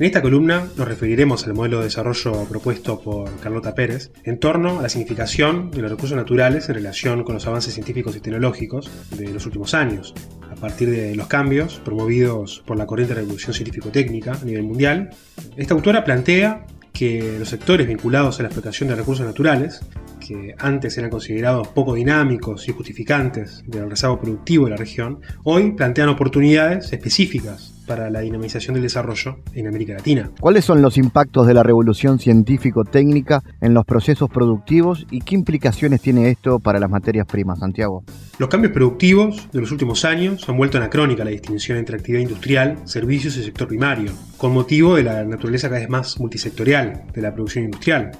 En 0.00 0.06
esta 0.06 0.22
columna 0.22 0.66
nos 0.78 0.88
referiremos 0.88 1.46
al 1.46 1.52
modelo 1.52 1.76
de 1.76 1.84
desarrollo 1.84 2.46
propuesto 2.48 3.02
por 3.02 3.38
Carlota 3.40 3.74
Pérez 3.74 4.10
en 4.24 4.40
torno 4.40 4.78
a 4.78 4.82
la 4.82 4.88
significación 4.88 5.70
de 5.70 5.82
los 5.82 5.90
recursos 5.90 6.16
naturales 6.16 6.70
en 6.70 6.76
relación 6.76 7.22
con 7.22 7.34
los 7.34 7.46
avances 7.46 7.74
científicos 7.74 8.16
y 8.16 8.20
tecnológicos 8.20 8.90
de 9.14 9.28
los 9.28 9.44
últimos 9.44 9.74
años, 9.74 10.14
a 10.50 10.54
partir 10.54 10.88
de 10.88 11.14
los 11.14 11.26
cambios 11.26 11.82
promovidos 11.84 12.62
por 12.64 12.78
la 12.78 12.86
corriente 12.86 13.12
revolución 13.12 13.52
científico-técnica 13.52 14.32
a 14.40 14.44
nivel 14.46 14.62
mundial. 14.62 15.10
Esta 15.58 15.74
autora 15.74 16.02
plantea 16.02 16.64
que 16.94 17.36
los 17.38 17.50
sectores 17.50 17.86
vinculados 17.86 18.40
a 18.40 18.44
la 18.44 18.48
explotación 18.48 18.88
de 18.88 18.94
recursos 18.94 19.26
naturales, 19.26 19.82
que 20.26 20.54
antes 20.56 20.96
eran 20.96 21.10
considerados 21.10 21.68
poco 21.68 21.92
dinámicos 21.92 22.66
y 22.70 22.72
justificantes 22.72 23.62
del 23.66 23.90
rezago 23.90 24.18
productivo 24.18 24.64
de 24.64 24.70
la 24.70 24.76
región, 24.78 25.20
hoy 25.44 25.72
plantean 25.72 26.08
oportunidades 26.08 26.90
específicas 26.90 27.69
para 27.90 28.08
la 28.08 28.20
dinamización 28.20 28.74
del 28.74 28.84
desarrollo 28.84 29.38
en 29.52 29.66
América 29.66 29.94
Latina. 29.94 30.30
¿Cuáles 30.38 30.64
son 30.64 30.80
los 30.80 30.96
impactos 30.96 31.48
de 31.48 31.54
la 31.54 31.64
revolución 31.64 32.20
científico-técnica 32.20 33.42
en 33.60 33.74
los 33.74 33.84
procesos 33.84 34.30
productivos 34.30 35.08
y 35.10 35.18
qué 35.22 35.34
implicaciones 35.34 36.00
tiene 36.00 36.30
esto 36.30 36.60
para 36.60 36.78
las 36.78 36.88
materias 36.88 37.26
primas, 37.26 37.58
Santiago? 37.58 38.04
Los 38.38 38.48
cambios 38.48 38.72
productivos 38.72 39.48
de 39.50 39.60
los 39.60 39.72
últimos 39.72 40.04
años 40.04 40.48
han 40.48 40.56
vuelto 40.56 40.78
anacrónica 40.78 41.24
la 41.24 41.32
distinción 41.32 41.78
entre 41.78 41.96
actividad 41.96 42.22
industrial, 42.22 42.78
servicios 42.84 43.36
y 43.36 43.42
sector 43.42 43.66
primario, 43.66 44.12
con 44.36 44.52
motivo 44.52 44.94
de 44.94 45.02
la 45.02 45.24
naturaleza 45.24 45.68
cada 45.68 45.80
vez 45.80 45.90
más 45.90 46.20
multisectorial 46.20 47.06
de 47.12 47.22
la 47.22 47.34
producción 47.34 47.64
industrial. 47.64 48.12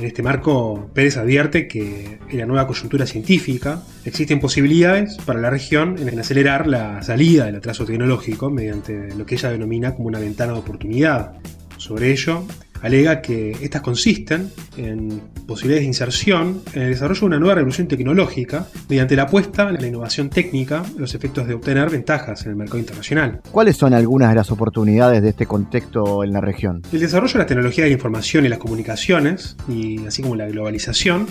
En 0.00 0.06
este 0.06 0.22
marco, 0.22 0.88
Pérez 0.94 1.18
advierte 1.18 1.68
que 1.68 2.20
en 2.30 2.38
la 2.38 2.46
nueva 2.46 2.66
coyuntura 2.66 3.04
científica 3.04 3.82
existen 4.06 4.40
posibilidades 4.40 5.18
para 5.26 5.42
la 5.42 5.50
región 5.50 5.96
en 5.98 6.18
acelerar 6.18 6.66
la 6.66 7.02
salida 7.02 7.44
del 7.44 7.56
atraso 7.56 7.84
tecnológico 7.84 8.48
mediante 8.48 9.14
lo 9.14 9.26
que 9.26 9.34
ella 9.34 9.50
denomina 9.50 9.94
como 9.94 10.08
una 10.08 10.18
ventana 10.18 10.54
de 10.54 10.58
oportunidad. 10.58 11.34
Sobre 11.76 12.12
ello, 12.12 12.46
alega 12.82 13.20
que 13.20 13.52
estas 13.62 13.82
consisten 13.82 14.50
en 14.76 15.20
posibilidades 15.46 15.82
de 15.82 15.86
inserción 15.86 16.62
en 16.74 16.82
el 16.82 16.90
desarrollo 16.90 17.20
de 17.20 17.26
una 17.26 17.38
nueva 17.38 17.54
revolución 17.56 17.88
tecnológica 17.88 18.66
mediante 18.88 19.16
la 19.16 19.22
apuesta 19.24 19.68
en 19.68 19.80
la 19.80 19.86
innovación 19.86 20.30
técnica 20.30 20.82
los 20.96 21.14
efectos 21.14 21.46
de 21.46 21.54
obtener 21.54 21.90
ventajas 21.90 22.44
en 22.44 22.50
el 22.50 22.56
mercado 22.56 22.78
internacional. 22.78 23.40
¿Cuáles 23.50 23.76
son 23.76 23.94
algunas 23.94 24.30
de 24.30 24.36
las 24.36 24.50
oportunidades 24.50 25.22
de 25.22 25.30
este 25.30 25.46
contexto 25.46 26.24
en 26.24 26.32
la 26.32 26.40
región? 26.40 26.82
El 26.92 27.00
desarrollo 27.00 27.32
de 27.32 27.38
la 27.38 27.46
tecnología 27.46 27.84
de 27.84 27.90
la 27.90 27.94
información 27.94 28.44
y 28.46 28.48
las 28.48 28.58
comunicaciones, 28.58 29.56
y 29.68 30.06
así 30.06 30.22
como 30.22 30.36
la 30.36 30.46
globalización, 30.46 31.26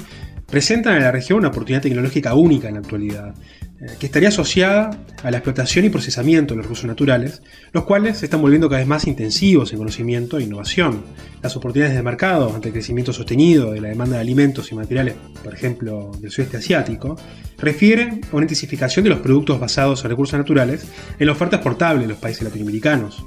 presentan 0.50 0.96
a 0.96 1.00
la 1.00 1.12
región 1.12 1.40
una 1.40 1.50
oportunidad 1.50 1.82
tecnológica 1.82 2.34
única 2.34 2.68
en 2.68 2.76
la 2.76 2.80
actualidad, 2.80 3.34
eh, 3.82 3.86
que 4.00 4.08
estaría 4.08 4.30
asociada 4.30 4.90
a 5.24 5.32
la 5.32 5.38
explotación 5.38 5.86
y 5.86 5.90
procesamiento 5.90 6.54
de 6.54 6.58
los 6.58 6.66
recursos 6.66 6.86
naturales, 6.86 7.42
los 7.72 7.86
cuales 7.86 8.18
se 8.18 8.26
están 8.26 8.42
volviendo 8.42 8.68
cada 8.68 8.80
vez 8.80 8.88
más 8.88 9.08
intensivos 9.08 9.72
en 9.72 9.78
conocimiento 9.78 10.38
e 10.38 10.44
innovación. 10.44 11.04
Las 11.42 11.56
oportunidades 11.56 11.96
de 11.96 12.04
mercado 12.04 12.54
ante 12.54 12.70
el 12.70 12.74
crecimiento 12.74 13.14
sostenido 13.14 13.72
de 13.72 13.82
la 13.82 13.90
demanda 13.90 14.16
de 14.16 14.22
alimentos 14.22 14.72
y 14.72 14.76
materiales, 14.76 15.16
por 15.44 15.54
ejemplo, 15.54 16.12
del 16.20 16.32
sudeste 16.32 16.58
asiático, 16.58 17.16
refieren 17.58 18.22
a 18.32 18.36
una 18.36 18.44
intensificación 18.44 19.04
de 19.04 19.12
los 19.12 19.20
productos 19.20 19.60
basados 19.60 20.04
en 20.04 20.10
recursos 20.10 20.38
naturales 20.38 20.86
en 21.18 21.26
la 21.26 21.32
oferta 21.32 21.58
exportable 21.58 22.02
de 22.02 22.10
los 22.10 22.18
países 22.18 22.44
latinoamericanos 22.44 23.24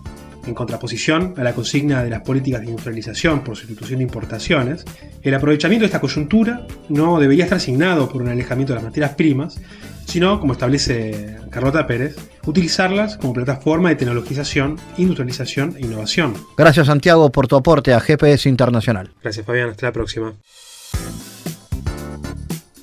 en 0.47 0.55
contraposición 0.55 1.34
a 1.36 1.43
la 1.43 1.55
consigna 1.55 2.03
de 2.03 2.11
las 2.11 2.22
políticas 2.22 2.61
de 2.61 2.66
industrialización 2.68 3.45
por 3.45 3.57
sustitución 3.57 3.99
de 3.99 4.05
importaciones, 4.05 4.84
el 5.22 5.34
aprovechamiento 5.34 5.82
de 5.82 5.86
esta 5.86 6.01
coyuntura 6.01 6.66
no 6.88 7.20
debería 7.20 7.45
estar 7.45 7.59
asignado 7.59 8.09
por 8.09 8.22
un 8.22 8.28
alejamiento 8.28 8.72
de 8.72 8.76
las 8.76 8.84
materias 8.84 9.14
primas, 9.14 9.61
sino, 10.07 10.40
como 10.40 10.53
establece 10.53 11.36
Carlota 11.51 11.86
Pérez, 11.86 12.16
utilizarlas 12.47 13.16
como 13.16 13.32
plataforma 13.32 13.90
de 13.90 13.97
tecnologización, 13.97 14.78
industrialización 14.97 15.76
e 15.76 15.80
innovación. 15.80 16.34
Gracias 16.57 16.86
Santiago 16.86 17.30
por 17.30 17.47
tu 17.47 17.57
aporte 17.57 17.95
a 17.95 18.01
GPS 18.01 18.49
Internacional. 18.49 19.11
Gracias 19.22 19.47
Fabián, 19.47 19.70
hasta 19.70 19.86
la 19.86 19.93
próxima. 19.93 20.32